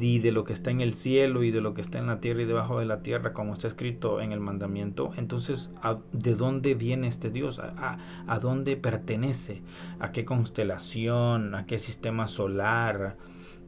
y 0.01 0.19
de 0.21 0.33
lo 0.33 0.45
que 0.45 0.55
está 0.55 0.71
en 0.71 0.81
el 0.81 0.95
cielo 0.95 1.43
y 1.43 1.51
de 1.51 1.61
lo 1.61 1.75
que 1.75 1.83
está 1.83 1.99
en 1.99 2.07
la 2.07 2.21
tierra 2.21 2.43
y 2.43 2.47
debajo 2.47 2.79
de 2.79 2.87
la 2.87 3.03
tierra 3.03 3.35
como 3.35 3.53
está 3.53 3.69
escrito 3.69 4.21
en 4.21 4.33
el 4.33 4.41
mandamiento 4.41 5.13
entonces 5.17 5.71
¿de 6.13 6.35
dónde 6.35 6.75
viene 6.75 7.09
este 7.09 7.31
Dios? 7.31 7.61
¿A, 7.61 8.39
dónde 8.41 8.77
pertenece? 8.77 9.63
¿a 9.99 10.13
qué 10.13 10.25
constelación? 10.25 11.55
¿a 11.55 11.67
qué 11.67 11.79
sistema 11.79 12.29
solar? 12.29 13.19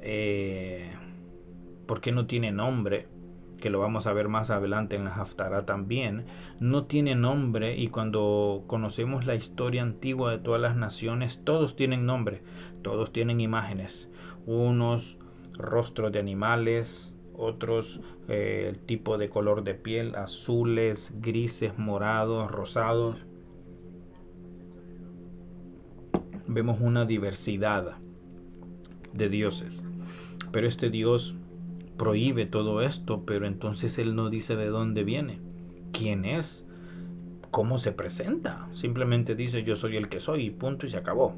Eh, 0.01 0.91
¿por 1.87 2.01
qué 2.01 2.13
no 2.13 2.27
tiene 2.27 2.51
nombre? 2.51 3.09
Que 3.67 3.71
lo 3.71 3.81
vamos 3.81 4.07
a 4.07 4.13
ver 4.13 4.29
más 4.29 4.51
adelante 4.51 4.95
en 4.95 5.07
la 5.07 5.11
Haftarah 5.13 5.67
también, 5.67 6.25
no 6.61 6.85
tiene 6.85 7.17
nombre 7.17 7.77
y 7.77 7.89
cuando 7.89 8.63
conocemos 8.69 9.27
la 9.27 9.35
historia 9.35 9.83
antigua 9.83 10.31
de 10.31 10.39
todas 10.39 10.61
las 10.61 10.77
naciones, 10.77 11.41
todos 11.43 11.75
tienen 11.75 12.07
nombre, 12.07 12.43
todos 12.83 13.13
tienen 13.13 13.41
imágenes, 13.41 14.09
unos 14.47 15.19
rostros 15.55 16.13
de 16.13 16.21
animales, 16.21 17.13
otros 17.35 18.01
eh, 18.29 18.67
el 18.69 18.79
tipo 18.79 19.19
de 19.19 19.31
color 19.31 19.65
de 19.65 19.75
piel, 19.75 20.15
azules, 20.15 21.13
grises, 21.17 21.77
morados, 21.77 22.49
rosados. 22.49 23.17
Vemos 26.47 26.79
una 26.81 27.05
diversidad 27.05 27.97
de 29.13 29.29
dioses, 29.29 29.85
pero 30.53 30.69
este 30.69 30.89
Dios 30.89 31.35
prohíbe 31.97 32.47
todo 32.47 32.83
esto, 32.83 33.25
pero 33.27 33.47
entonces 33.47 33.99
él 33.99 34.15
no 34.15 34.31
dice 34.31 34.57
de 34.57 34.67
dónde 34.67 35.05
viene, 35.05 35.41
quién 35.93 36.25
es, 36.25 36.65
cómo 37.51 37.79
se 37.79 37.93
presenta. 37.93 38.69
Simplemente 38.75 39.35
dice 39.35 39.63
yo 39.63 39.77
soy 39.77 39.97
el 39.97 40.09
que 40.09 40.21
soy 40.21 40.47
y 40.47 40.51
punto 40.51 40.87
y 40.87 40.91
se 40.91 40.99
acabó. 40.99 41.35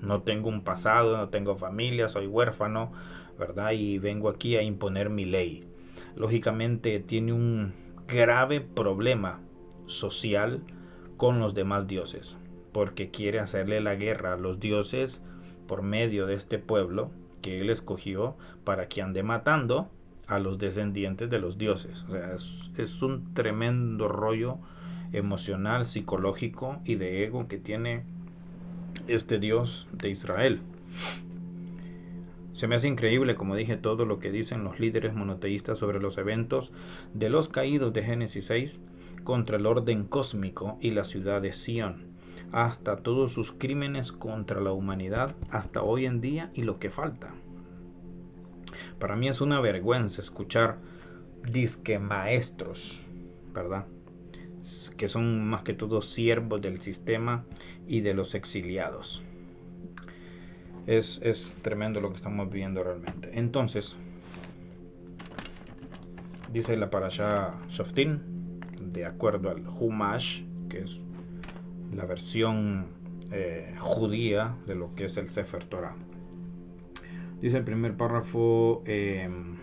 No 0.00 0.22
tengo 0.22 0.48
un 0.48 0.62
pasado, 0.62 1.16
no 1.16 1.28
tengo 1.28 1.56
familia, 1.56 2.08
soy 2.08 2.26
huérfano, 2.26 2.92
¿verdad? 3.38 3.72
Y 3.72 3.98
vengo 3.98 4.28
aquí 4.28 4.56
a 4.56 4.62
imponer 4.62 5.10
mi 5.10 5.24
ley. 5.24 5.64
Lógicamente 6.16 7.00
tiene 7.00 7.32
un 7.32 7.74
grave 8.06 8.60
problema 8.60 9.40
social 9.86 10.62
con 11.16 11.38
los 11.38 11.54
demás 11.54 11.86
dioses, 11.86 12.38
porque 12.72 13.10
quiere 13.10 13.40
hacerle 13.40 13.80
la 13.80 13.94
guerra 13.94 14.34
a 14.34 14.38
los 14.38 14.58
dioses 14.58 15.22
por 15.66 15.82
medio 15.82 16.26
de 16.26 16.34
este 16.34 16.58
pueblo 16.58 17.10
que 17.40 17.60
él 17.60 17.70
escogió 17.70 18.36
para 18.64 18.88
que 18.88 19.02
ande 19.02 19.22
matando 19.22 19.90
a 20.26 20.38
los 20.38 20.58
descendientes 20.58 21.28
de 21.28 21.38
los 21.38 21.58
dioses. 21.58 22.04
O 22.08 22.12
sea, 22.12 22.34
es, 22.78 23.02
un 23.02 23.34
tremendo 23.34 24.08
rollo 24.08 24.58
emocional, 25.12 25.86
psicológico 25.86 26.80
y 26.84 26.94
de 26.94 27.24
ego 27.24 27.48
que 27.48 27.58
tiene 27.58 28.04
este 29.08 29.38
Dios 29.38 29.88
de 29.92 30.10
Israel. 30.10 30.60
Se 32.52 32.68
me 32.68 32.76
hace 32.76 32.88
increíble, 32.88 33.34
como 33.34 33.56
dije, 33.56 33.76
todo 33.76 34.04
lo 34.04 34.18
que 34.18 34.30
dicen 34.30 34.64
los 34.64 34.78
líderes 34.78 35.14
monoteístas 35.14 35.78
sobre 35.78 35.98
los 35.98 36.18
eventos 36.18 36.72
de 37.14 37.30
los 37.30 37.48
caídos 37.48 37.92
de 37.92 38.02
Génesis 38.02 38.44
6 38.46 38.80
contra 39.24 39.56
el 39.56 39.66
orden 39.66 40.04
cósmico 40.04 40.78
y 40.80 40.90
la 40.90 41.04
ciudad 41.04 41.42
de 41.42 41.52
Sion 41.52 42.09
hasta 42.52 42.96
todos 42.96 43.32
sus 43.32 43.52
crímenes 43.52 44.12
contra 44.12 44.60
la 44.60 44.72
humanidad 44.72 45.34
hasta 45.50 45.82
hoy 45.82 46.06
en 46.06 46.20
día 46.20 46.50
y 46.54 46.62
lo 46.62 46.78
que 46.78 46.90
falta. 46.90 47.32
Para 48.98 49.16
mí 49.16 49.28
es 49.28 49.40
una 49.40 49.60
vergüenza 49.60 50.20
escuchar 50.20 50.78
disque 51.50 51.98
maestros, 51.98 53.00
¿verdad? 53.54 53.86
Que 54.96 55.08
son 55.08 55.48
más 55.48 55.62
que 55.62 55.72
todo 55.72 56.02
siervos 56.02 56.60
del 56.60 56.80
sistema 56.80 57.44
y 57.86 58.00
de 58.00 58.14
los 58.14 58.34
exiliados. 58.34 59.22
Es, 60.86 61.20
es 61.22 61.58
tremendo 61.62 62.00
lo 62.00 62.10
que 62.10 62.16
estamos 62.16 62.50
viviendo 62.50 62.82
realmente. 62.82 63.30
Entonces, 63.32 63.96
dice 66.52 66.76
la 66.76 66.90
parasha 66.90 67.54
Shoftin, 67.68 68.60
de 68.82 69.06
acuerdo 69.06 69.50
al 69.50 69.66
Humash, 69.66 70.42
que 70.68 70.80
es 70.80 71.00
la 71.94 72.04
versión 72.04 72.86
eh, 73.32 73.74
judía 73.78 74.56
de 74.66 74.74
lo 74.74 74.94
que 74.94 75.06
es 75.06 75.16
el 75.16 75.28
Sefer 75.28 75.64
Torah. 75.64 75.96
Dice 77.40 77.58
el 77.58 77.64
primer 77.64 77.96
párrafo 77.96 78.82
em, 78.86 79.56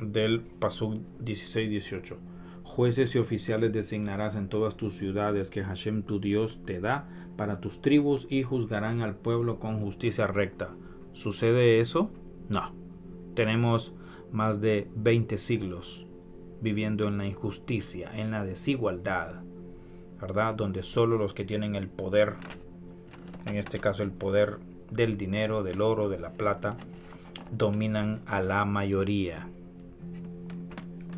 del 0.00 0.40
Pasuk 0.40 1.02
16-18. 1.22 2.16
Jueces 2.62 3.14
y 3.14 3.18
oficiales 3.18 3.72
designarás 3.72 4.34
en 4.34 4.48
todas 4.48 4.76
tus 4.76 4.96
ciudades 4.98 5.50
que 5.50 5.64
Hashem 5.64 6.02
tu 6.02 6.20
Dios 6.20 6.60
te 6.64 6.80
da 6.80 7.08
para 7.36 7.60
tus 7.60 7.80
tribus 7.80 8.26
y 8.30 8.42
juzgarán 8.42 9.02
al 9.02 9.16
pueblo 9.16 9.58
con 9.58 9.80
justicia 9.80 10.26
recta. 10.26 10.74
¿Sucede 11.12 11.80
eso? 11.80 12.10
No. 12.48 12.72
Tenemos 13.34 13.94
más 14.30 14.60
de 14.60 14.88
20 14.94 15.38
siglos 15.38 16.05
viviendo 16.60 17.08
en 17.08 17.18
la 17.18 17.26
injusticia, 17.26 18.10
en 18.14 18.30
la 18.30 18.44
desigualdad, 18.44 19.42
¿verdad? 20.20 20.54
Donde 20.54 20.82
solo 20.82 21.18
los 21.18 21.34
que 21.34 21.44
tienen 21.44 21.74
el 21.74 21.88
poder, 21.88 22.34
en 23.46 23.56
este 23.56 23.78
caso 23.78 24.02
el 24.02 24.12
poder 24.12 24.58
del 24.90 25.16
dinero, 25.16 25.62
del 25.62 25.80
oro, 25.80 26.08
de 26.08 26.18
la 26.18 26.32
plata, 26.32 26.76
dominan 27.50 28.22
a 28.26 28.40
la 28.40 28.64
mayoría. 28.64 29.48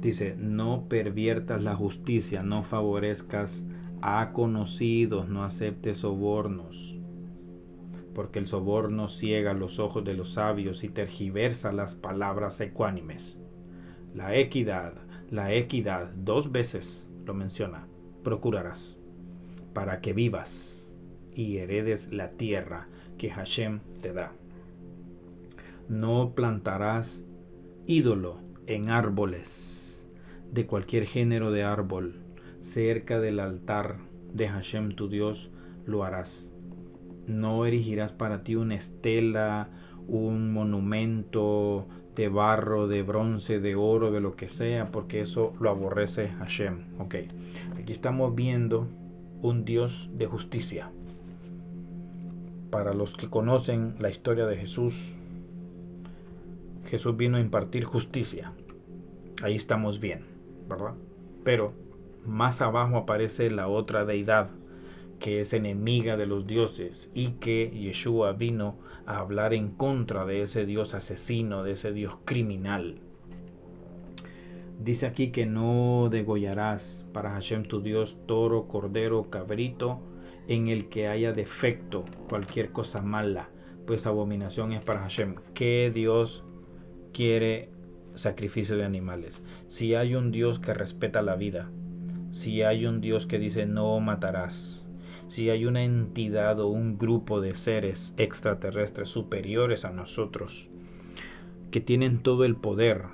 Dice, 0.01 0.37
no 0.39 0.85
perviertas 0.89 1.63
la 1.63 1.75
justicia, 1.75 2.43
no 2.43 2.63
favorezcas 2.63 3.65
a 4.01 4.33
conocidos, 4.33 5.29
no 5.29 5.43
aceptes 5.45 5.99
sobornos, 5.99 6.97
porque 8.15 8.39
el 8.39 8.47
soborno 8.47 9.09
ciega 9.09 9.55
los 9.55 9.79
ojos 9.79 10.05
de 10.05 10.15
los 10.15 10.35
sabios 10.35 10.85
y 10.85 10.89
tergiversa 10.89 11.73
las 11.73 11.95
palabras 11.95 12.61
ecuánimes. 12.61 13.39
La 14.15 14.37
equidad, 14.37 14.95
la 15.31 15.53
equidad, 15.53 16.11
dos 16.15 16.53
veces 16.53 17.07
lo 17.27 17.35
menciona, 17.35 17.87
procurarás, 18.25 18.97
para 19.75 20.01
que 20.01 20.13
vivas 20.13 20.93
y 21.35 21.59
heredes 21.59 22.13
la 22.13 22.31
tierra 22.33 22.89
que 23.19 23.31
Hashem 23.31 23.81
te 24.01 24.13
da. 24.13 24.33
No 25.89 26.35
plantarás 26.35 27.25
ídolo 27.87 28.41
en 28.67 28.91
árboles 28.91 30.09
de 30.53 30.67
cualquier 30.67 31.07
género 31.07 31.51
de 31.51 31.63
árbol 31.63 32.21
cerca 32.61 33.21
del 33.21 33.41
altar 33.41 33.99
de 34.33 34.49
Hashem 34.49 34.95
tu 34.95 35.09
Dios 35.09 35.51
lo 35.87 36.05
harás. 36.05 36.53
No 37.27 37.67
erigirás 37.67 38.13
para 38.13 38.43
ti 38.43 38.57
una 38.57 38.75
estela, 38.75 39.71
un 40.07 40.53
monumento 40.53 41.87
de 42.19 42.29
barro, 42.29 42.89
de 42.89 43.05
bronce, 43.05 43.61
de 43.61 43.77
oro, 43.77 44.11
de 44.11 44.21
lo 44.21 44.35
que 44.35 44.49
sea, 44.49 44.91
porque 44.91 45.21
eso 45.21 45.55
lo 45.61 45.71
aborrece 45.71 46.27
Hashem. 46.27 46.81
Ok, 46.99 47.15
aquí 47.79 47.93
estamos 47.93 48.35
viendo 48.35 48.89
un 49.41 49.65
Dios 49.65 50.11
de 50.13 50.27
justicia. 50.27 50.91
Para 52.71 52.93
los 52.93 53.15
que 53.15 53.31
conocen 53.31 53.95
la 54.01 54.11
historia 54.11 54.47
de 54.47 54.57
Jesús, 54.57 55.13
Jesús 56.87 57.17
vino 57.17 57.37
a 57.37 57.41
impartir 57.41 57.85
justicia. 57.85 58.53
Ahí 59.41 59.55
estamos 59.55 60.01
bien, 60.01 60.25
¿verdad? 60.69 60.95
Pero 61.45 61.73
más 62.27 62.61
abajo 62.61 62.97
aparece 62.97 63.49
la 63.49 63.69
otra 63.69 64.05
deidad 64.05 64.51
que 65.21 65.41
es 65.41 65.53
enemiga 65.53 66.17
de 66.17 66.27
los 66.27 66.49
dioses 66.49 67.13
y 67.15 67.35
que 67.35 67.71
Yeshua 67.71 68.33
vino 68.33 68.75
a 69.09 69.21
hablar 69.21 69.55
en 69.55 69.71
contra 69.71 70.27
de 70.27 70.43
ese 70.43 70.67
dios 70.67 70.93
asesino, 70.93 71.63
de 71.63 71.73
ese 71.73 71.93
dios 71.93 72.19
criminal. 72.27 73.01
Dice 74.79 75.07
aquí 75.07 75.33
que 75.33 75.47
no 75.47 76.09
degollarás 76.11 77.07
para 77.15 77.31
Hashem 77.31 77.63
tu 77.63 77.81
Dios 77.81 78.19
toro, 78.27 78.69
cordero, 78.69 79.31
cabrito, 79.31 79.99
en 80.47 80.69
el 80.69 80.91
que 80.91 81.09
haya 81.09 81.33
defecto, 81.33 82.05
cualquier 82.29 82.71
cosa 82.71 83.01
mala, 83.01 83.49
pues 83.87 84.05
abominación 84.05 84.73
es 84.73 84.85
para 84.85 85.01
Hashem. 85.01 85.37
¿Qué 85.55 85.91
Dios 85.93 86.45
quiere 87.15 87.71
sacrificio 88.15 88.77
de 88.77 88.85
animales? 88.85 89.43
Si 89.69 89.95
hay 89.95 90.17
un 90.17 90.33
Dios 90.33 90.59
que 90.59 90.75
respeta 90.75 91.23
la 91.23 91.35
vida, 91.35 91.71
si 92.31 92.61
hay 92.61 92.85
un 92.85 93.01
Dios 93.01 93.27
que 93.27 93.39
dice 93.39 93.65
no 93.65 93.99
matarás, 94.01 94.87
si 95.29 95.51
hay 95.51 95.67
una 95.67 95.85
entidad 95.85 96.59
o 96.61 96.69
un 96.69 96.99
grupo 96.99 97.41
de 97.41 97.55
seres 97.55 98.15
extraterrestres 98.17 99.09
superiores 99.09 99.85
a 99.85 99.91
nosotros, 99.91 100.71
que 101.71 101.81
tienen 101.81 102.23
todo 102.23 102.45
el 102.45 102.57
poder, 102.57 103.05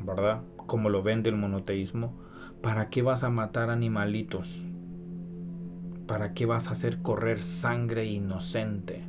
¿verdad? 0.00 0.42
Como 0.56 0.90
lo 0.90 1.02
vende 1.02 1.30
el 1.30 1.36
monoteísmo, 1.36 2.14
¿para 2.62 2.90
qué 2.90 3.02
vas 3.02 3.24
a 3.24 3.30
matar 3.30 3.70
animalitos? 3.70 4.62
¿Para 6.06 6.34
qué 6.34 6.46
vas 6.46 6.68
a 6.68 6.72
hacer 6.72 7.00
correr 7.00 7.42
sangre 7.42 8.04
inocente? 8.06 9.04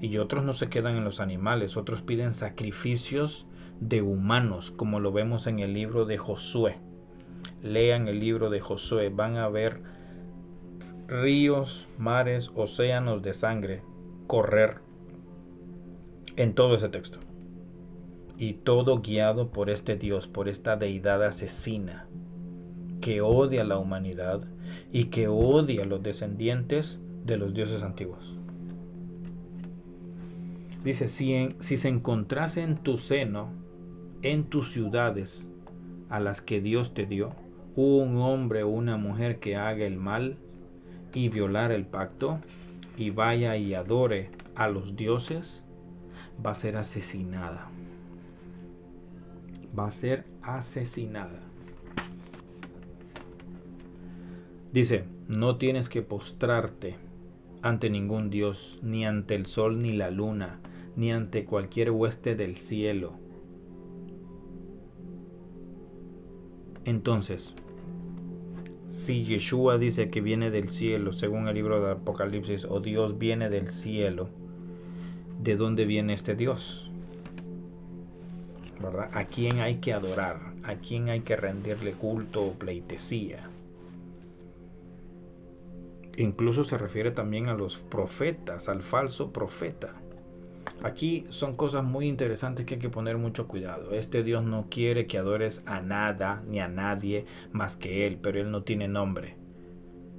Y 0.00 0.16
otros 0.18 0.44
no 0.44 0.54
se 0.54 0.68
quedan 0.68 0.96
en 0.96 1.04
los 1.04 1.20
animales, 1.20 1.76
otros 1.76 2.02
piden 2.02 2.32
sacrificios 2.32 3.46
de 3.80 4.02
humanos, 4.02 4.70
como 4.70 4.98
lo 4.98 5.12
vemos 5.12 5.46
en 5.46 5.58
el 5.58 5.74
libro 5.74 6.06
de 6.06 6.18
Josué 6.18 6.78
lean 7.64 8.08
el 8.08 8.20
libro 8.20 8.50
de 8.50 8.60
Josué, 8.60 9.08
van 9.08 9.36
a 9.36 9.48
ver 9.48 9.82
ríos, 11.06 11.88
mares, 11.98 12.50
océanos 12.54 13.22
de 13.22 13.34
sangre 13.34 13.82
correr 14.26 14.78
en 16.36 16.54
todo 16.54 16.74
ese 16.74 16.88
texto. 16.88 17.18
Y 18.36 18.54
todo 18.54 19.00
guiado 19.00 19.50
por 19.50 19.70
este 19.70 19.96
Dios, 19.96 20.26
por 20.26 20.48
esta 20.48 20.76
deidad 20.76 21.22
asesina, 21.22 22.08
que 23.00 23.20
odia 23.20 23.62
a 23.62 23.64
la 23.64 23.78
humanidad 23.78 24.42
y 24.92 25.06
que 25.06 25.28
odia 25.28 25.82
a 25.82 25.86
los 25.86 26.02
descendientes 26.02 27.00
de 27.24 27.36
los 27.36 27.54
dioses 27.54 27.82
antiguos. 27.82 28.34
Dice, 30.82 31.08
si, 31.08 31.54
si 31.60 31.76
se 31.76 31.88
encontrase 31.88 32.62
en 32.62 32.76
tu 32.76 32.98
seno, 32.98 33.50
en 34.22 34.44
tus 34.44 34.72
ciudades 34.72 35.46
a 36.10 36.20
las 36.20 36.42
que 36.42 36.60
Dios 36.60 36.92
te 36.92 37.06
dio, 37.06 37.34
un 37.76 38.18
hombre 38.18 38.62
o 38.62 38.68
una 38.68 38.96
mujer 38.96 39.38
que 39.38 39.56
haga 39.56 39.86
el 39.86 39.96
mal 39.96 40.38
y 41.14 41.28
violar 41.28 41.72
el 41.72 41.86
pacto 41.86 42.40
y 42.96 43.10
vaya 43.10 43.56
y 43.56 43.74
adore 43.74 44.30
a 44.54 44.68
los 44.68 44.96
dioses, 44.96 45.64
va 46.44 46.50
a 46.50 46.54
ser 46.54 46.76
asesinada. 46.76 47.70
Va 49.76 49.86
a 49.86 49.90
ser 49.90 50.26
asesinada. 50.42 51.40
Dice, 54.72 55.04
no 55.28 55.56
tienes 55.56 55.88
que 55.88 56.02
postrarte 56.02 56.96
ante 57.62 57.88
ningún 57.88 58.28
dios, 58.28 58.78
ni 58.82 59.06
ante 59.06 59.34
el 59.34 59.46
sol 59.46 59.80
ni 59.80 59.92
la 59.92 60.10
luna, 60.10 60.58
ni 60.96 61.12
ante 61.12 61.44
cualquier 61.44 61.90
hueste 61.92 62.34
del 62.34 62.56
cielo. 62.56 63.14
Entonces, 66.84 67.54
si 68.94 69.24
Yeshua 69.24 69.76
dice 69.76 70.08
que 70.08 70.20
viene 70.20 70.50
del 70.50 70.70
cielo, 70.70 71.12
según 71.12 71.48
el 71.48 71.54
libro 71.56 71.84
de 71.84 71.92
Apocalipsis, 71.92 72.64
o 72.64 72.78
Dios 72.78 73.18
viene 73.18 73.50
del 73.50 73.68
cielo, 73.68 74.28
¿de 75.42 75.56
dónde 75.56 75.84
viene 75.84 76.14
este 76.14 76.36
Dios? 76.36 76.90
¿Verdad? 78.80 79.10
¿A 79.12 79.24
quién 79.24 79.58
hay 79.58 79.76
que 79.76 79.92
adorar? 79.92 80.38
¿A 80.62 80.76
quién 80.76 81.08
hay 81.08 81.20
que 81.20 81.34
rendirle 81.34 81.92
culto 81.92 82.44
o 82.44 82.52
pleitesía? 82.52 83.50
Incluso 86.16 86.62
se 86.62 86.78
refiere 86.78 87.10
también 87.10 87.48
a 87.48 87.54
los 87.54 87.78
profetas, 87.78 88.68
al 88.68 88.82
falso 88.82 89.32
profeta. 89.32 89.92
Aquí 90.82 91.26
son 91.30 91.56
cosas 91.56 91.84
muy 91.84 92.08
interesantes 92.08 92.66
que 92.66 92.74
hay 92.74 92.80
que 92.80 92.90
poner 92.90 93.16
mucho 93.16 93.48
cuidado. 93.48 93.92
Este 93.92 94.22
Dios 94.22 94.44
no 94.44 94.66
quiere 94.68 95.06
que 95.06 95.18
adores 95.18 95.62
a 95.66 95.80
nada 95.80 96.42
ni 96.46 96.60
a 96.60 96.68
nadie 96.68 97.24
más 97.52 97.76
que 97.76 98.06
Él, 98.06 98.18
pero 98.20 98.40
Él 98.40 98.50
no 98.50 98.64
tiene 98.64 98.88
nombre. 98.88 99.36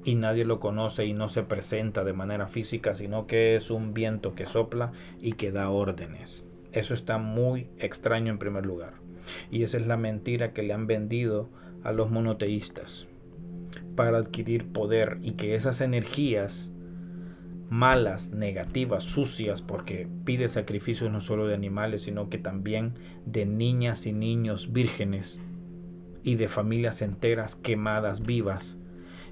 Y 0.03 0.15
nadie 0.15 0.45
lo 0.45 0.59
conoce 0.59 1.05
y 1.05 1.13
no 1.13 1.29
se 1.29 1.43
presenta 1.43 2.03
de 2.03 2.13
manera 2.13 2.47
física, 2.47 2.95
sino 2.95 3.27
que 3.27 3.55
es 3.55 3.69
un 3.69 3.93
viento 3.93 4.33
que 4.33 4.45
sopla 4.45 4.91
y 5.19 5.33
que 5.33 5.51
da 5.51 5.69
órdenes. 5.69 6.43
Eso 6.71 6.93
está 6.93 7.17
muy 7.17 7.67
extraño 7.77 8.31
en 8.31 8.39
primer 8.39 8.65
lugar. 8.65 8.93
Y 9.51 9.63
esa 9.63 9.77
es 9.77 9.87
la 9.87 9.97
mentira 9.97 10.53
que 10.53 10.63
le 10.63 10.73
han 10.73 10.87
vendido 10.87 11.49
a 11.83 11.91
los 11.91 12.09
monoteístas 12.11 13.07
para 13.95 14.17
adquirir 14.17 14.71
poder 14.71 15.19
y 15.21 15.33
que 15.33 15.55
esas 15.55 15.81
energías 15.81 16.71
malas, 17.69 18.29
negativas, 18.29 19.03
sucias, 19.03 19.61
porque 19.61 20.07
pide 20.23 20.49
sacrificios 20.49 21.11
no 21.11 21.21
solo 21.21 21.47
de 21.47 21.55
animales, 21.55 22.03
sino 22.03 22.29
que 22.29 22.37
también 22.37 22.93
de 23.25 23.45
niñas 23.45 24.05
y 24.05 24.13
niños 24.13 24.71
vírgenes 24.71 25.39
y 26.23 26.35
de 26.35 26.47
familias 26.47 27.01
enteras 27.01 27.55
quemadas 27.55 28.21
vivas. 28.23 28.77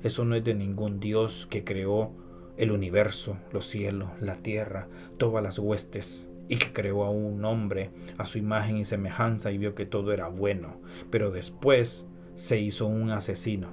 Eso 0.04 0.26
no 0.26 0.36
es 0.36 0.43
de 0.43 0.54
ningún 0.54 1.00
Dios 1.00 1.48
que 1.50 1.63
creó 1.63 2.12
el 2.58 2.72
universo, 2.72 3.38
los 3.52 3.67
cielos, 3.67 4.10
la 4.22 4.36
tierra, 4.38 4.88
todas 5.17 5.43
las 5.43 5.58
huestes, 5.58 6.30
y 6.50 6.58
que 6.58 6.74
creó 6.74 7.06
a 7.06 7.10
un 7.10 7.43
hombre 7.46 7.89
a 8.17 8.26
su 8.26 8.38
imagen 8.38 8.78
y 8.78 8.86
semejanza 8.86 9.52
y 9.52 9.58
vio 9.58 9.76
que 9.76 9.86
todo 9.86 10.12
era 10.12 10.28
bueno, 10.28 10.82
pero 11.10 11.32
después 11.32 12.06
se 12.36 12.60
hizo 12.60 12.86
un 12.86 13.12
asesino. 13.12 13.69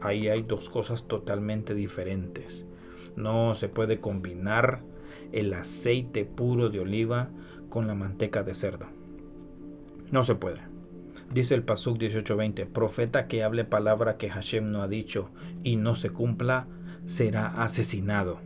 Ahí 0.00 0.28
hay 0.28 0.42
dos 0.42 0.70
cosas 0.70 1.06
totalmente 1.06 1.74
diferentes. 1.74 2.67
No 3.16 3.54
se 3.54 3.68
puede 3.68 4.00
combinar 4.00 4.80
el 5.32 5.52
aceite 5.52 6.24
puro 6.24 6.70
de 6.70 6.80
oliva 6.80 7.28
con 7.68 7.86
la 7.86 7.94
manteca 7.94 8.42
de 8.42 8.54
cerdo. 8.54 8.86
No 10.10 10.24
se 10.24 10.34
puede. 10.34 10.60
Dice 11.32 11.54
el 11.54 11.62
Pasuk 11.62 11.98
18:20, 11.98 12.66
profeta 12.66 13.28
que 13.28 13.42
hable 13.42 13.64
palabra 13.64 14.16
que 14.16 14.30
Hashem 14.30 14.70
no 14.70 14.82
ha 14.82 14.88
dicho 14.88 15.28
y 15.62 15.76
no 15.76 15.94
se 15.94 16.10
cumpla, 16.10 16.66
será 17.04 17.62
asesinado. 17.62 18.40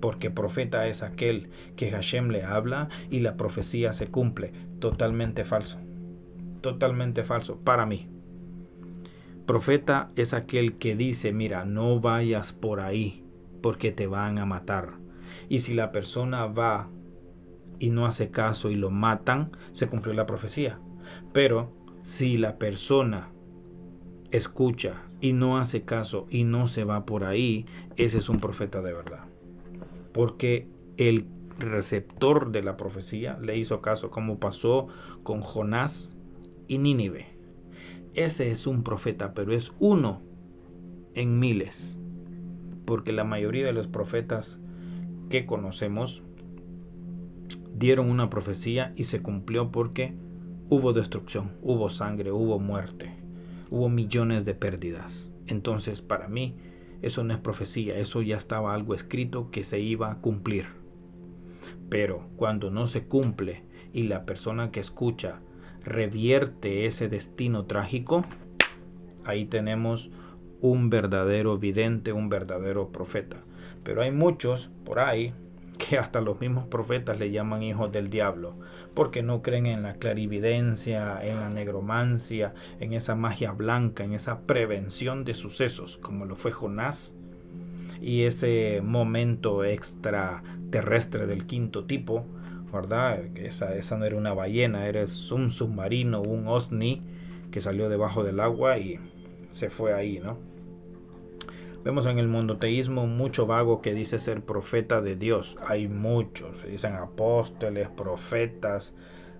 Porque 0.00 0.30
profeta 0.30 0.86
es 0.86 1.02
aquel 1.02 1.48
que 1.74 1.90
Hashem 1.90 2.28
le 2.28 2.42
habla 2.42 2.90
y 3.10 3.20
la 3.20 3.36
profecía 3.36 3.94
se 3.94 4.08
cumple. 4.08 4.52
Totalmente 4.78 5.44
falso. 5.44 5.78
Totalmente 6.60 7.24
falso 7.24 7.58
para 7.60 7.86
mí. 7.86 8.08
Profeta 9.46 10.10
es 10.16 10.34
aquel 10.34 10.74
que 10.74 10.96
dice, 10.96 11.32
mira, 11.32 11.64
no 11.64 12.00
vayas 12.00 12.52
por 12.52 12.80
ahí 12.80 13.25
porque 13.62 13.92
te 13.92 14.06
van 14.06 14.38
a 14.38 14.46
matar. 14.46 14.94
Y 15.48 15.60
si 15.60 15.74
la 15.74 15.92
persona 15.92 16.46
va 16.46 16.88
y 17.78 17.90
no 17.90 18.06
hace 18.06 18.30
caso 18.30 18.70
y 18.70 18.74
lo 18.74 18.90
matan, 18.90 19.52
se 19.72 19.86
cumplió 19.88 20.14
la 20.14 20.26
profecía. 20.26 20.78
Pero 21.32 21.72
si 22.02 22.36
la 22.36 22.58
persona 22.58 23.30
escucha 24.30 25.02
y 25.20 25.32
no 25.32 25.58
hace 25.58 25.84
caso 25.84 26.26
y 26.30 26.44
no 26.44 26.66
se 26.66 26.84
va 26.84 27.06
por 27.06 27.24
ahí, 27.24 27.66
ese 27.96 28.18
es 28.18 28.28
un 28.28 28.38
profeta 28.38 28.82
de 28.82 28.92
verdad. 28.92 29.24
Porque 30.12 30.68
el 30.96 31.26
receptor 31.58 32.52
de 32.52 32.62
la 32.62 32.76
profecía 32.76 33.38
le 33.40 33.56
hizo 33.56 33.80
caso, 33.80 34.10
como 34.10 34.38
pasó 34.38 34.88
con 35.22 35.40
Jonás 35.40 36.10
y 36.68 36.78
Nínive. 36.78 37.26
Ese 38.14 38.50
es 38.50 38.66
un 38.66 38.82
profeta, 38.82 39.34
pero 39.34 39.52
es 39.52 39.72
uno 39.78 40.22
en 41.14 41.38
miles. 41.38 41.98
Porque 42.86 43.12
la 43.12 43.24
mayoría 43.24 43.66
de 43.66 43.72
los 43.72 43.88
profetas 43.88 44.58
que 45.28 45.44
conocemos 45.44 46.22
dieron 47.74 48.08
una 48.08 48.30
profecía 48.30 48.92
y 48.96 49.04
se 49.04 49.20
cumplió 49.20 49.70
porque 49.70 50.14
hubo 50.70 50.92
destrucción, 50.92 51.52
hubo 51.62 51.90
sangre, 51.90 52.32
hubo 52.32 52.58
muerte, 52.58 53.12
hubo 53.70 53.88
millones 53.88 54.44
de 54.44 54.54
pérdidas. 54.54 55.30
Entonces, 55.46 56.00
para 56.00 56.28
mí, 56.28 56.56
eso 57.02 57.22
no 57.22 57.34
es 57.34 57.40
profecía, 57.40 57.98
eso 57.98 58.22
ya 58.22 58.36
estaba 58.36 58.74
algo 58.74 58.94
escrito 58.94 59.50
que 59.50 59.64
se 59.64 59.80
iba 59.80 60.10
a 60.10 60.20
cumplir. 60.20 60.66
Pero 61.88 62.28
cuando 62.36 62.70
no 62.70 62.86
se 62.86 63.04
cumple 63.04 63.62
y 63.92 64.04
la 64.04 64.24
persona 64.24 64.70
que 64.70 64.80
escucha 64.80 65.40
revierte 65.84 66.86
ese 66.86 67.08
destino 67.08 67.66
trágico, 67.66 68.24
ahí 69.24 69.44
tenemos 69.44 70.10
un 70.60 70.90
verdadero 70.90 71.58
vidente, 71.58 72.12
un 72.12 72.28
verdadero 72.28 72.88
profeta. 72.88 73.38
Pero 73.84 74.02
hay 74.02 74.10
muchos 74.10 74.70
por 74.84 74.98
ahí 74.98 75.32
que 75.78 75.98
hasta 75.98 76.20
los 76.20 76.40
mismos 76.40 76.66
profetas 76.66 77.18
le 77.18 77.30
llaman 77.30 77.62
hijos 77.62 77.92
del 77.92 78.10
diablo, 78.10 78.54
porque 78.94 79.22
no 79.22 79.42
creen 79.42 79.66
en 79.66 79.82
la 79.82 79.94
clarividencia, 79.94 81.18
en 81.22 81.40
la 81.40 81.50
negromancia, 81.50 82.54
en 82.80 82.94
esa 82.94 83.14
magia 83.14 83.52
blanca, 83.52 84.04
en 84.04 84.12
esa 84.12 84.40
prevención 84.40 85.24
de 85.24 85.34
sucesos, 85.34 85.98
como 85.98 86.24
lo 86.24 86.36
fue 86.36 86.50
Jonás, 86.50 87.14
y 88.00 88.22
ese 88.22 88.80
momento 88.82 89.64
extraterrestre 89.64 91.26
del 91.26 91.46
quinto 91.46 91.84
tipo, 91.84 92.24
¿verdad? 92.72 93.24
Esa, 93.36 93.74
esa 93.74 93.96
no 93.96 94.04
era 94.04 94.16
una 94.16 94.34
ballena, 94.34 94.86
era 94.86 95.04
un 95.30 95.50
submarino, 95.50 96.20
un 96.20 96.46
OSNI 96.46 97.02
que 97.50 97.60
salió 97.60 97.88
debajo 97.88 98.22
del 98.24 98.40
agua 98.40 98.78
y 98.78 98.98
se 99.56 99.70
fue 99.70 99.94
ahí, 99.94 100.20
¿no? 100.22 100.38
Vemos 101.84 102.06
en 102.06 102.18
el 102.18 102.28
monoteísmo 102.28 103.06
mucho 103.06 103.46
vago 103.46 103.80
que 103.80 103.94
dice 103.94 104.18
ser 104.18 104.42
profeta 104.42 105.00
de 105.00 105.14
Dios. 105.14 105.56
Hay 105.66 105.86
muchos, 105.86 106.64
dicen 106.64 106.94
apóstoles, 106.94 107.88
profetas, 107.88 108.92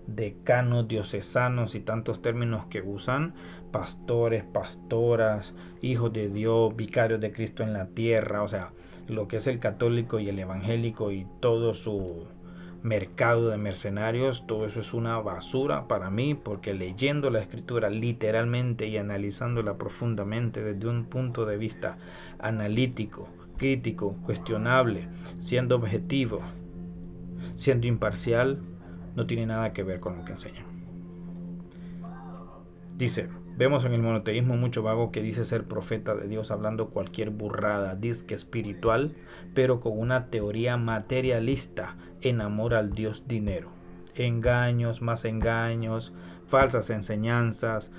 decanos, 0.07 0.87
diocesanos 0.87 1.75
y 1.75 1.81
tantos 1.81 2.23
términos 2.23 2.67
que 2.67 2.83
usan, 2.83 3.35
pastores, 3.73 4.45
pastoras, 4.45 5.55
hijos 5.83 6.13
de 6.13 6.29
Dios, 6.29 6.75
vicarios 6.77 7.21
de 7.21 7.33
Cristo 7.33 7.63
en 7.63 7.73
la 7.73 7.89
tierra, 7.89 8.43
o 8.43 8.49
sea, 8.49 8.71
lo 9.09 9.29
que 9.29 9.39
es 9.39 9.47
el 9.47 9.59
católico 9.59 10.21
y 10.21 10.29
el 10.29 10.39
evangélico 10.39 11.11
y 11.11 11.27
todo 11.41 11.75
su 11.75 12.27
mercado 12.83 13.49
de 13.49 13.59
mercenarios, 13.59 14.47
todo 14.47 14.67
eso 14.67 14.81
es 14.81 14.95
una 14.95 15.19
basura 15.19 15.89
para 15.89 16.11
mí 16.11 16.35
porque 16.35 16.75
leyendo 16.75 17.31
la 17.31 17.41
escritura 17.41 17.91
literalmente 17.91 18.87
y 18.87 18.97
analizándola 18.97 19.77
profundamente 19.77 20.63
desde 20.63 20.89
un 20.89 21.05
punto 21.07 21.47
de 21.47 21.57
vista 21.57 21.99
analítico, 22.39 23.29
crítico, 23.57 24.17
cuestionable, 24.25 25.09
siendo 25.41 25.77
objetivo, 25.77 26.41
siendo 27.55 27.87
imparcial, 27.87 28.61
no 29.15 29.27
tiene 29.27 29.47
nada 29.47 29.73
que 29.73 29.83
ver 29.83 30.01
con 30.01 30.19
lo 30.19 30.25
que 30.25 30.33
enseña. 30.33 30.65
Dice, 32.97 33.29
vemos 33.57 33.85
en 33.85 33.93
el 33.93 34.03
monoteísmo 34.03 34.57
mucho 34.57 34.83
vago 34.83 35.13
que 35.13 35.23
dice 35.23 35.45
ser 35.45 35.65
profeta 35.65 36.15
de 36.15 36.29
Dios 36.29 36.51
hablando 36.51 36.89
cualquier 36.91 37.31
burrada, 37.31 37.95
disque 37.95 38.35
espiritual, 38.35 39.15
pero 39.55 39.81
con 39.81 39.99
una 39.99 40.27
teoría 40.27 40.77
materialista 40.77 41.97
en 42.29 42.41
amor 42.41 42.75
al 42.75 42.93
Dios 42.93 43.25
dinero. 43.27 43.71
Engaños, 44.15 45.03
más 45.03 45.25
engaños, 45.25 46.13
falsas 46.47 46.91
enseñanzas, 46.91 47.91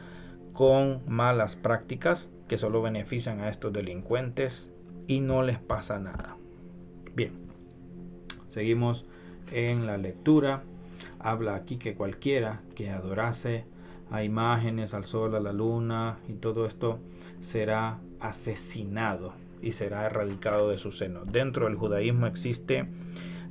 con 0.54 1.02
malas 1.08 1.56
prácticas 1.56 2.30
que 2.48 2.58
solo 2.58 2.82
benefician 2.82 3.42
a 3.42 3.50
estos 3.50 3.72
delincuentes 3.74 4.70
y 5.08 5.20
no 5.20 5.44
les 5.44 5.60
pasa 5.60 6.00
nada. 6.00 6.36
Bien, 7.16 7.34
seguimos 8.50 9.06
en 9.52 9.86
la 9.86 9.98
lectura. 9.98 10.64
Habla 11.20 11.56
aquí 11.56 11.78
que 11.78 11.96
cualquiera 11.96 12.62
que 12.76 12.90
adorase 12.90 13.66
a 14.12 14.24
imágenes, 14.24 14.94
al 14.94 15.06
sol, 15.06 15.36
a 15.36 15.40
la 15.40 15.54
luna 15.54 16.18
y 16.28 16.34
todo 16.34 16.66
esto 16.66 17.00
será 17.42 18.00
asesinado 18.20 19.34
y 19.62 19.74
será 19.74 20.06
erradicado 20.06 20.70
de 20.70 20.78
su 20.78 20.92
seno. 20.92 21.26
Dentro 21.26 21.66
del 21.66 21.76
judaísmo 21.76 22.28
existe 22.28 22.88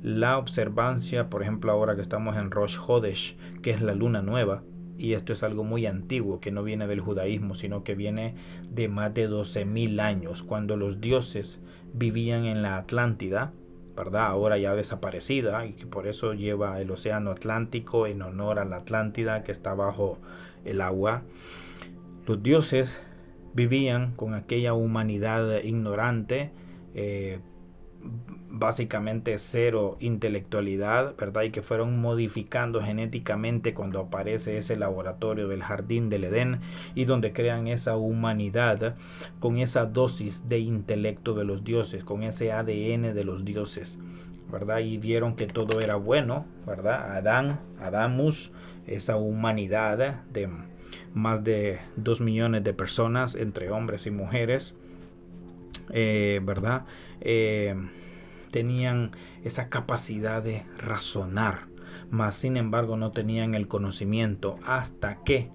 la 0.01 0.37
observancia, 0.37 1.29
por 1.29 1.41
ejemplo, 1.41 1.71
ahora 1.71 1.95
que 1.95 2.01
estamos 2.01 2.37
en 2.37 2.51
Rosh 2.51 2.77
Hodesh, 2.77 3.35
que 3.61 3.71
es 3.71 3.81
la 3.81 3.93
luna 3.93 4.21
nueva, 4.21 4.63
y 4.97 5.13
esto 5.13 5.33
es 5.33 5.43
algo 5.43 5.63
muy 5.63 5.85
antiguo 5.85 6.39
que 6.39 6.51
no 6.51 6.63
viene 6.63 6.87
del 6.87 7.01
judaísmo, 7.01 7.55
sino 7.55 7.83
que 7.83 7.95
viene 7.95 8.35
de 8.69 8.87
más 8.87 9.13
de 9.13 9.29
12.000 9.29 9.99
años, 10.01 10.43
cuando 10.43 10.75
los 10.75 10.99
dioses 10.99 11.59
vivían 11.93 12.45
en 12.45 12.61
la 12.61 12.77
Atlántida, 12.77 13.53
¿verdad? 13.95 14.27
Ahora 14.27 14.57
ya 14.57 14.75
desaparecida 14.75 15.65
y 15.65 15.73
que 15.73 15.87
por 15.87 16.07
eso 16.07 16.33
lleva 16.33 16.79
el 16.79 16.91
océano 16.91 17.31
Atlántico 17.31 18.05
en 18.05 18.21
honor 18.21 18.59
a 18.59 18.65
la 18.65 18.77
Atlántida 18.77 19.43
que 19.43 19.51
está 19.51 19.73
bajo 19.73 20.19
el 20.65 20.81
agua. 20.81 21.23
Los 22.27 22.43
dioses 22.43 22.99
vivían 23.53 24.11
con 24.15 24.35
aquella 24.35 24.73
humanidad 24.73 25.63
ignorante, 25.63 26.51
eh, 26.93 27.39
básicamente 28.59 29.37
cero 29.37 29.97
intelectualidad, 29.99 31.15
¿verdad? 31.17 31.43
Y 31.43 31.51
que 31.51 31.61
fueron 31.61 31.99
modificando 31.99 32.81
genéticamente 32.81 33.73
cuando 33.73 33.99
aparece 33.99 34.57
ese 34.57 34.75
laboratorio 34.75 35.47
del 35.47 35.63
jardín 35.63 36.09
del 36.09 36.25
Edén 36.25 36.59
y 36.95 37.05
donde 37.05 37.33
crean 37.33 37.67
esa 37.67 37.97
humanidad 37.97 38.95
con 39.39 39.57
esa 39.57 39.85
dosis 39.85 40.47
de 40.47 40.59
intelecto 40.59 41.33
de 41.33 41.45
los 41.45 41.63
dioses, 41.63 42.03
con 42.03 42.23
ese 42.23 42.51
ADN 42.51 43.13
de 43.13 43.23
los 43.23 43.45
dioses, 43.45 43.99
¿verdad? 44.51 44.79
Y 44.79 44.97
vieron 44.97 45.35
que 45.35 45.47
todo 45.47 45.81
era 45.81 45.95
bueno, 45.95 46.45
¿verdad? 46.65 47.17
Adán, 47.17 47.59
Adamus, 47.79 48.51
esa 48.87 49.17
humanidad 49.17 50.23
de 50.31 50.49
más 51.13 51.43
de 51.43 51.79
dos 51.95 52.21
millones 52.21 52.63
de 52.63 52.73
personas 52.73 53.35
entre 53.35 53.71
hombres 53.71 54.05
y 54.05 54.11
mujeres, 54.11 54.73
eh, 55.91 56.39
¿verdad? 56.43 56.85
Eh, 57.21 57.75
tenían 58.51 59.11
esa 59.43 59.69
capacidad 59.69 60.43
de 60.43 60.63
razonar, 60.77 61.67
mas 62.09 62.35
sin 62.35 62.57
embargo 62.57 62.97
no 62.97 63.11
tenían 63.11 63.55
el 63.55 63.67
conocimiento 63.67 64.57
hasta 64.65 65.23
que 65.23 65.49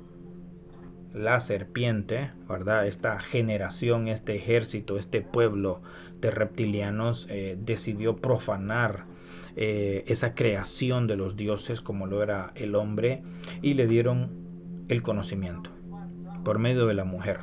la 1.13 1.41
serpiente, 1.41 2.31
¿verdad? 2.49 2.87
Esta 2.87 3.21
generación, 3.21 4.09
este 4.09 4.35
ejército, 4.37 4.97
este 4.97 5.21
pueblo 5.21 5.83
de 6.21 6.31
reptilianos 6.31 7.27
eh, 7.29 7.57
decidió 7.61 8.17
profanar 8.17 9.05
eh, 9.57 10.05
esa 10.07 10.35
creación 10.35 11.07
de 11.07 11.17
los 11.17 11.37
dioses 11.37 11.83
como 11.83 12.07
lo 12.07 12.23
era 12.23 12.53
el 12.55 12.75
hombre 12.75 13.23
y 13.61 13.75
le 13.75 13.87
dieron 13.87 14.31
el 14.89 15.03
conocimiento 15.03 15.71
por 16.45 16.59
medio 16.59 16.87
de 16.87 16.95
la 16.95 17.05
mujer 17.05 17.41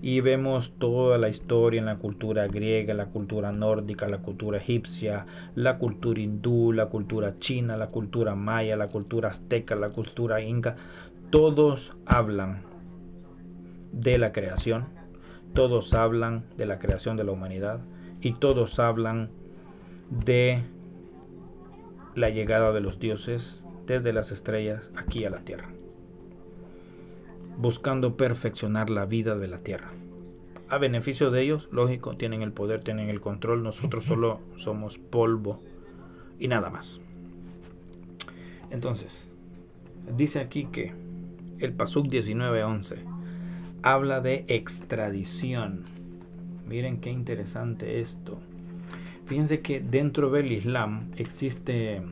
y 0.00 0.20
vemos 0.20 0.72
toda 0.78 1.18
la 1.18 1.28
historia 1.28 1.80
en 1.80 1.86
la 1.86 1.96
cultura 1.96 2.46
griega, 2.46 2.94
la 2.94 3.06
cultura 3.06 3.50
nórdica, 3.50 4.06
la 4.08 4.18
cultura 4.18 4.58
egipcia, 4.58 5.26
la 5.54 5.78
cultura 5.78 6.20
hindú, 6.20 6.72
la 6.72 6.86
cultura 6.86 7.38
china, 7.38 7.76
la 7.76 7.88
cultura 7.88 8.34
maya, 8.34 8.76
la 8.76 8.88
cultura 8.88 9.30
azteca, 9.30 9.74
la 9.74 9.90
cultura 9.90 10.40
inca, 10.40 10.76
todos 11.30 11.96
hablan 12.06 12.62
de 13.92 14.18
la 14.18 14.32
creación, 14.32 14.86
todos 15.52 15.92
hablan 15.94 16.44
de 16.56 16.66
la 16.66 16.78
creación 16.78 17.16
de 17.16 17.24
la 17.24 17.32
humanidad 17.32 17.80
y 18.20 18.34
todos 18.34 18.78
hablan 18.78 19.30
de 20.10 20.62
la 22.14 22.30
llegada 22.30 22.72
de 22.72 22.80
los 22.80 23.00
dioses 23.00 23.64
desde 23.86 24.12
las 24.12 24.30
estrellas 24.30 24.90
aquí 24.96 25.24
a 25.24 25.30
la 25.30 25.40
tierra 25.40 25.77
buscando 27.58 28.16
perfeccionar 28.16 28.88
la 28.88 29.04
vida 29.04 29.36
de 29.36 29.48
la 29.48 29.58
tierra. 29.58 29.92
a 30.70 30.78
beneficio 30.78 31.30
de 31.30 31.42
ellos, 31.42 31.68
lógico, 31.72 32.16
tienen 32.16 32.42
el 32.42 32.52
poder, 32.52 32.84
tienen 32.84 33.08
el 33.08 33.20
control, 33.20 33.62
nosotros 33.62 34.04
solo 34.06 34.40
somos 34.56 34.98
polvo 34.98 35.62
y 36.38 36.46
nada 36.48 36.70
más. 36.70 37.00
Entonces, 38.70 39.30
dice 40.16 40.40
aquí 40.40 40.66
que 40.66 40.92
el 41.58 41.72
Pasuk 41.72 42.06
19:11 42.06 42.96
habla 43.82 44.20
de 44.20 44.44
extradición. 44.48 45.84
Miren 46.66 47.00
qué 47.00 47.10
interesante 47.10 48.00
esto. 48.00 48.38
Fíjense 49.26 49.62
que 49.62 49.80
dentro 49.80 50.30
del 50.30 50.52
Islam 50.52 51.10
existe 51.16 52.02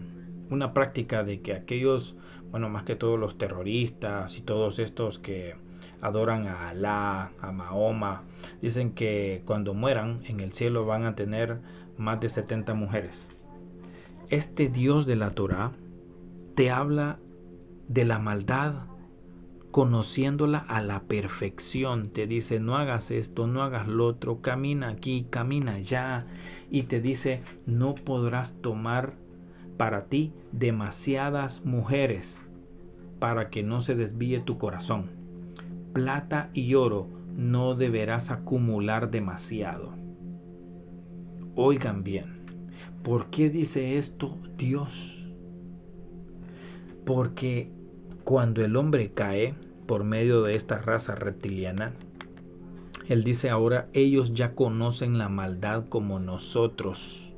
una 0.50 0.72
práctica 0.72 1.24
de 1.24 1.40
que 1.40 1.52
aquellos, 1.52 2.16
bueno, 2.50 2.68
más 2.68 2.84
que 2.84 2.96
todos 2.96 3.18
los 3.18 3.38
terroristas 3.38 4.36
y 4.36 4.40
todos 4.40 4.78
estos 4.78 5.18
que 5.18 5.54
adoran 6.00 6.46
a 6.46 6.70
Alá, 6.70 7.32
a 7.40 7.52
Mahoma, 7.52 8.22
dicen 8.62 8.92
que 8.92 9.42
cuando 9.44 9.74
mueran 9.74 10.20
en 10.26 10.40
el 10.40 10.52
cielo 10.52 10.86
van 10.86 11.04
a 11.04 11.14
tener 11.14 11.60
más 11.96 12.20
de 12.20 12.28
70 12.28 12.74
mujeres. 12.74 13.30
Este 14.28 14.68
Dios 14.68 15.06
de 15.06 15.16
la 15.16 15.30
Torah 15.30 15.72
te 16.54 16.70
habla 16.70 17.18
de 17.88 18.04
la 18.04 18.18
maldad 18.18 18.86
conociéndola 19.70 20.58
a 20.58 20.80
la 20.80 21.02
perfección. 21.02 22.08
Te 22.08 22.26
dice, 22.26 22.60
no 22.60 22.76
hagas 22.76 23.10
esto, 23.10 23.46
no 23.46 23.62
hagas 23.62 23.86
lo 23.86 24.06
otro, 24.06 24.40
camina 24.40 24.88
aquí, 24.88 25.26
camina 25.28 25.74
allá. 25.74 26.26
Y 26.70 26.84
te 26.84 27.00
dice, 27.00 27.42
no 27.66 27.94
podrás 27.94 28.54
tomar 28.62 29.18
para 29.76 30.06
ti 30.06 30.32
demasiadas 30.52 31.64
mujeres 31.64 32.42
para 33.18 33.50
que 33.50 33.62
no 33.62 33.80
se 33.80 33.94
desvíe 33.94 34.40
tu 34.40 34.58
corazón. 34.58 35.10
Plata 35.92 36.50
y 36.52 36.74
oro 36.74 37.08
no 37.34 37.74
deberás 37.74 38.30
acumular 38.30 39.10
demasiado. 39.10 39.92
Oigan 41.54 42.02
bien, 42.02 42.44
¿por 43.02 43.30
qué 43.30 43.48
dice 43.48 43.98
esto 43.98 44.38
Dios? 44.58 45.26
Porque 47.04 47.70
cuando 48.24 48.64
el 48.64 48.76
hombre 48.76 49.12
cae 49.12 49.54
por 49.86 50.04
medio 50.04 50.42
de 50.42 50.54
esta 50.54 50.78
raza 50.78 51.14
reptiliana, 51.14 51.94
él 53.08 53.22
dice 53.22 53.50
ahora, 53.50 53.88
ellos 53.92 54.34
ya 54.34 54.54
conocen 54.54 55.16
la 55.16 55.28
maldad 55.28 55.88
como 55.88 56.18
nosotros. 56.18 57.32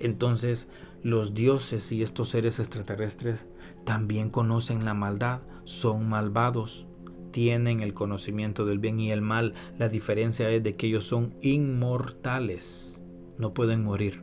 Entonces, 0.00 0.68
los 1.02 1.34
dioses 1.34 1.90
y 1.92 2.02
estos 2.02 2.28
seres 2.30 2.58
extraterrestres 2.58 3.44
también 3.84 4.30
conocen 4.30 4.84
la 4.84 4.94
maldad, 4.94 5.40
son 5.64 6.08
malvados, 6.08 6.86
tienen 7.32 7.80
el 7.80 7.94
conocimiento 7.94 8.64
del 8.64 8.78
bien 8.78 9.00
y 9.00 9.10
el 9.10 9.22
mal. 9.22 9.54
La 9.78 9.88
diferencia 9.88 10.48
es 10.50 10.62
de 10.62 10.76
que 10.76 10.86
ellos 10.86 11.04
son 11.04 11.34
inmortales, 11.40 13.00
no 13.38 13.52
pueden 13.52 13.82
morir. 13.82 14.22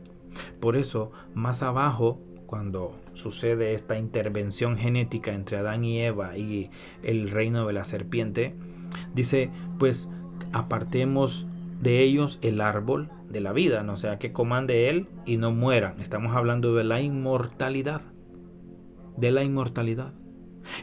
Por 0.60 0.76
eso, 0.76 1.12
más 1.34 1.62
abajo, 1.62 2.18
cuando 2.46 2.96
sucede 3.12 3.74
esta 3.74 3.98
intervención 3.98 4.76
genética 4.76 5.32
entre 5.32 5.58
Adán 5.58 5.84
y 5.84 6.00
Eva 6.00 6.36
y 6.38 6.70
el 7.02 7.30
reino 7.30 7.66
de 7.66 7.72
la 7.72 7.84
serpiente, 7.84 8.54
dice, 9.14 9.50
pues 9.78 10.08
apartemos 10.52 11.46
de 11.80 12.02
ellos 12.02 12.38
el 12.42 12.60
árbol 12.60 13.10
de 13.30 13.40
la 13.40 13.52
vida, 13.52 13.82
no 13.82 13.96
sea 13.96 14.18
que 14.18 14.32
coman 14.32 14.66
de 14.66 14.90
él 14.90 15.06
y 15.24 15.36
no 15.36 15.52
mueran. 15.52 16.00
Estamos 16.00 16.34
hablando 16.34 16.74
de 16.74 16.84
la 16.84 17.00
inmortalidad, 17.00 18.02
de 19.16 19.30
la 19.30 19.44
inmortalidad. 19.44 20.12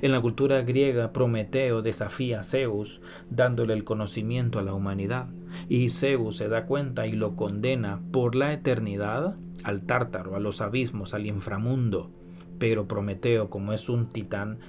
En 0.01 0.11
la 0.11 0.21
cultura 0.21 0.61
griega, 0.61 1.11
Prometeo 1.13 1.81
desafía 1.81 2.39
a 2.39 2.43
Zeus 2.43 3.01
dándole 3.29 3.73
el 3.73 3.83
conocimiento 3.83 4.59
a 4.59 4.63
la 4.63 4.73
humanidad, 4.73 5.27
y 5.69 5.89
Zeus 5.89 6.37
se 6.37 6.47
da 6.47 6.65
cuenta 6.65 7.05
y 7.05 7.11
lo 7.11 7.35
condena 7.35 8.01
por 8.11 8.35
la 8.35 8.53
eternidad 8.53 9.35
al 9.63 9.85
tártaro, 9.85 10.35
a 10.35 10.39
los 10.39 10.61
abismos, 10.61 11.13
al 11.13 11.25
inframundo. 11.25 12.11
Pero 12.59 12.87
Prometeo, 12.87 13.49
como 13.49 13.73
es 13.73 13.89
un 13.89 14.09
titán, 14.09 14.59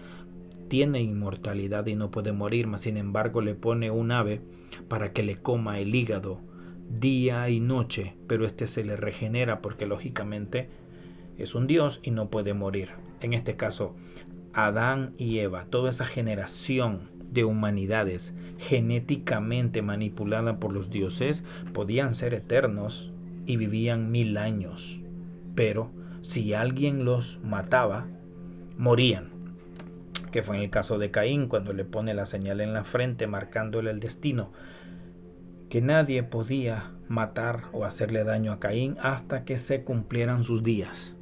tiene 0.68 1.00
inmortalidad 1.00 1.86
y 1.86 1.94
no 1.94 2.10
puede 2.10 2.32
morir, 2.32 2.66
mas 2.66 2.82
sin 2.82 2.96
embargo 2.96 3.40
le 3.40 3.54
pone 3.54 3.90
un 3.90 4.10
ave 4.12 4.42
para 4.88 5.12
que 5.12 5.22
le 5.22 5.36
coma 5.36 5.78
el 5.78 5.94
hígado 5.94 6.40
día 6.88 7.48
y 7.48 7.60
noche, 7.60 8.14
pero 8.26 8.46
este 8.46 8.66
se 8.66 8.84
le 8.84 8.96
regenera 8.96 9.60
porque 9.60 9.86
lógicamente 9.86 10.68
es 11.36 11.54
un 11.54 11.66
dios 11.66 12.00
y 12.02 12.10
no 12.10 12.28
puede 12.28 12.54
morir. 12.54 12.90
En 13.20 13.32
este 13.32 13.56
caso, 13.56 13.94
Adán 14.52 15.14
y 15.18 15.38
Eva, 15.38 15.66
toda 15.70 15.90
esa 15.90 16.06
generación 16.06 17.10
de 17.30 17.44
humanidades 17.44 18.32
genéticamente 18.58 19.82
manipulada 19.82 20.58
por 20.58 20.72
los 20.72 20.90
dioses, 20.90 21.44
podían 21.72 22.14
ser 22.14 22.34
eternos 22.34 23.12
y 23.46 23.56
vivían 23.56 24.10
mil 24.10 24.36
años. 24.38 25.00
Pero 25.54 25.90
si 26.22 26.54
alguien 26.54 27.04
los 27.04 27.38
mataba, 27.42 28.06
morían 28.76 29.38
que 30.30 30.42
fue 30.42 30.56
en 30.56 30.62
el 30.62 30.70
caso 30.70 30.98
de 30.98 31.10
Caín 31.10 31.48
cuando 31.48 31.72
le 31.72 31.84
pone 31.84 32.14
la 32.14 32.26
señal 32.26 32.60
en 32.60 32.74
la 32.74 32.84
frente 32.84 33.26
marcándole 33.26 33.90
el 33.90 34.00
destino, 34.00 34.52
que 35.68 35.80
nadie 35.80 36.22
podía 36.22 36.92
matar 37.08 37.64
o 37.72 37.84
hacerle 37.84 38.24
daño 38.24 38.52
a 38.52 38.60
Caín 38.60 38.96
hasta 39.00 39.44
que 39.44 39.56
se 39.56 39.84
cumplieran 39.84 40.44
sus 40.44 40.62
días, 40.62 41.16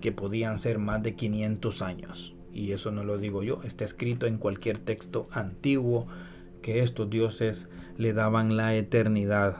que 0.00 0.12
podían 0.12 0.60
ser 0.60 0.78
más 0.78 1.02
de 1.02 1.14
500 1.14 1.82
años. 1.82 2.34
Y 2.52 2.72
eso 2.72 2.90
no 2.90 3.02
lo 3.04 3.18
digo 3.18 3.42
yo, 3.42 3.62
está 3.64 3.84
escrito 3.84 4.26
en 4.26 4.38
cualquier 4.38 4.78
texto 4.78 5.28
antiguo 5.32 6.06
que 6.60 6.80
estos 6.80 7.10
dioses 7.10 7.68
le 7.96 8.12
daban 8.12 8.56
la 8.56 8.74
eternidad 8.74 9.56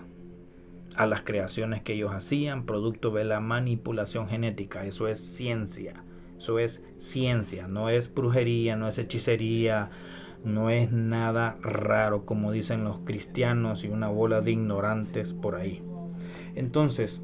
a 0.94 1.06
las 1.06 1.22
creaciones 1.22 1.82
que 1.82 1.94
ellos 1.94 2.12
hacían, 2.12 2.66
producto 2.66 3.10
de 3.10 3.24
la 3.24 3.40
manipulación 3.40 4.28
genética. 4.28 4.84
Eso 4.84 5.08
es 5.08 5.18
ciencia. 5.18 6.04
Eso 6.38 6.58
es 6.58 6.82
ciencia, 6.96 7.68
no 7.68 7.88
es 7.88 8.12
brujería, 8.12 8.74
no 8.76 8.88
es 8.88 8.98
hechicería, 8.98 9.90
no 10.44 10.70
es 10.70 10.90
nada 10.90 11.56
raro 11.62 12.24
como 12.24 12.52
dicen 12.52 12.84
los 12.84 12.98
cristianos 13.00 13.84
y 13.84 13.88
una 13.88 14.08
bola 14.08 14.40
de 14.40 14.52
ignorantes 14.52 15.32
por 15.32 15.56
ahí. 15.56 15.82
Entonces, 16.54 17.20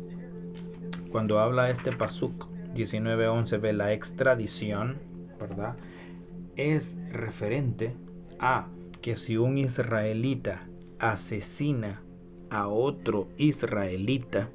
cuando 1.11 1.39
habla 1.41 1.71
este 1.71 1.93
pasuk 1.93 2.47
19:11 2.75 3.59
de 3.59 3.73
la 3.73 3.93
extradición, 3.93 4.99
¿verdad? 5.41 5.77
Es 6.57 6.97
referente 7.13 7.95
a 8.39 8.69
que 9.03 9.17
si 9.17 9.37
un 9.37 9.59
israelita 9.59 10.67
asesina 10.99 12.03
a 12.51 12.69
otro 12.69 13.29
israelita 13.37 14.49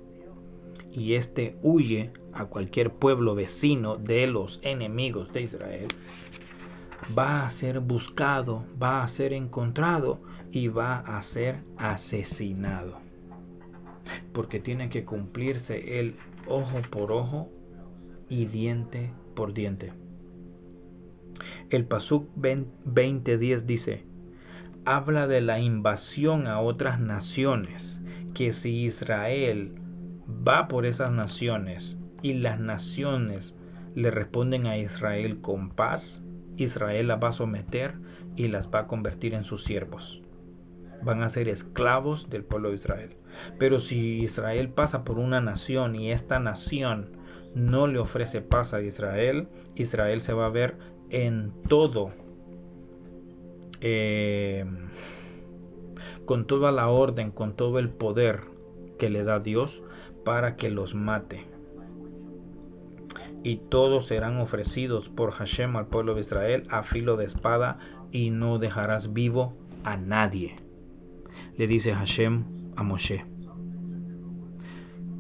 y 0.92 1.14
éste 1.14 1.58
huye 1.62 2.12
a 2.34 2.46
cualquier 2.46 2.92
pueblo 2.92 3.36
vecino 3.36 3.98
de 3.98 4.28
los 4.28 4.60
enemigos 4.64 5.32
de 5.34 5.44
Israel, 5.44 5.88
va 7.18 7.46
a 7.46 7.50
ser 7.50 7.80
buscado, 7.80 8.66
va 8.82 9.04
a 9.04 9.08
ser 9.08 9.34
encontrado 9.34 10.22
y 10.52 10.68
va 10.68 11.00
a 11.00 11.22
ser 11.22 11.64
asesinado. 11.78 13.00
Porque 14.34 14.60
tiene 14.60 14.90
que 14.90 15.06
cumplirse 15.06 16.00
el 16.00 16.16
ojo 16.48 16.82
por 16.90 17.12
ojo 17.12 17.50
y 18.30 18.46
diente 18.46 19.12
por 19.36 19.54
diente. 19.54 19.94
El 21.70 21.86
Pasuk 21.86 22.30
20:10 22.36 23.66
dice, 23.66 24.06
habla 24.86 25.28
de 25.28 25.42
la 25.42 25.60
invasión 25.60 26.48
a 26.48 26.60
otras 26.60 27.00
naciones, 27.00 28.02
que 28.34 28.52
si 28.52 28.84
Israel 28.84 29.76
va 30.48 30.68
por 30.68 30.86
esas 30.86 31.12
naciones 31.12 31.98
y 32.22 32.34
las 32.34 32.60
naciones 32.60 33.56
le 33.96 34.12
responden 34.12 34.66
a 34.66 34.78
Israel 34.78 35.40
con 35.42 35.70
paz, 35.70 36.23
Israel 36.58 37.08
las 37.08 37.22
va 37.22 37.30
a 37.30 37.34
someter 37.34 37.96
y 38.36 38.48
las 38.48 38.70
va 38.70 38.80
a 38.80 38.88
convertir 38.88 39.34
en 39.34 39.44
sus 39.44 39.64
siervos. 39.64 40.22
Van 41.04 41.24
a 41.24 41.30
ser 41.30 41.50
esclavos 41.50 42.30
del 42.30 42.44
pueblo 42.44 42.70
de 42.70 42.76
Israel. 42.76 43.16
Pero 43.58 43.80
si 43.80 44.22
Israel 44.22 44.70
pasa 44.70 45.04
por 45.04 45.18
una 45.18 45.42
nación 45.42 45.96
y 45.96 46.12
esta 46.12 46.40
nación 46.40 47.18
no 47.56 47.88
le 47.88 48.00
ofrece 48.00 48.42
paz 48.42 48.74
a 48.74 48.82
Israel, 48.82 49.48
Israel 49.76 50.22
se 50.22 50.34
va 50.34 50.46
a 50.46 50.50
ver 50.50 50.78
en 51.10 51.52
todo, 51.68 52.12
eh, 53.82 54.66
con 56.26 56.48
toda 56.48 56.72
la 56.72 56.90
orden, 56.90 57.32
con 57.32 57.56
todo 57.56 57.80
el 57.80 57.90
poder 57.90 58.42
que 58.98 59.10
le 59.10 59.24
da 59.24 59.40
Dios 59.40 59.82
para 60.24 60.56
que 60.56 60.70
los 60.70 60.96
mate 60.96 61.53
y 63.44 63.58
todos 63.58 64.08
serán 64.08 64.40
ofrecidos 64.40 65.10
por 65.10 65.32
Hashem 65.32 65.76
al 65.76 65.88
pueblo 65.88 66.16
de 66.16 66.22
Israel 66.22 66.66
a 66.70 66.84
filo 66.84 67.18
de 67.18 67.26
espada 67.26 67.78
y 68.12 68.30
no 68.30 68.58
dejarás 68.58 69.14
vivo 69.14 69.54
a 69.84 69.98
nadie. 69.98 70.56
Le 71.58 71.68
dice 71.68 71.94
Hashem 71.94 72.46
a 72.76 72.84
Moshe 72.84 73.26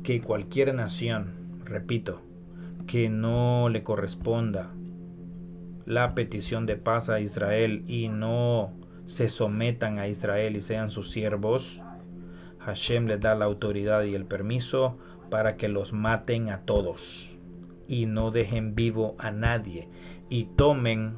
que 0.03 0.21
cualquier 0.21 0.75
nación, 0.75 1.61
repito, 1.63 2.21
que 2.87 3.09
no 3.09 3.69
le 3.69 3.83
corresponda 3.83 4.69
la 5.85 6.13
petición 6.13 6.65
de 6.65 6.75
paz 6.75 7.09
a 7.09 7.21
Israel 7.21 7.83
y 7.87 8.09
no 8.09 8.73
se 9.05 9.29
sometan 9.29 9.99
a 9.99 10.07
Israel 10.07 10.57
y 10.57 10.61
sean 10.61 10.91
sus 10.91 11.09
siervos, 11.11 11.81
Hashem 12.59 13.07
les 13.07 13.21
da 13.21 13.35
la 13.35 13.45
autoridad 13.45 14.03
y 14.03 14.13
el 14.13 14.25
permiso 14.25 14.97
para 15.29 15.55
que 15.55 15.69
los 15.69 15.93
maten 15.93 16.49
a 16.49 16.61
todos 16.61 17.32
y 17.93 18.07
no 18.07 18.31
dejen 18.31 18.73
vivo 18.73 19.15
a 19.19 19.29
nadie 19.29 19.87
y 20.27 20.45
tomen 20.45 21.17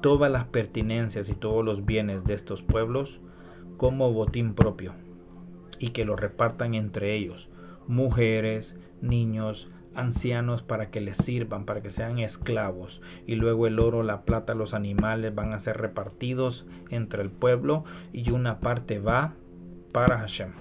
todas 0.00 0.30
las 0.30 0.44
pertinencias 0.44 1.28
y 1.28 1.34
todos 1.34 1.64
los 1.64 1.84
bienes 1.84 2.22
de 2.24 2.34
estos 2.34 2.62
pueblos 2.62 3.20
como 3.76 4.12
botín 4.12 4.54
propio 4.54 4.94
y 5.80 5.90
que 5.90 6.04
lo 6.04 6.14
repartan 6.14 6.74
entre 6.74 7.16
ellos, 7.16 7.50
mujeres, 7.88 8.76
niños, 9.02 9.68
ancianos 9.96 10.62
para 10.62 10.90
que 10.90 11.00
les 11.00 11.16
sirvan, 11.16 11.64
para 11.64 11.82
que 11.82 11.90
sean 11.90 12.20
esclavos, 12.20 13.02
y 13.26 13.34
luego 13.34 13.66
el 13.66 13.80
oro, 13.80 14.04
la 14.04 14.22
plata, 14.22 14.54
los 14.54 14.74
animales 14.74 15.34
van 15.34 15.52
a 15.52 15.58
ser 15.58 15.76
repartidos 15.78 16.66
entre 16.90 17.22
el 17.22 17.30
pueblo 17.30 17.84
y 18.12 18.30
una 18.30 18.60
parte 18.60 19.00
va 19.00 19.34
para 19.92 20.18
Hashem. 20.18 20.52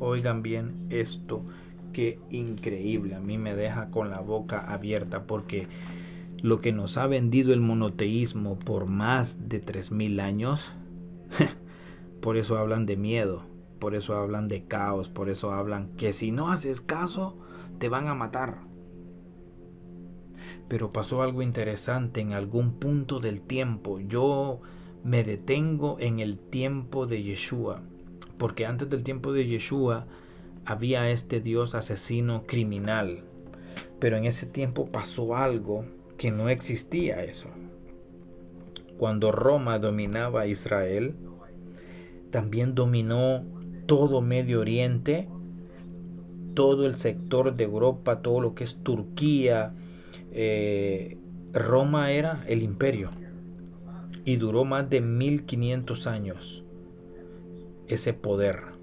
Oigan 0.00 0.42
bien 0.42 0.86
esto, 0.90 1.44
qué 1.94 2.18
increíble, 2.28 3.14
a 3.14 3.20
mí 3.20 3.38
me 3.38 3.54
deja 3.54 3.90
con 3.90 4.10
la 4.10 4.20
boca 4.20 4.60
abierta 4.60 5.26
porque 5.26 5.68
lo 6.42 6.60
que 6.60 6.72
nos 6.72 6.98
ha 6.98 7.06
vendido 7.06 7.54
el 7.54 7.60
monoteísmo 7.62 8.58
por 8.58 8.84
más 8.84 9.48
de 9.48 9.64
3.000 9.64 10.20
años, 10.20 10.74
por 12.20 12.36
eso 12.36 12.58
hablan 12.58 12.84
de 12.84 12.98
miedo, 12.98 13.46
por 13.78 13.94
eso 13.94 14.14
hablan 14.14 14.48
de 14.48 14.64
caos, 14.64 15.08
por 15.08 15.30
eso 15.30 15.52
hablan 15.52 15.96
que 15.96 16.12
si 16.12 16.32
no 16.32 16.50
haces 16.52 16.82
caso, 16.82 17.38
te 17.78 17.88
van 17.88 18.08
a 18.08 18.14
matar. 18.14 18.58
Pero 20.68 20.92
pasó 20.92 21.22
algo 21.22 21.40
interesante 21.40 22.20
en 22.20 22.32
algún 22.32 22.78
punto 22.78 23.20
del 23.20 23.40
tiempo. 23.40 24.00
Yo 24.00 24.60
me 25.02 25.24
detengo 25.24 25.96
en 26.00 26.18
el 26.18 26.38
tiempo 26.38 27.06
de 27.06 27.22
Yeshua, 27.22 27.80
porque 28.36 28.66
antes 28.66 28.90
del 28.90 29.04
tiempo 29.04 29.32
de 29.32 29.46
Yeshua 29.46 30.06
había 30.66 31.10
este 31.10 31.40
Dios 31.40 31.74
asesino 31.74 32.44
criminal, 32.46 33.24
pero 33.98 34.16
en 34.16 34.24
ese 34.24 34.46
tiempo 34.46 34.86
pasó 34.86 35.36
algo 35.36 35.84
que 36.16 36.30
no 36.30 36.48
existía 36.48 37.22
eso. 37.24 37.48
Cuando 38.98 39.32
Roma 39.32 39.78
dominaba 39.78 40.42
a 40.42 40.46
Israel, 40.46 41.16
también 42.30 42.74
dominó 42.74 43.44
todo 43.86 44.20
Medio 44.20 44.60
Oriente, 44.60 45.28
todo 46.54 46.86
el 46.86 46.94
sector 46.94 47.54
de 47.54 47.64
Europa, 47.64 48.22
todo 48.22 48.40
lo 48.40 48.54
que 48.54 48.64
es 48.64 48.76
Turquía. 48.82 49.74
Eh, 50.32 51.18
Roma 51.52 52.12
era 52.12 52.44
el 52.48 52.62
imperio 52.62 53.10
y 54.24 54.36
duró 54.36 54.64
más 54.64 54.88
de 54.88 55.00
1500 55.00 56.06
años 56.06 56.64
ese 57.86 58.14
poder. 58.14 58.73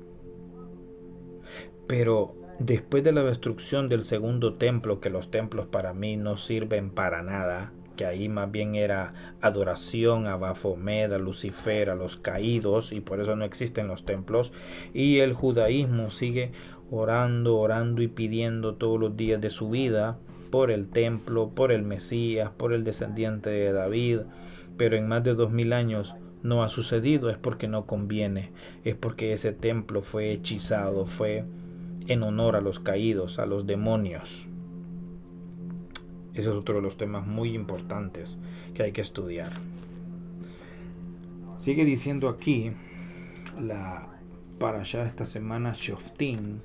Pero 1.92 2.34
después 2.58 3.04
de 3.04 3.12
la 3.12 3.22
destrucción 3.22 3.90
del 3.90 4.06
segundo 4.06 4.54
templo, 4.54 5.02
que 5.02 5.10
los 5.10 5.30
templos 5.30 5.66
para 5.66 5.94
mí 5.94 6.16
no 6.16 6.38
sirven 6.38 6.90
para 6.90 7.22
nada, 7.22 7.74
que 7.98 8.06
ahí 8.06 8.30
más 8.30 8.50
bien 8.50 8.76
era 8.76 9.36
adoración 9.42 10.26
a 10.26 10.38
Baphomet, 10.38 11.12
a 11.12 11.18
Lucifer, 11.18 11.90
a 11.90 11.96
los 11.96 12.16
caídos, 12.16 12.94
y 12.94 13.02
por 13.02 13.20
eso 13.20 13.36
no 13.36 13.44
existen 13.44 13.90
los 13.90 14.06
templos, 14.06 14.54
y 14.94 15.20
el 15.20 15.34
judaísmo 15.34 16.12
sigue 16.12 16.54
orando, 16.90 17.58
orando 17.58 18.02
y 18.02 18.08
pidiendo 18.08 18.76
todos 18.76 18.98
los 18.98 19.18
días 19.18 19.42
de 19.42 19.50
su 19.50 19.70
vida 19.70 20.18
por 20.50 20.72
el 20.72 20.88
templo, 20.88 21.50
por 21.50 21.74
el 21.74 21.84
Mesías, 21.84 22.52
por 22.52 22.72
el 22.72 22.86
descendiente 22.86 23.50
de 23.50 23.74
David, 23.74 24.20
pero 24.78 24.96
en 24.96 25.10
más 25.10 25.26
de 25.26 25.34
dos 25.34 25.52
mil 25.52 25.74
años 25.74 26.16
no 26.42 26.64
ha 26.64 26.70
sucedido 26.70 27.30
es 27.30 27.38
porque 27.38 27.68
no 27.68 27.86
conviene, 27.86 28.54
es 28.86 28.96
porque 28.96 29.34
ese 29.34 29.52
templo 29.52 30.02
fue 30.02 30.32
hechizado, 30.32 31.06
fue 31.06 31.44
en 32.08 32.24
honor 32.24 32.56
a 32.56 32.62
los 32.62 32.80
caídos, 32.80 33.40
a 33.40 33.46
los 33.46 33.66
demonios. 33.66 34.48
Ese 36.34 36.42
es 36.42 36.48
otro 36.48 36.76
de 36.76 36.82
los 36.82 36.98
temas 36.98 37.28
muy 37.28 37.54
importantes 37.54 38.38
que 38.74 38.84
hay 38.84 38.92
que 38.92 39.02
estudiar. 39.02 39.52
Sigue 41.56 41.86
diciendo 41.86 42.30
aquí 42.30 42.72
para 44.58 44.82
allá 44.82 45.06
esta 45.06 45.26
semana 45.26 45.74
Shoftim. 45.76 46.60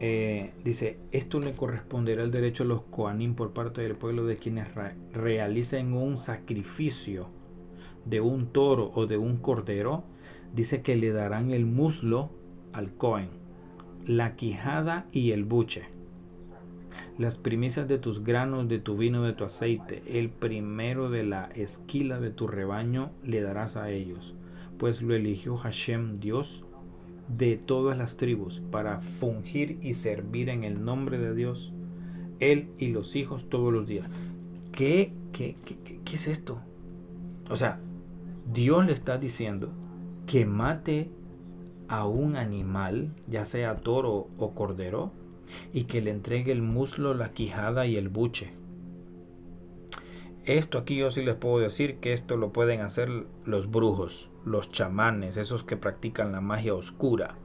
Eh, 0.00 0.52
dice, 0.64 0.98
esto 1.10 1.40
le 1.40 1.54
corresponderá 1.54 2.22
el 2.22 2.30
derecho 2.30 2.62
a 2.62 2.66
los 2.66 2.82
Koanim 2.82 3.34
por 3.34 3.52
parte 3.52 3.80
del 3.82 3.96
pueblo 3.96 4.26
de 4.26 4.36
quienes 4.36 4.68
realicen 5.12 5.92
un 5.92 6.18
sacrificio 6.18 7.28
de 8.04 8.20
un 8.20 8.52
toro 8.52 8.90
o 8.94 9.06
de 9.06 9.18
un 9.18 9.38
cordero. 9.38 10.04
Dice 10.54 10.82
que 10.82 10.96
le 10.96 11.10
darán 11.10 11.50
el 11.50 11.66
muslo 11.66 12.30
al 12.72 12.92
Cohen, 12.94 13.28
la 14.06 14.36
quijada 14.36 15.06
y 15.12 15.32
el 15.32 15.44
buche 15.44 15.98
las 17.18 17.36
primicias 17.36 17.88
de 17.88 17.98
tus 17.98 18.22
granos, 18.22 18.68
de 18.68 18.78
tu 18.78 18.96
vino, 18.96 19.24
de 19.24 19.32
tu 19.32 19.44
aceite, 19.44 20.02
el 20.06 20.30
primero 20.30 21.10
de 21.10 21.24
la 21.24 21.46
esquila 21.56 22.20
de 22.20 22.30
tu 22.30 22.46
rebaño 22.46 23.10
le 23.24 23.42
darás 23.42 23.76
a 23.76 23.90
ellos, 23.90 24.34
pues 24.78 25.02
lo 25.02 25.14
eligió 25.16 25.56
Hashem 25.56 26.14
Dios 26.14 26.62
de 27.26 27.56
todas 27.56 27.98
las 27.98 28.16
tribus 28.16 28.62
para 28.70 29.00
fungir 29.00 29.78
y 29.82 29.94
servir 29.94 30.48
en 30.48 30.62
el 30.62 30.84
nombre 30.84 31.18
de 31.18 31.34
Dios, 31.34 31.72
él 32.38 32.68
y 32.78 32.88
los 32.88 33.16
hijos 33.16 33.48
todos 33.50 33.72
los 33.72 33.88
días. 33.88 34.08
¿Qué, 34.70 35.12
qué, 35.32 35.56
qué, 35.64 36.00
qué 36.04 36.14
es 36.14 36.28
esto? 36.28 36.60
O 37.50 37.56
sea, 37.56 37.80
Dios 38.52 38.86
le 38.86 38.92
está 38.92 39.18
diciendo 39.18 39.70
que 40.28 40.46
mate 40.46 41.10
a 41.88 42.06
un 42.06 42.36
animal, 42.36 43.14
ya 43.26 43.44
sea 43.44 43.76
toro 43.76 44.28
o 44.38 44.54
cordero, 44.54 45.12
y 45.72 45.84
que 45.84 46.00
le 46.00 46.10
entregue 46.10 46.52
el 46.52 46.62
muslo, 46.62 47.14
la 47.14 47.32
quijada 47.32 47.86
y 47.86 47.96
el 47.96 48.08
buche. 48.08 48.52
Esto 50.44 50.78
aquí 50.78 50.96
yo 50.96 51.10
sí 51.10 51.22
les 51.22 51.36
puedo 51.36 51.58
decir 51.58 51.98
que 51.98 52.12
esto 52.12 52.36
lo 52.36 52.52
pueden 52.52 52.80
hacer 52.80 53.26
los 53.44 53.70
brujos, 53.70 54.30
los 54.44 54.70
chamanes, 54.70 55.36
esos 55.36 55.62
que 55.62 55.76
practican 55.76 56.32
la 56.32 56.40
magia 56.40 56.74
oscura. 56.74 57.36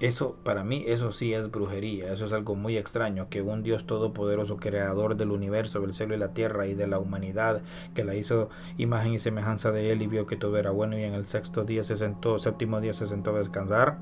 Eso, 0.00 0.36
para 0.44 0.64
mí, 0.64 0.82
eso 0.86 1.12
sí 1.12 1.34
es 1.34 1.50
brujería, 1.50 2.10
eso 2.10 2.24
es 2.24 2.32
algo 2.32 2.54
muy 2.54 2.78
extraño, 2.78 3.28
que 3.28 3.42
un 3.42 3.62
Dios 3.62 3.84
todopoderoso, 3.84 4.56
creador 4.56 5.14
del 5.14 5.30
universo, 5.30 5.82
del 5.82 5.92
cielo 5.92 6.14
y 6.14 6.18
la 6.18 6.32
tierra 6.32 6.66
y 6.66 6.74
de 6.74 6.86
la 6.86 6.98
humanidad, 6.98 7.60
que 7.94 8.02
la 8.02 8.14
hizo 8.14 8.48
imagen 8.78 9.12
y 9.12 9.18
semejanza 9.18 9.70
de 9.72 9.92
él 9.92 10.00
y 10.00 10.06
vio 10.06 10.26
que 10.26 10.38
todo 10.38 10.56
era 10.56 10.70
bueno 10.70 10.98
y 10.98 11.04
en 11.04 11.12
el 11.12 11.26
sexto 11.26 11.64
día 11.64 11.84
se 11.84 11.96
sentó, 11.96 12.38
séptimo 12.38 12.80
día 12.80 12.94
se 12.94 13.06
sentó 13.06 13.36
a 13.36 13.40
descansar, 13.40 13.98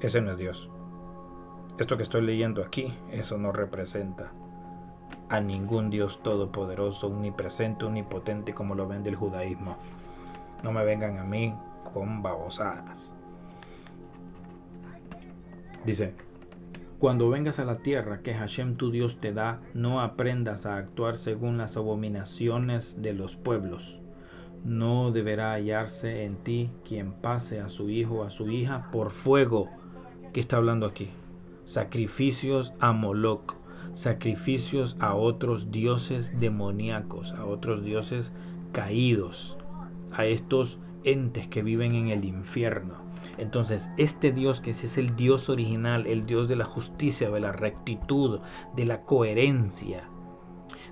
ese 0.00 0.20
no 0.20 0.32
es 0.32 0.38
Dios. 0.38 0.68
Esto 1.78 1.96
que 1.96 2.02
estoy 2.02 2.22
leyendo 2.22 2.64
aquí, 2.64 2.92
eso 3.12 3.38
no 3.38 3.52
representa 3.52 4.32
a 5.28 5.40
ningún 5.40 5.90
Dios 5.90 6.20
todopoderoso, 6.24 7.06
omnipresente, 7.06 7.84
omnipotente 7.84 8.52
como 8.52 8.74
lo 8.74 8.88
vende 8.88 9.10
el 9.10 9.16
judaísmo. 9.16 9.76
No 10.64 10.72
me 10.72 10.84
vengan 10.84 11.18
a 11.18 11.24
mí 11.24 11.54
con 11.94 12.20
babosadas. 12.20 13.12
Dice, 15.84 16.14
cuando 16.98 17.28
vengas 17.28 17.58
a 17.58 17.64
la 17.64 17.78
tierra 17.78 18.22
que 18.22 18.34
Hashem 18.34 18.76
tu 18.76 18.90
Dios 18.90 19.20
te 19.20 19.32
da, 19.32 19.60
no 19.74 20.00
aprendas 20.00 20.66
a 20.66 20.76
actuar 20.76 21.16
según 21.16 21.58
las 21.58 21.76
abominaciones 21.76 23.00
de 23.00 23.12
los 23.12 23.36
pueblos 23.36 23.98
no 24.64 25.10
deberá 25.10 25.54
hallarse 25.54 26.22
en 26.22 26.36
ti 26.36 26.70
quien 26.86 27.12
pase 27.14 27.60
a 27.60 27.68
su 27.68 27.90
hijo 27.90 28.20
o 28.20 28.22
a 28.22 28.30
su 28.30 28.48
hija 28.48 28.90
por 28.92 29.10
fuego 29.10 29.68
¿Qué 30.32 30.40
está 30.40 30.56
hablando 30.56 30.86
aquí? 30.86 31.10
Sacrificios 31.66 32.72
a 32.80 32.92
Moloch, 32.92 33.54
sacrificios 33.92 34.96
a 34.98 35.14
otros 35.14 35.70
dioses 35.70 36.32
demoníacos, 36.40 37.32
a 37.32 37.44
otros 37.44 37.84
dioses 37.84 38.32
caídos, 38.72 39.58
a 40.10 40.24
estos 40.24 40.78
entes 41.04 41.48
que 41.48 41.62
viven 41.62 41.94
en 41.94 42.08
el 42.08 42.24
infierno. 42.24 43.01
Entonces, 43.38 43.90
este 43.96 44.32
Dios 44.32 44.60
que 44.60 44.70
es 44.70 44.98
el 44.98 45.16
Dios 45.16 45.48
original, 45.48 46.06
el 46.06 46.26
Dios 46.26 46.48
de 46.48 46.56
la 46.56 46.64
justicia, 46.64 47.30
de 47.30 47.40
la 47.40 47.52
rectitud, 47.52 48.40
de 48.76 48.84
la 48.84 49.02
coherencia, 49.02 50.08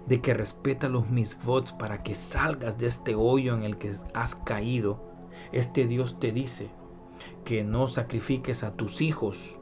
de 0.06 0.20
que 0.20 0.34
respeta 0.34 0.88
los 0.88 1.08
misvots 1.10 1.72
para 1.72 2.02
que 2.02 2.14
salgas 2.14 2.78
de 2.78 2.86
este 2.86 3.14
hoyo 3.14 3.54
en 3.54 3.62
el 3.62 3.76
que 3.76 3.94
has 4.14 4.34
caído, 4.34 5.02
este 5.52 5.86
Dios 5.86 6.18
te 6.18 6.32
dice, 6.32 6.70
que 7.44 7.64
no 7.64 7.88
sacrifiques 7.88 8.62
a 8.62 8.74
tus 8.74 9.00
hijos 9.00 9.58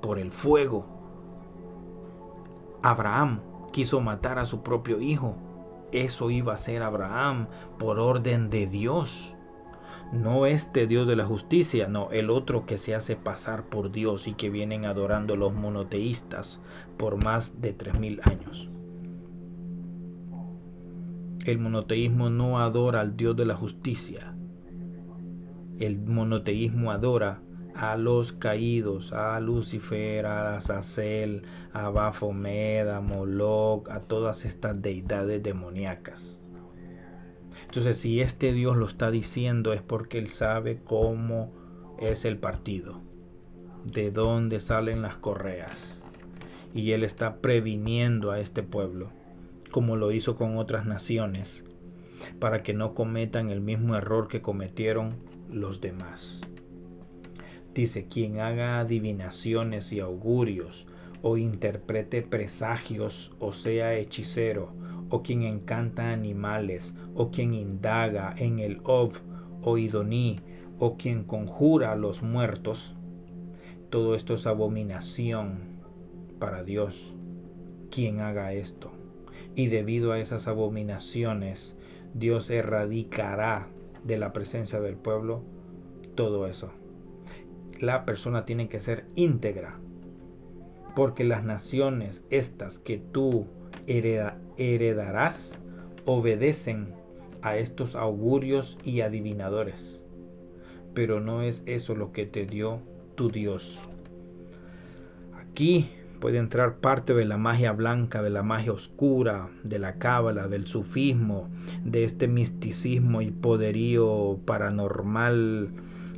por 0.00 0.18
el 0.18 0.30
fuego. 0.30 0.86
Abraham 2.82 3.40
quiso 3.72 4.00
matar 4.00 4.38
a 4.38 4.46
su 4.46 4.62
propio 4.62 5.00
hijo. 5.00 5.34
Eso 5.92 6.30
iba 6.30 6.54
a 6.54 6.58
ser 6.58 6.82
Abraham 6.82 7.48
por 7.78 7.98
orden 7.98 8.50
de 8.50 8.66
Dios. 8.66 9.36
No 10.12 10.46
este 10.46 10.88
Dios 10.88 11.06
de 11.06 11.14
la 11.14 11.24
justicia, 11.24 11.86
no, 11.86 12.10
el 12.10 12.30
otro 12.30 12.66
que 12.66 12.78
se 12.78 12.96
hace 12.96 13.14
pasar 13.14 13.68
por 13.68 13.92
Dios 13.92 14.26
y 14.26 14.34
que 14.34 14.50
vienen 14.50 14.84
adorando 14.84 15.36
los 15.36 15.54
monoteístas 15.54 16.60
por 16.96 17.22
más 17.22 17.60
de 17.60 17.72
tres 17.72 17.98
mil 18.00 18.20
años. 18.24 18.68
El 21.44 21.58
monoteísmo 21.60 22.28
no 22.28 22.58
adora 22.58 23.00
al 23.00 23.16
Dios 23.16 23.36
de 23.36 23.44
la 23.44 23.54
justicia, 23.54 24.34
el 25.78 25.98
monoteísmo 25.98 26.90
adora 26.90 27.40
a 27.74 27.96
los 27.96 28.32
caídos, 28.32 29.12
a 29.12 29.38
Lucifer, 29.38 30.26
a 30.26 30.56
Azazel, 30.56 31.44
a 31.72 31.88
Baphomet, 31.88 32.88
a 32.88 33.00
Moloch, 33.00 33.88
a 33.88 34.00
todas 34.00 34.44
estas 34.44 34.82
deidades 34.82 35.40
demoníacas. 35.42 36.39
Entonces, 37.70 37.98
si 37.98 38.20
este 38.20 38.52
Dios 38.52 38.76
lo 38.76 38.84
está 38.84 39.12
diciendo 39.12 39.72
es 39.72 39.80
porque 39.80 40.18
Él 40.18 40.26
sabe 40.26 40.80
cómo 40.82 41.52
es 42.00 42.24
el 42.24 42.36
partido, 42.36 43.00
de 43.84 44.10
dónde 44.10 44.58
salen 44.58 45.02
las 45.02 45.14
correas. 45.14 46.02
Y 46.74 46.90
Él 46.90 47.04
está 47.04 47.36
previniendo 47.36 48.32
a 48.32 48.40
este 48.40 48.64
pueblo, 48.64 49.12
como 49.70 49.94
lo 49.94 50.10
hizo 50.10 50.34
con 50.34 50.56
otras 50.58 50.84
naciones, 50.84 51.62
para 52.40 52.64
que 52.64 52.74
no 52.74 52.92
cometan 52.92 53.50
el 53.50 53.60
mismo 53.60 53.94
error 53.94 54.26
que 54.26 54.42
cometieron 54.42 55.14
los 55.48 55.80
demás. 55.80 56.40
Dice, 57.72 58.08
quien 58.08 58.40
haga 58.40 58.80
adivinaciones 58.80 59.92
y 59.92 60.00
augurios, 60.00 60.88
o 61.22 61.36
interprete 61.36 62.22
presagios, 62.22 63.30
o 63.38 63.52
sea 63.52 63.94
hechicero, 63.94 64.72
o 65.10 65.22
quien 65.22 65.42
encanta 65.42 66.10
animales, 66.10 66.94
o 67.14 67.30
quien 67.30 67.52
indaga 67.54 68.34
en 68.36 68.58
el 68.58 68.80
Ob 68.84 69.12
o 69.62 69.76
Idoní, 69.76 70.40
o 70.78 70.96
quien 70.96 71.24
conjura 71.24 71.92
a 71.92 71.96
los 71.96 72.22
muertos, 72.22 72.96
todo 73.90 74.14
esto 74.14 74.34
es 74.34 74.46
abominación 74.46 75.80
para 76.38 76.62
Dios. 76.62 77.14
Quien 77.90 78.20
haga 78.20 78.52
esto. 78.52 78.92
Y 79.56 79.66
debido 79.66 80.12
a 80.12 80.20
esas 80.20 80.46
abominaciones, 80.46 81.76
Dios 82.14 82.48
erradicará 82.50 83.68
de 84.04 84.16
la 84.16 84.32
presencia 84.32 84.80
del 84.80 84.96
pueblo 84.96 85.42
todo 86.14 86.46
eso 86.46 86.70
la 87.80 88.04
persona 88.04 88.44
tiene 88.44 88.68
que 88.68 88.80
ser 88.80 89.06
íntegra. 89.14 89.78
Porque 90.94 91.24
las 91.24 91.44
naciones 91.44 92.24
estas 92.30 92.78
que 92.78 92.98
tú 92.98 93.46
heredarás 94.56 95.58
obedecen 96.04 96.94
a 97.42 97.56
estos 97.56 97.94
augurios 97.94 98.78
y 98.84 99.00
adivinadores. 99.00 100.00
Pero 100.94 101.20
no 101.20 101.42
es 101.42 101.62
eso 101.66 101.94
lo 101.94 102.12
que 102.12 102.26
te 102.26 102.46
dio 102.46 102.80
tu 103.16 103.30
Dios. 103.30 103.88
Aquí 105.34 105.90
puede 106.20 106.38
entrar 106.38 106.76
parte 106.76 107.14
de 107.14 107.24
la 107.24 107.38
magia 107.38 107.72
blanca, 107.72 108.22
de 108.22 108.30
la 108.30 108.42
magia 108.42 108.72
oscura, 108.72 109.48
de 109.64 109.78
la 109.78 109.94
cábala, 109.94 110.48
del 110.48 110.66
sufismo, 110.66 111.48
de 111.84 112.04
este 112.04 112.28
misticismo 112.28 113.22
y 113.22 113.30
poderío 113.30 114.38
paranormal 114.44 115.70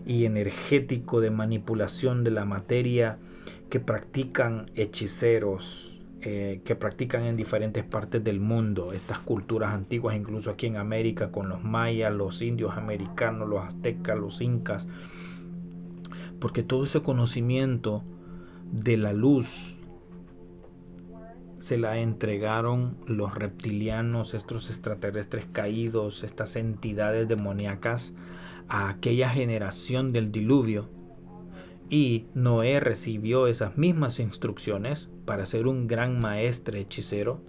y 0.04 0.24
energético 0.24 1.20
de 1.20 1.30
manipulación 1.30 2.24
de 2.24 2.32
la 2.32 2.44
materia 2.44 3.18
que 3.70 3.80
practican 3.80 4.70
hechiceros, 4.74 5.91
eh, 6.24 6.60
que 6.64 6.76
practican 6.76 7.24
en 7.24 7.36
diferentes 7.36 7.82
partes 7.82 8.22
del 8.22 8.38
mundo, 8.38 8.92
estas 8.92 9.18
culturas 9.18 9.74
antiguas, 9.74 10.14
incluso 10.14 10.50
aquí 10.50 10.66
en 10.66 10.76
América, 10.76 11.32
con 11.32 11.48
los 11.48 11.64
mayas, 11.64 12.14
los 12.14 12.42
indios 12.42 12.76
americanos, 12.76 13.48
los 13.48 13.64
aztecas, 13.64 14.16
los 14.16 14.40
incas, 14.40 14.86
porque 16.38 16.62
todo 16.62 16.84
ese 16.84 17.02
conocimiento 17.02 18.04
de 18.70 18.98
la 18.98 19.12
luz 19.12 19.76
se 21.58 21.76
la 21.76 21.98
entregaron 21.98 22.96
los 23.08 23.34
reptilianos, 23.34 24.34
estos 24.34 24.70
extraterrestres 24.70 25.46
caídos, 25.50 26.22
estas 26.22 26.54
entidades 26.54 27.26
demoníacas, 27.26 28.14
a 28.68 28.88
aquella 28.90 29.28
generación 29.28 30.12
del 30.12 30.30
diluvio. 30.30 30.88
Y 31.90 32.26
Noé 32.34 32.78
recibió 32.78 33.48
esas 33.48 33.76
mismas 33.76 34.20
instrucciones 34.20 35.08
para 35.24 35.46
ser 35.46 35.66
un 35.66 35.86
gran 35.86 36.18
maestre 36.20 36.80
hechicero. 36.80 37.40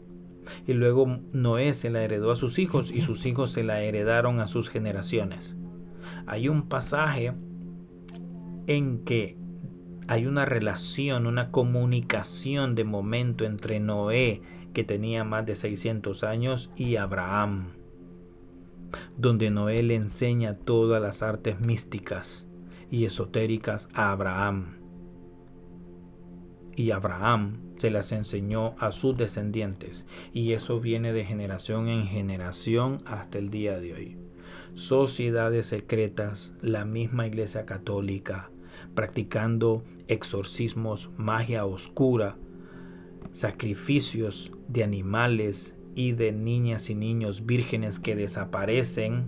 Y 0.68 0.74
luego 0.74 1.20
Noé 1.32 1.74
se 1.74 1.90
la 1.90 2.04
heredó 2.04 2.32
a 2.32 2.36
sus 2.36 2.60
hijos 2.60 2.92
y 2.92 3.02
sus 3.02 3.26
hijos 3.26 3.52
se 3.52 3.64
la 3.64 3.82
heredaron 3.82 4.40
a 4.40 4.48
sus 4.48 4.70
generaciones. 4.70 5.56
Hay 6.26 6.50
un 6.50 6.68
pasaje 6.68 7.34
en 8.68 9.04
que 9.06 9.38
hay 10.08 10.26
una 10.26 10.46
relación, 10.46 11.28
una 11.28 11.52
comunicación 11.52 12.76
de 12.76 12.84
momento 12.84 13.46
entre 13.46 13.80
Noé, 13.80 14.42
que 14.74 14.84
tenía 14.84 15.24
más 15.24 15.46
de 15.46 15.56
600 15.56 16.24
años, 16.24 16.70
y 16.76 16.98
Abraham 16.98 17.68
donde 19.18 19.50
Noé 19.50 19.84
le 19.84 19.96
enseña 19.96 20.56
todas 20.56 21.02
las 21.02 21.22
artes 21.22 21.60
místicas 21.60 22.48
y 22.90 23.06
esotéricas 23.06 23.90
a 23.94 24.12
Abraham. 24.12 24.78
Y 26.76 26.92
Abraham 26.92 27.58
se 27.84 27.92
las 27.92 28.14
enseñó 28.14 28.76
a 28.80 28.94
sus 28.94 29.18
descendientes, 29.18 30.06
y 30.32 30.54
eso 30.54 30.80
viene 30.80 31.12
de 31.12 31.26
generación 31.26 31.90
en 31.90 32.08
generación 32.08 33.02
hasta 33.06 33.40
el 33.40 33.50
día 33.50 33.78
de 33.78 33.94
hoy. 33.94 34.18
Sociedades 34.74 35.66
secretas, 35.66 36.54
la 36.62 36.86
misma 36.86 37.28
Iglesia 37.28 37.66
Católica, 37.66 38.50
practicando 38.96 39.84
exorcismos, 40.08 41.10
magia 41.18 41.66
oscura, 41.66 42.38
sacrificios 43.32 44.50
de 44.70 44.86
animales 44.86 45.76
y 45.94 46.14
de 46.14 46.32
niñas 46.32 46.90
y 46.90 46.96
niños 46.96 47.46
vírgenes 47.46 48.00
que 48.00 48.16
desaparecen 48.16 49.26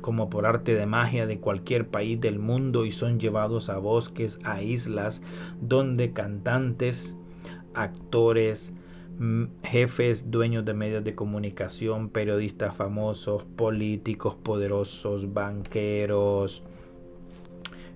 como 0.00 0.30
por 0.30 0.46
arte 0.46 0.74
de 0.74 0.86
magia 0.86 1.26
de 1.26 1.38
cualquier 1.38 1.86
país 1.86 2.18
del 2.18 2.38
mundo 2.38 2.86
y 2.86 2.92
son 2.92 3.20
llevados 3.20 3.68
a 3.68 3.76
bosques, 3.76 4.38
a 4.42 4.62
islas, 4.62 5.20
donde 5.60 6.14
cantantes, 6.14 7.14
actores, 7.74 8.72
jefes, 9.62 10.30
dueños 10.30 10.64
de 10.64 10.74
medios 10.74 11.04
de 11.04 11.14
comunicación, 11.14 12.08
periodistas 12.08 12.74
famosos, 12.74 13.44
políticos 13.56 14.34
poderosos, 14.42 15.32
banqueros, 15.32 16.62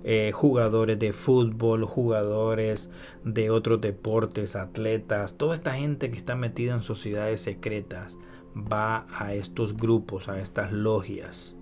eh, 0.05 0.31
jugadores 0.33 0.99
de 1.01 1.13
fútbol, 1.13 1.85
jugadores 1.85 2.91
de 3.25 3.51
otros 3.51 3.81
deportes, 3.81 4.55
atletas, 4.55 5.35
toda 5.35 5.55
esta 5.55 5.75
gente 5.75 6.11
que 6.11 6.17
está 6.17 6.37
metida 6.37 6.75
en 6.75 6.83
sociedades 6.83 7.41
secretas 7.41 8.17
va 8.55 9.07
a 9.11 9.35
estos 9.35 9.77
grupos, 9.77 10.29
a 10.29 10.39
estas 10.39 10.71
logias. 10.71 11.57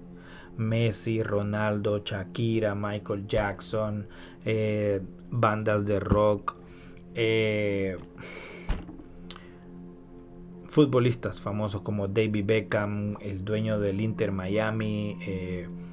Messi, 0.56 1.22
Ronaldo, 1.22 2.02
Shakira, 2.04 2.74
Michael 2.74 3.26
Jackson, 3.26 4.06
eh, 4.44 5.00
bandas 5.30 5.86
de 5.86 5.98
rock, 5.98 6.54
eh, 7.14 7.96
futbolistas 10.68 11.40
famosos 11.40 11.82
como 11.82 12.08
David 12.08 12.44
Beckham, 12.46 13.16
el 13.20 13.44
dueño 13.44 13.78
del 13.78 14.00
Inter 14.00 14.32
Miami, 14.32 15.16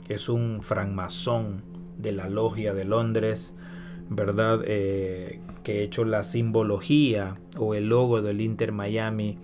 es 0.09 0.27
un 0.29 0.61
francmasón 0.61 1.63
de 1.97 2.11
la 2.11 2.29
Logia 2.29 2.73
de 2.73 2.85
Londres, 2.85 3.53
¿verdad? 4.09 4.61
Eh, 4.65 5.41
que 5.63 5.79
he 5.79 5.83
hecho 5.83 6.03
la 6.03 6.23
simbología 6.23 7.39
o 7.57 7.75
el 7.75 7.87
logo 7.89 8.21
del 8.21 8.41
Inter 8.41 8.71
Miami 8.71 9.37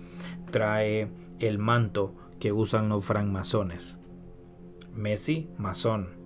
trae 0.50 1.08
el 1.38 1.58
manto 1.58 2.14
que 2.40 2.52
usan 2.52 2.88
los 2.88 3.04
francmasones. 3.04 3.96
Messi, 4.92 5.48
masón. 5.56 6.17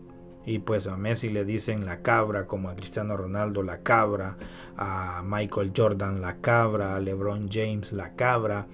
Y 0.45 0.59
pues 0.59 0.87
a 0.87 0.97
Messi 0.97 1.29
le 1.29 1.45
dicen 1.45 1.87
la 1.87 2.03
cabra, 2.03 2.47
como 2.47 2.69
a 2.69 2.75
Cristiano 2.75 3.17
Ronaldo 3.17 3.63
la 3.63 3.83
cabra, 3.83 4.37
a 4.77 5.23
Michael 5.25 5.73
Jordan 5.77 6.21
la 6.21 6.37
cabra, 6.41 6.97
a 6.97 7.01
LeBron 7.01 7.49
James 7.51 7.93
la 7.93 8.15
cabra, 8.15 8.67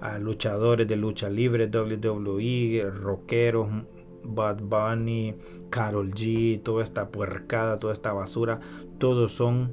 a 0.00 0.18
luchadores 0.18 0.86
de 0.86 0.96
lucha 0.96 1.30
libre, 1.30 1.66
WWE, 1.66 2.90
rockeros, 2.90 3.68
Bad 4.22 4.60
Bunny, 4.62 5.34
Carol 5.70 6.12
G, 6.12 6.62
toda 6.62 6.82
esta 6.82 7.08
puercada, 7.08 7.78
toda 7.78 7.92
esta 7.92 8.12
basura, 8.12 8.60
todos 8.98 9.32
son 9.32 9.72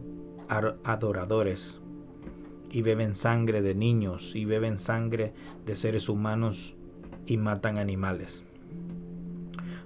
adoradores 0.83 1.81
y 2.69 2.81
beben 2.81 3.15
sangre 3.15 3.61
de 3.61 3.75
niños 3.75 4.35
y 4.35 4.45
beben 4.45 4.77
sangre 4.77 5.33
de 5.65 5.75
seres 5.75 6.09
humanos 6.09 6.75
y 7.25 7.37
matan 7.37 7.77
animales. 7.77 8.43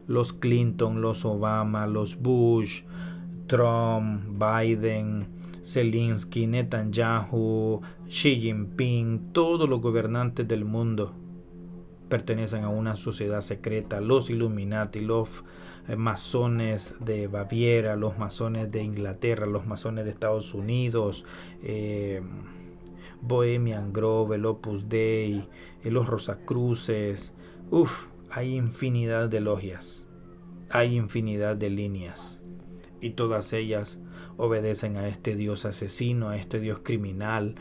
Los 0.08 0.34
Clinton, 0.34 1.02
los 1.02 1.26
Obama, 1.26 1.88
los 1.88 2.16
Bush, 2.22 2.84
Trump, 3.48 4.40
Biden, 4.40 5.28
Zelensky, 5.64 6.48
Netanyahu, 6.48 7.82
Xi 8.08 8.40
Jinping, 8.40 9.34
todos 9.34 9.68
los 9.68 9.82
gobernantes 9.82 10.48
del 10.48 10.66
mundo 10.66 11.14
pertenecen 12.10 12.64
a 12.64 12.70
una 12.70 12.96
sociedad 12.96 13.42
secreta, 13.42 14.00
los 14.00 14.30
Illuminati, 14.30 15.02
los 15.02 15.44
eh, 15.88 15.96
masones 15.96 16.94
de 17.00 17.28
Baviera, 17.28 17.96
los 17.96 18.18
masones 18.18 18.72
de 18.72 18.84
Inglaterra, 18.84 19.46
los 19.46 19.66
masones 19.66 20.06
de 20.06 20.12
Estados 20.12 20.54
Unidos, 20.54 21.26
eh, 21.64 22.22
Bohemian 23.22 23.92
Grove, 23.92 24.36
el 24.36 24.46
Opus 24.46 24.88
Dei, 24.88 25.48
eh, 25.84 25.92
los 25.92 26.08
Rosacruces, 26.08 27.34
uff, 27.72 28.08
hay 28.36 28.58
infinidad 28.58 29.30
de 29.30 29.40
logias. 29.40 30.06
Hay 30.70 30.98
infinidad 30.98 31.56
de 31.56 31.70
líneas. 31.70 32.42
Y 33.00 33.12
todas 33.12 33.54
ellas 33.54 33.98
obedecen 34.36 34.98
a 34.98 35.08
este 35.08 35.38
Dios 35.38 35.64
asesino, 35.64 36.28
a 36.28 36.36
este 36.36 36.60
Dios 36.60 36.80
criminal, 36.84 37.56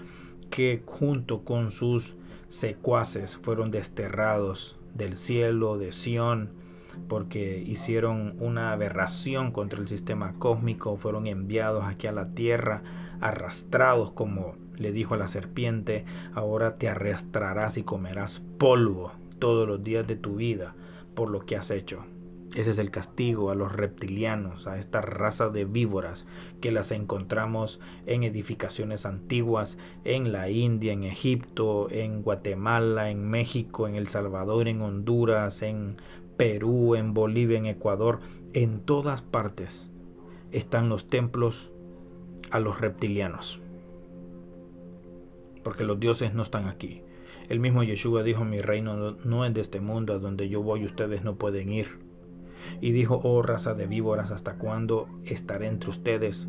que 0.51 0.83
junto 0.85 1.45
con 1.45 1.71
sus 1.71 2.17
secuaces 2.49 3.37
fueron 3.37 3.71
desterrados 3.71 4.77
del 4.95 5.17
cielo, 5.17 5.79
de 5.79 5.93
Sión, 5.93 6.51
porque 7.07 7.63
hicieron 7.65 8.35
una 8.41 8.73
aberración 8.73 9.53
contra 9.53 9.79
el 9.79 9.87
sistema 9.87 10.35
cósmico, 10.41 10.97
fueron 10.97 11.29
enviados 11.29 11.85
aquí 11.85 12.09
a 12.09 12.13
la 12.13 12.35
tierra, 12.35 12.83
arrastrados 13.21 14.11
como 14.11 14.57
le 14.77 14.91
dijo 14.91 15.15
a 15.15 15.19
la 15.19 15.29
serpiente, 15.29 16.05
ahora 16.35 16.79
te 16.79 16.89
arrastrarás 16.89 17.79
y 17.79 17.85
comerás 17.85 18.41
polvo 18.59 19.13
todos 19.39 19.67
los 19.67 19.83
días 19.83 20.07
de 20.07 20.17
tu 20.17 20.37
vida 20.37 20.75
por 21.15 21.31
lo 21.31 21.47
que 21.47 21.57
has 21.57 21.71
hecho. 21.71 22.05
Ese 22.55 22.71
es 22.71 22.79
el 22.79 22.93
castigo 22.93 23.51
a 23.51 23.57
los 23.57 23.73
reptilianos, 23.73 24.69
a 24.69 24.79
esta 24.79 25.01
raza 25.01 25.49
de 25.49 25.65
víboras 25.65 26.25
que 26.61 26.71
las 26.71 26.93
encontramos 26.93 27.81
en 28.07 28.23
edificaciones 28.23 29.07
antiguas, 29.07 29.77
en 30.05 30.31
la 30.31 30.49
India, 30.51 30.93
en 30.93 31.03
Egipto, 31.03 31.89
en 31.91 32.23
Guatemala, 32.23 33.11
en 33.11 33.29
México, 33.29 33.89
en 33.89 33.97
El 33.97 34.07
Salvador, 34.07 34.69
en 34.69 34.83
Honduras, 34.83 35.63
en 35.63 35.97
Perú, 36.37 36.95
en 36.95 37.13
Bolivia, 37.13 37.59
en 37.59 37.67
Ecuador, 37.67 38.21
en 38.53 38.81
todas 38.81 39.21
partes 39.21 39.91
están 40.53 40.89
los 40.89 41.09
templos 41.09 41.73
a 42.53 42.61
los 42.61 42.81
reptilianos. 42.81 43.61
Porque 45.65 45.83
los 45.83 45.99
dioses 45.99 46.35
no 46.35 46.45
están 46.45 46.69
aquí. 46.69 47.03
El 47.49 47.61
mismo 47.61 47.83
Yeshua 47.83 48.23
dijo, 48.23 48.45
mi 48.45 48.63
reino 48.63 49.17
no 49.25 49.45
es 49.45 49.53
de 49.53 49.61
este 49.61 49.81
mundo, 49.81 50.15
a 50.15 50.19
donde 50.19 50.49
yo 50.49 50.63
voy 50.63 50.85
ustedes 50.85 51.25
no 51.25 51.37
pueden 51.37 51.71
ir. 51.71 51.99
Y 52.81 52.93
dijo, 52.93 53.21
oh 53.23 53.43
raza 53.43 53.75
de 53.75 53.87
víboras, 53.87 54.31
¿hasta 54.31 54.57
cuándo 54.57 55.09
estaré 55.25 55.67
entre 55.67 55.91
ustedes? 55.91 56.49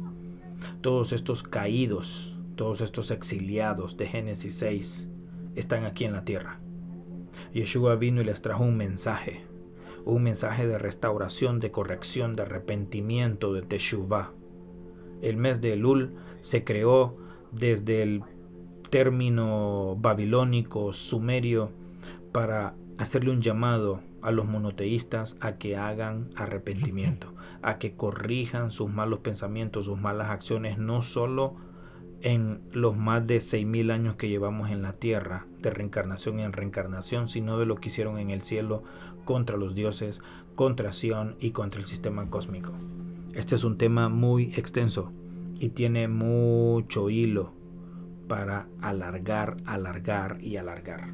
Todos 0.81 1.11
estos 1.11 1.43
caídos, 1.43 2.33
todos 2.55 2.79
estos 2.79 3.11
exiliados 3.11 3.97
de 3.97 4.07
Génesis 4.07 4.55
6 4.55 5.07
están 5.55 5.83
aquí 5.83 6.05
en 6.05 6.13
la 6.13 6.23
tierra. 6.23 6.59
Yeshua 7.53 7.95
vino 7.95 8.21
y 8.21 8.25
les 8.25 8.41
trajo 8.41 8.63
un 8.63 8.77
mensaje, 8.77 9.43
un 10.05 10.23
mensaje 10.23 10.65
de 10.65 10.77
restauración, 10.77 11.59
de 11.59 11.71
corrección, 11.71 12.35
de 12.35 12.43
arrepentimiento, 12.43 13.53
de 13.53 13.63
Teshuvah. 13.63 14.31
El 15.21 15.35
mes 15.35 15.59
de 15.59 15.73
Elul 15.73 16.15
se 16.39 16.63
creó 16.63 17.17
desde 17.51 18.01
el 18.01 18.23
término 18.89 19.95
babilónico, 19.99 20.93
sumerio, 20.93 21.71
para 22.31 22.75
hacerle 22.97 23.31
un 23.31 23.41
llamado 23.41 24.01
a 24.21 24.31
los 24.31 24.45
monoteístas 24.45 25.35
a 25.39 25.53
que 25.57 25.77
hagan 25.77 26.29
arrepentimiento, 26.35 27.33
a 27.61 27.77
que 27.77 27.95
corrijan 27.95 28.71
sus 28.71 28.89
malos 28.89 29.19
pensamientos, 29.19 29.85
sus 29.85 29.99
malas 29.99 30.29
acciones, 30.29 30.77
no 30.77 31.01
solo 31.01 31.55
en 32.21 32.61
los 32.71 32.97
más 32.97 33.27
de 33.27 33.39
seis 33.41 33.65
mil 33.65 33.91
años 33.91 34.15
que 34.15 34.29
llevamos 34.29 34.71
en 34.71 34.81
la 34.81 34.93
tierra, 34.93 35.45
de 35.61 35.69
reencarnación 35.69 36.39
en 36.39 36.53
reencarnación, 36.53 37.29
sino 37.29 37.59
de 37.59 37.65
lo 37.65 37.75
que 37.75 37.89
hicieron 37.89 38.17
en 38.17 38.31
el 38.31 38.41
cielo 38.41 38.83
contra 39.25 39.57
los 39.57 39.75
dioses, 39.75 40.21
contra 40.55 40.91
Sion 40.91 41.35
y 41.39 41.51
contra 41.51 41.81
el 41.81 41.87
sistema 41.87 42.29
cósmico. 42.29 42.71
Este 43.33 43.55
es 43.55 43.63
un 43.63 43.77
tema 43.77 44.09
muy 44.09 44.53
extenso 44.55 45.11
y 45.59 45.69
tiene 45.69 46.07
mucho 46.07 47.09
hilo 47.09 47.54
para 48.27 48.67
alargar, 48.81 49.57
alargar 49.65 50.37
y 50.41 50.57
alargar. 50.57 51.09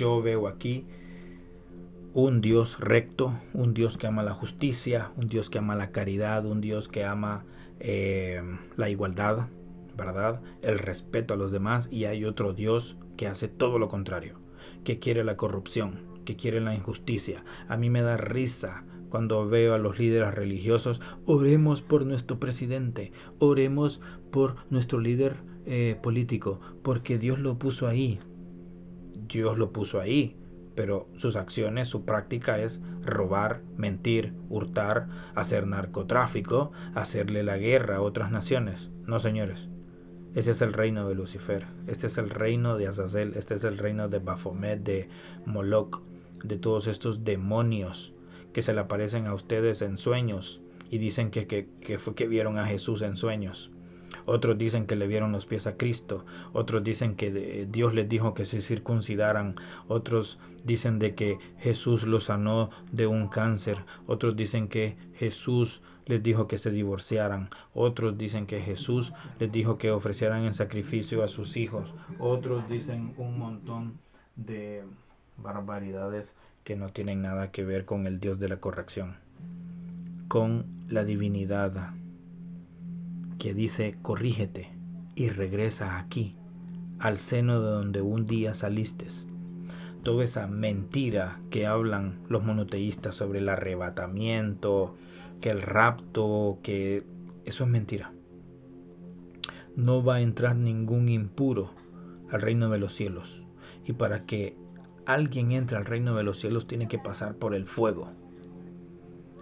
yo 0.00 0.22
veo 0.22 0.48
aquí 0.48 0.86
un 2.14 2.40
Dios 2.40 2.80
recto, 2.80 3.38
un 3.52 3.74
Dios 3.74 3.98
que 3.98 4.06
ama 4.06 4.22
la 4.22 4.32
justicia, 4.32 5.12
un 5.16 5.28
Dios 5.28 5.50
que 5.50 5.58
ama 5.58 5.76
la 5.76 5.90
caridad, 5.90 6.46
un 6.46 6.62
Dios 6.62 6.88
que 6.88 7.04
ama 7.04 7.44
eh, 7.80 8.42
la 8.76 8.88
igualdad, 8.88 9.48
¿verdad? 9.98 10.40
El 10.62 10.78
respeto 10.78 11.34
a 11.34 11.36
los 11.36 11.52
demás 11.52 11.86
y 11.90 12.06
hay 12.06 12.24
otro 12.24 12.54
Dios 12.54 12.96
que 13.18 13.26
hace 13.26 13.46
todo 13.48 13.78
lo 13.78 13.88
contrario, 13.88 14.40
que 14.84 14.98
quiere 14.98 15.22
la 15.22 15.36
corrupción, 15.36 16.00
que 16.24 16.34
quiere 16.34 16.60
la 16.60 16.74
injusticia. 16.74 17.44
A 17.68 17.76
mí 17.76 17.90
me 17.90 18.00
da 18.00 18.16
risa 18.16 18.82
cuando 19.10 19.46
veo 19.48 19.74
a 19.74 19.78
los 19.78 19.98
líderes 19.98 20.34
religiosos, 20.34 21.02
oremos 21.26 21.82
por 21.82 22.06
nuestro 22.06 22.38
presidente, 22.38 23.12
oremos 23.38 24.00
por 24.30 24.56
nuestro 24.70 25.00
líder 25.00 25.36
eh, 25.66 25.98
político, 26.02 26.60
porque 26.82 27.18
Dios 27.18 27.38
lo 27.38 27.58
puso 27.58 27.86
ahí, 27.86 28.20
Dios 29.28 29.58
lo 29.58 29.72
puso 29.72 30.00
ahí, 30.00 30.36
pero 30.74 31.08
sus 31.16 31.36
acciones, 31.36 31.88
su 31.88 32.04
práctica 32.04 32.58
es 32.58 32.80
robar, 33.02 33.62
mentir, 33.76 34.32
hurtar, 34.48 35.08
hacer 35.34 35.66
narcotráfico, 35.66 36.72
hacerle 36.94 37.42
la 37.42 37.58
guerra 37.58 37.96
a 37.96 38.02
otras 38.02 38.30
naciones. 38.30 38.90
No, 39.06 39.20
señores. 39.20 39.68
Ese 40.34 40.52
es 40.52 40.62
el 40.62 40.72
reino 40.72 41.08
de 41.08 41.16
Lucifer, 41.16 41.66
este 41.88 42.06
es 42.06 42.16
el 42.16 42.30
reino 42.30 42.78
de 42.78 42.86
Azazel, 42.86 43.34
este 43.34 43.56
es 43.56 43.64
el 43.64 43.78
reino 43.78 44.08
de 44.08 44.20
Baphomet, 44.20 44.80
de 44.80 45.08
Moloch, 45.44 46.00
de 46.44 46.56
todos 46.56 46.86
estos 46.86 47.24
demonios 47.24 48.14
que 48.52 48.62
se 48.62 48.72
le 48.72 48.80
aparecen 48.80 49.26
a 49.26 49.34
ustedes 49.34 49.82
en 49.82 49.98
sueños 49.98 50.60
y 50.90 50.98
dicen 50.98 51.30
que, 51.30 51.46
que, 51.46 51.68
que, 51.80 51.98
fue 51.98 52.14
que 52.14 52.26
vieron 52.26 52.58
a 52.58 52.66
Jesús 52.66 53.02
en 53.02 53.16
sueños. 53.16 53.70
Otros 54.26 54.58
dicen 54.58 54.86
que 54.86 54.96
le 54.96 55.06
vieron 55.06 55.32
los 55.32 55.46
pies 55.46 55.66
a 55.66 55.76
Cristo, 55.76 56.24
otros 56.52 56.82
dicen 56.84 57.14
que 57.14 57.66
Dios 57.70 57.94
les 57.94 58.08
dijo 58.08 58.34
que 58.34 58.44
se 58.44 58.60
circuncidaran, 58.60 59.56
otros 59.88 60.38
dicen 60.64 60.98
de 60.98 61.14
que 61.14 61.38
Jesús 61.58 62.06
los 62.06 62.24
sanó 62.24 62.70
de 62.92 63.06
un 63.06 63.28
cáncer, 63.28 63.78
otros 64.06 64.36
dicen 64.36 64.68
que 64.68 64.96
Jesús 65.14 65.82
les 66.06 66.22
dijo 66.22 66.48
que 66.48 66.58
se 66.58 66.70
divorciaran, 66.70 67.50
otros 67.72 68.18
dicen 68.18 68.46
que 68.46 68.60
Jesús 68.60 69.12
les 69.38 69.50
dijo 69.52 69.78
que 69.78 69.90
ofrecieran 69.90 70.44
en 70.44 70.54
sacrificio 70.54 71.22
a 71.22 71.28
sus 71.28 71.56
hijos, 71.56 71.94
otros 72.18 72.68
dicen 72.68 73.14
un 73.16 73.38
montón 73.38 73.98
de 74.36 74.84
barbaridades 75.36 76.32
que 76.64 76.76
no 76.76 76.90
tienen 76.90 77.22
nada 77.22 77.50
que 77.50 77.64
ver 77.64 77.84
con 77.84 78.06
el 78.06 78.20
Dios 78.20 78.38
de 78.38 78.48
la 78.48 78.58
corrección, 78.58 79.16
con 80.28 80.66
la 80.88 81.04
divinidad 81.04 81.92
que 83.38 83.54
dice 83.54 83.96
corrígete 84.02 84.68
y 85.14 85.28
regresa 85.30 85.98
aquí, 85.98 86.36
al 86.98 87.18
seno 87.18 87.60
de 87.60 87.70
donde 87.70 88.02
un 88.02 88.26
día 88.26 88.54
saliste. 88.54 89.06
Toda 90.02 90.24
esa 90.24 90.46
mentira 90.46 91.40
que 91.50 91.66
hablan 91.66 92.20
los 92.28 92.42
monoteístas 92.44 93.14
sobre 93.14 93.40
el 93.40 93.48
arrebatamiento, 93.48 94.94
que 95.40 95.50
el 95.50 95.62
rapto, 95.62 96.58
que 96.62 97.04
eso 97.44 97.64
es 97.64 97.70
mentira. 97.70 98.12
No 99.76 100.02
va 100.02 100.16
a 100.16 100.20
entrar 100.20 100.56
ningún 100.56 101.08
impuro 101.08 101.70
al 102.30 102.42
reino 102.42 102.68
de 102.70 102.78
los 102.78 102.94
cielos. 102.94 103.42
Y 103.86 103.92
para 103.92 104.26
que 104.26 104.56
alguien 105.12 105.52
entre 105.52 105.76
al 105.76 105.84
reino 105.84 106.14
de 106.16 106.22
los 106.22 106.40
cielos 106.40 106.66
tiene 106.66 106.88
que 106.88 106.98
pasar 106.98 107.36
por 107.36 107.54
el 107.54 107.66
fuego, 107.66 108.10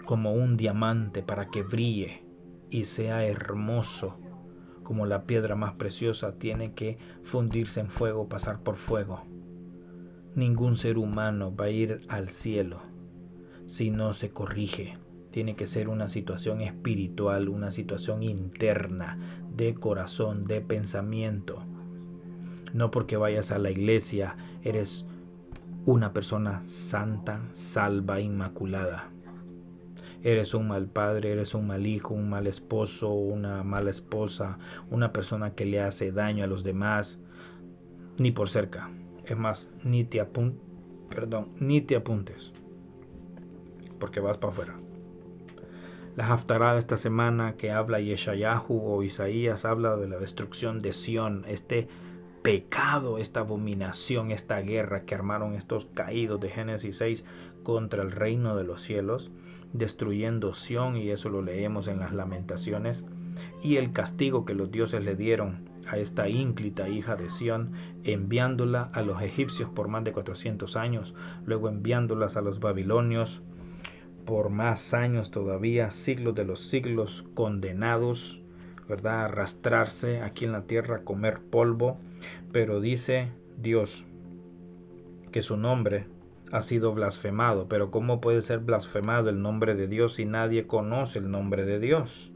como 0.04 0.32
un 0.32 0.56
diamante 0.56 1.22
para 1.22 1.50
que 1.50 1.62
brille 1.62 2.22
y 2.70 2.84
sea 2.84 3.24
hermoso 3.24 4.18
como 4.88 5.04
la 5.04 5.24
piedra 5.24 5.54
más 5.54 5.74
preciosa 5.74 6.38
tiene 6.38 6.72
que 6.72 6.96
fundirse 7.22 7.78
en 7.78 7.90
fuego, 7.90 8.26
pasar 8.26 8.62
por 8.62 8.76
fuego. 8.76 9.22
Ningún 10.34 10.78
ser 10.78 10.96
humano 10.96 11.54
va 11.54 11.66
a 11.66 11.70
ir 11.70 12.00
al 12.08 12.30
cielo 12.30 12.80
si 13.66 13.90
no 13.90 14.14
se 14.14 14.30
corrige. 14.30 14.96
Tiene 15.30 15.56
que 15.56 15.66
ser 15.66 15.90
una 15.90 16.08
situación 16.08 16.62
espiritual, 16.62 17.50
una 17.50 17.70
situación 17.70 18.22
interna, 18.22 19.18
de 19.54 19.74
corazón, 19.74 20.44
de 20.44 20.62
pensamiento. 20.62 21.62
No 22.72 22.90
porque 22.90 23.18
vayas 23.18 23.50
a 23.50 23.58
la 23.58 23.70
iglesia 23.70 24.38
eres 24.64 25.04
una 25.88 26.12
persona 26.12 26.60
santa, 26.66 27.40
salva, 27.52 28.20
inmaculada 28.20 29.10
eres 30.22 30.52
un 30.52 30.68
mal 30.68 30.88
padre, 30.88 31.32
eres 31.32 31.54
un 31.54 31.66
mal 31.66 31.86
hijo, 31.86 32.12
un 32.12 32.28
mal 32.28 32.46
esposo, 32.46 33.10
una 33.10 33.62
mala 33.62 33.88
esposa, 33.88 34.58
una 34.90 35.12
persona 35.14 35.54
que 35.54 35.64
le 35.64 35.80
hace 35.80 36.12
daño 36.12 36.44
a 36.44 36.48
los 36.48 36.62
demás, 36.62 37.18
ni 38.18 38.30
por 38.32 38.50
cerca. 38.50 38.90
Es 39.24 39.38
más, 39.38 39.66
ni 39.82 40.04
te 40.04 40.20
apun 40.20 40.60
perdón, 41.08 41.48
ni 41.58 41.80
te 41.80 41.96
apuntes, 41.96 42.52
porque 43.98 44.20
vas 44.20 44.36
para 44.36 44.52
afuera. 44.52 44.74
La 46.16 46.26
Haftarah 46.26 46.74
de 46.74 46.80
esta 46.80 46.98
semana 46.98 47.56
que 47.56 47.70
habla 47.70 48.00
Yeshayahu 48.00 48.78
o 48.78 49.02
Isaías 49.02 49.64
habla 49.64 49.96
de 49.96 50.08
la 50.08 50.18
destrucción 50.18 50.82
de 50.82 50.92
Sión, 50.92 51.44
este 51.46 51.88
pecado, 52.48 53.18
esta 53.18 53.40
abominación, 53.40 54.30
esta 54.30 54.58
guerra 54.62 55.02
que 55.02 55.14
armaron 55.14 55.52
estos 55.52 55.84
caídos 55.92 56.40
de 56.40 56.48
Génesis 56.48 56.96
6 56.96 57.22
contra 57.62 58.02
el 58.02 58.10
reino 58.10 58.56
de 58.56 58.64
los 58.64 58.80
cielos 58.80 59.30
destruyendo 59.74 60.54
Sión, 60.54 60.96
y 60.96 61.10
eso 61.10 61.28
lo 61.28 61.42
leemos 61.42 61.88
en 61.88 61.98
las 61.98 62.14
lamentaciones, 62.14 63.04
y 63.62 63.76
el 63.76 63.92
castigo 63.92 64.46
que 64.46 64.54
los 64.54 64.70
dioses 64.70 65.04
le 65.04 65.14
dieron 65.14 65.68
a 65.86 65.98
esta 65.98 66.30
ínclita 66.30 66.88
hija 66.88 67.16
de 67.16 67.28
Sión, 67.28 67.72
enviándola 68.04 68.90
a 68.94 69.02
los 69.02 69.20
egipcios 69.20 69.68
por 69.68 69.88
más 69.88 70.04
de 70.04 70.12
400 70.12 70.74
años, 70.76 71.14
luego 71.44 71.68
enviándolas 71.68 72.38
a 72.38 72.40
los 72.40 72.60
babilonios 72.60 73.42
por 74.24 74.48
más 74.48 74.94
años 74.94 75.30
todavía, 75.30 75.90
siglos 75.90 76.34
de 76.34 76.46
los 76.46 76.66
siglos, 76.70 77.26
condenados, 77.34 78.40
¿verdad? 78.88 79.26
Arrastrarse 79.26 80.22
aquí 80.22 80.46
en 80.46 80.52
la 80.52 80.62
tierra, 80.62 81.04
comer 81.04 81.40
polvo, 81.40 81.98
pero 82.52 82.80
dice 82.80 83.30
Dios 83.56 84.04
que 85.32 85.42
su 85.42 85.56
nombre 85.56 86.06
ha 86.50 86.62
sido 86.62 86.94
blasfemado, 86.94 87.68
pero 87.68 87.90
¿cómo 87.90 88.20
puede 88.20 88.42
ser 88.42 88.60
blasfemado 88.60 89.28
el 89.28 89.42
nombre 89.42 89.74
de 89.74 89.86
Dios 89.86 90.14
si 90.14 90.24
nadie 90.24 90.66
conoce 90.66 91.18
el 91.18 91.30
nombre 91.30 91.64
de 91.64 91.78
Dios? 91.78 92.32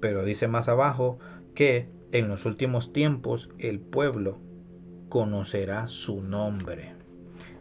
Pero 0.00 0.24
dice 0.24 0.48
más 0.48 0.68
abajo 0.68 1.18
que 1.54 1.88
en 2.12 2.28
los 2.28 2.44
últimos 2.44 2.92
tiempos 2.92 3.50
el 3.58 3.80
pueblo 3.80 4.38
conocerá 5.08 5.86
su 5.86 6.20
nombre. 6.22 6.92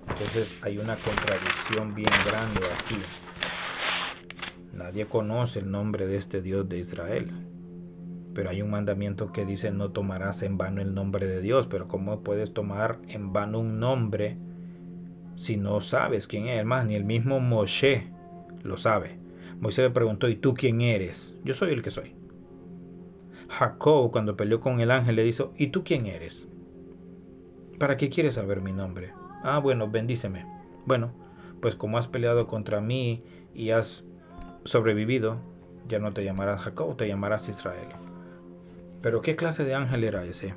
Entonces 0.02 0.60
hay 0.64 0.80
una 0.80 0.96
contradicción 0.96 1.94
bien 1.94 2.10
grande 2.26 2.62
aquí. 2.80 2.98
Nadie 4.74 5.06
conoce 5.06 5.60
el 5.60 5.70
nombre 5.70 6.08
de 6.08 6.18
este 6.18 6.42
Dios 6.42 6.68
de 6.68 6.80
Israel. 6.80 7.32
Pero 8.34 8.50
hay 8.50 8.62
un 8.62 8.72
mandamiento 8.72 9.32
que 9.32 9.46
dice 9.46 9.72
no 9.72 9.92
tomarás 9.92 10.42
en 10.42 10.58
vano 10.58 10.82
el 10.82 10.94
nombre 10.94 11.28
de 11.28 11.42
Dios. 11.42 11.68
Pero 11.68 11.88
¿cómo 11.88 12.22
puedes 12.22 12.54
tomar 12.54 13.00
en 13.08 13.34
vano 13.34 13.60
un 13.60 13.80
nombre 13.80 14.38
si 15.36 15.58
no 15.58 15.82
sabes 15.82 16.28
quién 16.28 16.48
es? 16.48 16.66
Más, 16.66 16.86
ni 16.86 16.96
el 16.96 17.06
mismo 17.06 17.40
Moshe 17.40 18.08
lo 18.64 18.78
sabe. 18.78 19.18
Moisés 19.60 19.86
le 19.86 19.92
preguntó, 19.92 20.28
¿y 20.28 20.36
tú 20.36 20.54
quién 20.54 20.82
eres? 20.82 21.34
Yo 21.44 21.54
soy 21.54 21.72
el 21.72 21.84
que 21.84 21.92
soy. 21.92 22.16
Jacob, 23.50 24.12
cuando 24.12 24.36
peleó 24.36 24.60
con 24.60 24.82
el 24.82 24.92
ángel, 24.92 25.16
le 25.16 25.24
dijo, 25.24 25.54
¿y 25.58 25.68
tú 25.68 25.84
quién 25.84 26.08
eres? 26.08 26.48
¿Para 27.80 27.98
qué 27.98 28.10
quieres 28.10 28.36
saber 28.36 28.62
mi 28.62 28.72
nombre? 28.72 29.14
Ah, 29.44 29.60
bueno, 29.60 29.90
bendíceme. 29.90 30.46
Bueno, 30.86 31.14
pues 31.62 31.76
como 31.76 31.98
has 31.98 32.08
peleado 32.08 32.48
contra 32.48 32.82
mí 32.82 33.24
y 33.54 33.72
has 33.72 34.04
sobrevivido, 34.66 35.38
ya 35.88 36.00
no 36.00 36.14
te 36.14 36.24
llamarás 36.24 36.62
Jacob, 36.62 36.98
te 36.98 37.08
llamarás 37.08 37.48
Israel. 37.48 37.88
Pero 39.04 39.22
¿qué 39.22 39.36
clase 39.36 39.66
de 39.66 39.76
ángel 39.76 40.06
era 40.06 40.24
ese? 40.24 40.56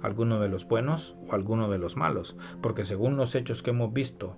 ¿Alguno 0.00 0.38
de 0.38 0.48
los 0.48 0.64
buenos 0.66 1.16
o 1.28 1.34
alguno 1.34 1.68
de 1.68 1.78
los 1.78 1.96
malos? 1.96 2.36
Porque 2.62 2.84
según 2.84 3.16
los 3.16 3.34
hechos 3.34 3.64
que 3.64 3.70
hemos 3.70 3.92
visto, 3.92 4.36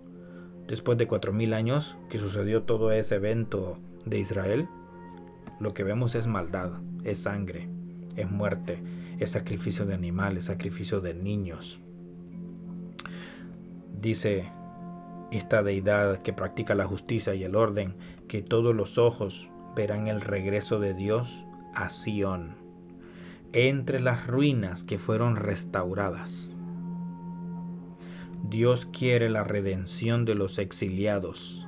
después 0.66 0.96
de 0.96 1.06
cuatro 1.06 1.34
mil 1.34 1.52
años 1.52 1.98
que 2.08 2.16
sucedió 2.16 2.62
todo 2.62 2.92
ese 2.92 3.16
evento 3.16 3.78
de 4.06 4.20
Israel, 4.20 4.68
lo 5.60 5.74
que 5.74 5.84
vemos 5.84 6.14
es 6.14 6.26
maldad, 6.26 6.80
es 7.04 7.18
sangre, 7.18 7.68
es 8.16 8.30
muerte, 8.30 8.82
es 9.18 9.32
sacrificio 9.32 9.84
de 9.84 9.92
animales, 9.92 10.46
sacrificio 10.46 11.02
de 11.02 11.12
niños. 11.12 11.78
Dice 14.00 14.50
esta 15.30 15.62
deidad 15.62 16.22
que 16.22 16.32
practica 16.32 16.74
la 16.74 16.86
justicia 16.86 17.34
y 17.34 17.44
el 17.44 17.54
orden, 17.54 17.96
que 18.28 18.40
todos 18.40 18.74
los 18.74 18.96
ojos 18.96 19.50
verán 19.74 20.08
el 20.08 20.22
regreso 20.22 20.80
de 20.80 20.94
Dios 20.94 21.44
a 21.74 21.90
Sión 21.90 22.65
entre 23.52 24.00
las 24.00 24.26
ruinas 24.26 24.84
que 24.84 24.98
fueron 24.98 25.36
restauradas. 25.36 26.54
Dios 28.48 28.86
quiere 28.86 29.28
la 29.28 29.44
redención 29.44 30.24
de 30.24 30.34
los 30.34 30.58
exiliados 30.58 31.66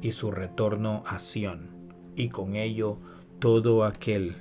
y 0.00 0.12
su 0.12 0.30
retorno 0.30 1.02
a 1.06 1.18
Sión, 1.18 1.70
y 2.16 2.28
con 2.28 2.56
ello 2.56 2.98
todo 3.40 3.84
aquel 3.84 4.36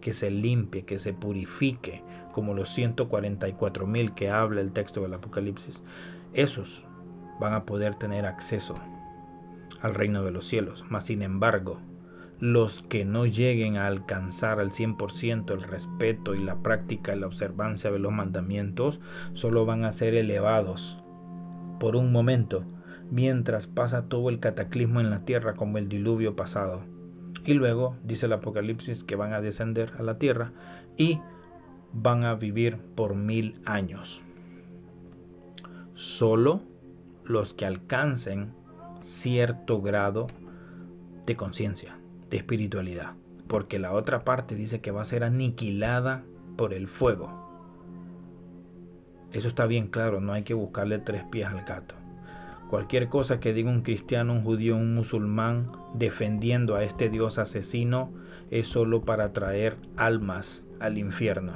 que 0.00 0.12
se 0.12 0.30
limpie, 0.30 0.84
que 0.84 0.98
se 0.98 1.12
purifique, 1.12 2.02
como 2.32 2.54
los 2.54 2.68
144 2.68 3.86
mil 3.86 4.14
que 4.14 4.30
habla 4.30 4.60
el 4.60 4.72
texto 4.72 5.00
del 5.00 5.14
Apocalipsis, 5.14 5.82
esos 6.32 6.84
van 7.40 7.54
a 7.54 7.64
poder 7.64 7.96
tener 7.96 8.26
acceso 8.26 8.74
al 9.80 9.94
reino 9.94 10.22
de 10.22 10.30
los 10.30 10.46
cielos. 10.46 10.84
Mas, 10.88 11.06
sin 11.06 11.22
embargo, 11.22 11.80
los 12.38 12.82
que 12.82 13.04
no 13.04 13.24
lleguen 13.24 13.76
a 13.76 13.86
alcanzar 13.86 14.60
al 14.60 14.70
100% 14.70 15.52
el 15.52 15.62
respeto 15.62 16.34
y 16.34 16.42
la 16.42 16.56
práctica 16.56 17.14
y 17.14 17.20
la 17.20 17.26
observancia 17.26 17.90
de 17.90 17.98
los 17.98 18.12
mandamientos 18.12 19.00
solo 19.32 19.64
van 19.64 19.84
a 19.84 19.92
ser 19.92 20.14
elevados 20.14 20.98
por 21.80 21.96
un 21.96 22.12
momento 22.12 22.64
mientras 23.10 23.66
pasa 23.66 24.08
todo 24.08 24.28
el 24.28 24.40
cataclismo 24.40 25.00
en 25.00 25.10
la 25.10 25.24
tierra 25.24 25.54
como 25.54 25.78
el 25.78 25.88
diluvio 25.88 26.36
pasado. 26.36 26.82
Y 27.44 27.54
luego 27.54 27.96
dice 28.02 28.26
el 28.26 28.32
Apocalipsis 28.32 29.04
que 29.04 29.16
van 29.16 29.32
a 29.32 29.40
descender 29.40 29.92
a 29.98 30.02
la 30.02 30.18
tierra 30.18 30.52
y 30.96 31.20
van 31.92 32.24
a 32.24 32.34
vivir 32.34 32.76
por 32.96 33.14
mil 33.14 33.60
años. 33.64 34.22
Solo 35.94 36.60
los 37.24 37.54
que 37.54 37.64
alcancen 37.64 38.52
cierto 39.00 39.80
grado 39.80 40.26
de 41.24 41.36
conciencia 41.36 41.95
de 42.30 42.36
espiritualidad, 42.36 43.14
porque 43.48 43.78
la 43.78 43.92
otra 43.92 44.24
parte 44.24 44.54
dice 44.54 44.80
que 44.80 44.90
va 44.90 45.02
a 45.02 45.06
ser 45.06 45.24
aniquilada 45.24 46.24
por 46.56 46.72
el 46.74 46.88
fuego. 46.88 47.46
Eso 49.32 49.48
está 49.48 49.66
bien 49.66 49.88
claro, 49.88 50.20
no 50.20 50.32
hay 50.32 50.44
que 50.44 50.54
buscarle 50.54 50.98
tres 50.98 51.24
pies 51.24 51.46
al 51.46 51.64
gato. 51.64 51.94
Cualquier 52.70 53.08
cosa 53.08 53.38
que 53.38 53.52
diga 53.52 53.70
un 53.70 53.82
cristiano, 53.82 54.32
un 54.32 54.42
judío, 54.42 54.76
un 54.76 54.94
musulmán 54.94 55.70
defendiendo 55.94 56.74
a 56.74 56.82
este 56.82 57.10
Dios 57.10 57.38
asesino 57.38 58.10
es 58.50 58.66
solo 58.66 59.02
para 59.04 59.32
traer 59.32 59.76
almas 59.96 60.64
al 60.80 60.98
infierno, 60.98 61.52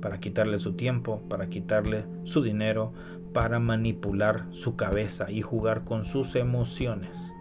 para 0.00 0.18
quitarle 0.18 0.58
su 0.58 0.74
tiempo, 0.74 1.22
para 1.28 1.48
quitarle 1.48 2.04
su 2.24 2.42
dinero, 2.42 2.92
para 3.32 3.58
manipular 3.58 4.46
su 4.50 4.76
cabeza 4.76 5.30
y 5.30 5.42
jugar 5.42 5.84
con 5.84 6.04
sus 6.04 6.34
emociones. 6.36 7.33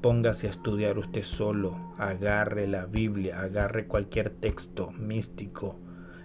Póngase 0.00 0.46
a 0.46 0.50
estudiar 0.50 0.96
usted 0.96 1.22
solo, 1.22 1.76
agarre 1.98 2.68
la 2.68 2.86
Biblia, 2.86 3.40
agarre 3.40 3.88
cualquier 3.88 4.30
texto 4.30 4.92
místico, 4.92 5.74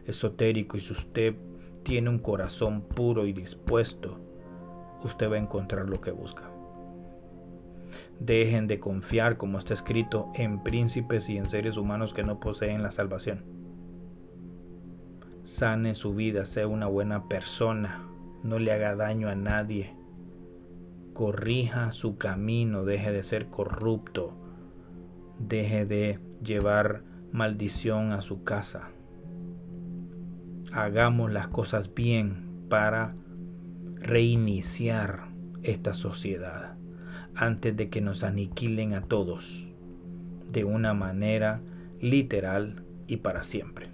esotérico 0.05 0.77
y 0.77 0.79
si 0.79 0.93
usted 0.93 1.35
tiene 1.81 2.11
un 2.11 2.19
corazón 2.19 2.83
puro 2.83 3.25
y 3.25 3.33
dispuesto, 3.33 4.19
usted 5.03 5.31
va 5.31 5.37
a 5.37 5.39
encontrar 5.39 5.89
lo 5.89 5.99
que 6.01 6.11
busca. 6.11 6.43
Dejen 8.19 8.67
de 8.67 8.79
confiar, 8.79 9.37
como 9.37 9.57
está 9.57 9.73
escrito, 9.73 10.31
en 10.35 10.61
príncipes 10.61 11.27
y 11.27 11.37
en 11.37 11.49
seres 11.49 11.75
humanos 11.75 12.13
que 12.13 12.23
no 12.23 12.39
poseen 12.39 12.83
la 12.83 12.91
salvación. 12.91 13.43
Sane 15.41 15.95
su 15.95 16.13
vida, 16.13 16.45
sea 16.45 16.67
una 16.67 16.85
buena 16.85 17.27
persona, 17.27 18.07
no 18.43 18.59
le 18.59 18.71
haga 18.71 18.95
daño 18.95 19.29
a 19.29 19.35
nadie 19.35 19.95
corrija 21.13 21.91
su 21.91 22.17
camino, 22.17 22.83
deje 22.83 23.11
de 23.11 23.23
ser 23.23 23.47
corrupto, 23.47 24.33
deje 25.39 25.85
de 25.85 26.19
llevar 26.43 27.03
maldición 27.31 28.11
a 28.11 28.21
su 28.21 28.43
casa. 28.43 28.89
Hagamos 30.71 31.31
las 31.31 31.47
cosas 31.47 31.93
bien 31.93 32.65
para 32.69 33.15
reiniciar 33.95 35.29
esta 35.61 35.93
sociedad 35.93 36.75
antes 37.35 37.75
de 37.75 37.89
que 37.89 38.01
nos 38.01 38.23
aniquilen 38.23 38.93
a 38.93 39.01
todos 39.01 39.69
de 40.51 40.63
una 40.63 40.93
manera 40.93 41.61
literal 41.99 42.83
y 43.07 43.17
para 43.17 43.43
siempre. 43.43 43.92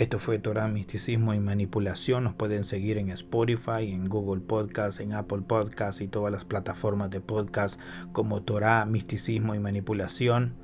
Esto 0.00 0.18
fue 0.18 0.38
Torah, 0.38 0.66
Misticismo 0.66 1.34
y 1.34 1.40
Manipulación. 1.40 2.24
Nos 2.24 2.32
pueden 2.32 2.64
seguir 2.64 2.96
en 2.96 3.10
Spotify, 3.10 3.92
en 3.92 4.08
Google 4.08 4.40
Podcast, 4.40 4.98
en 4.98 5.12
Apple 5.12 5.42
Podcast 5.46 6.00
y 6.00 6.08
todas 6.08 6.32
las 6.32 6.46
plataformas 6.46 7.10
de 7.10 7.20
podcast 7.20 7.78
como 8.12 8.40
Torah, 8.40 8.86
Misticismo 8.86 9.54
y 9.54 9.58
Manipulación. 9.58 10.54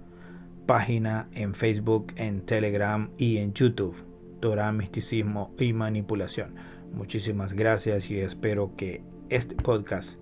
Página 0.64 1.28
en 1.34 1.54
Facebook, 1.54 2.14
en 2.16 2.46
Telegram 2.46 3.10
y 3.18 3.36
en 3.36 3.52
YouTube. 3.52 3.94
Torah, 4.40 4.72
Misticismo 4.72 5.54
y 5.58 5.74
Manipulación. 5.74 6.54
Muchísimas 6.94 7.52
gracias 7.52 8.10
y 8.10 8.18
espero 8.18 8.74
que 8.74 9.02
este 9.28 9.54
podcast 9.54 10.18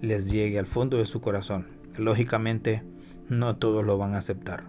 les 0.00 0.32
llegue 0.32 0.58
al 0.58 0.66
fondo 0.66 0.96
de 0.96 1.06
su 1.06 1.20
corazón. 1.20 1.68
Lógicamente, 1.96 2.82
no 3.28 3.56
todos 3.56 3.86
lo 3.86 3.98
van 3.98 4.14
a 4.14 4.18
aceptar, 4.18 4.64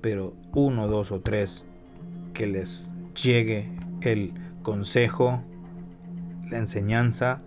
pero 0.00 0.34
uno, 0.54 0.88
dos 0.88 1.12
o 1.12 1.20
tres 1.20 1.62
que 2.32 2.46
les 2.46 2.90
llegue 3.22 3.68
el 4.00 4.32
consejo, 4.62 5.42
la 6.50 6.58
enseñanza, 6.58 7.42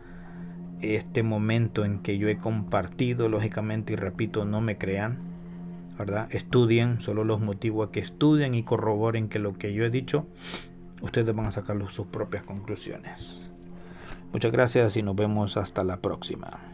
este 0.82 1.24
momento 1.24 1.86
en 1.86 2.00
que 2.00 2.18
yo 2.18 2.28
he 2.28 2.38
compartido, 2.38 3.30
lógicamente, 3.30 3.94
y 3.94 3.96
repito, 3.96 4.46
no 4.46 4.62
me 4.62 4.78
crean, 4.78 5.20
¿verdad? 5.98 6.28
Estudien, 6.32 7.02
solo 7.02 7.24
los 7.24 7.40
motivo 7.40 7.84
a 7.84 7.92
que 7.92 8.00
estudien 8.00 8.56
y 8.56 8.64
corroboren 8.64 9.30
que 9.30 9.40
lo 9.40 9.54
que 9.54 9.74
yo 9.74 9.86
he 9.86 9.90
dicho, 9.90 10.26
ustedes 11.02 11.36
van 11.36 11.46
a 11.46 11.52
sacar 11.52 11.78
sus 11.92 12.08
propias 12.08 12.44
conclusiones. 12.44 13.50
Muchas 14.34 14.52
gracias 14.52 14.96
y 14.98 15.04
nos 15.04 15.16
vemos 15.16 15.58
hasta 15.58 15.84
la 15.84 15.98
próxima. 15.98 16.71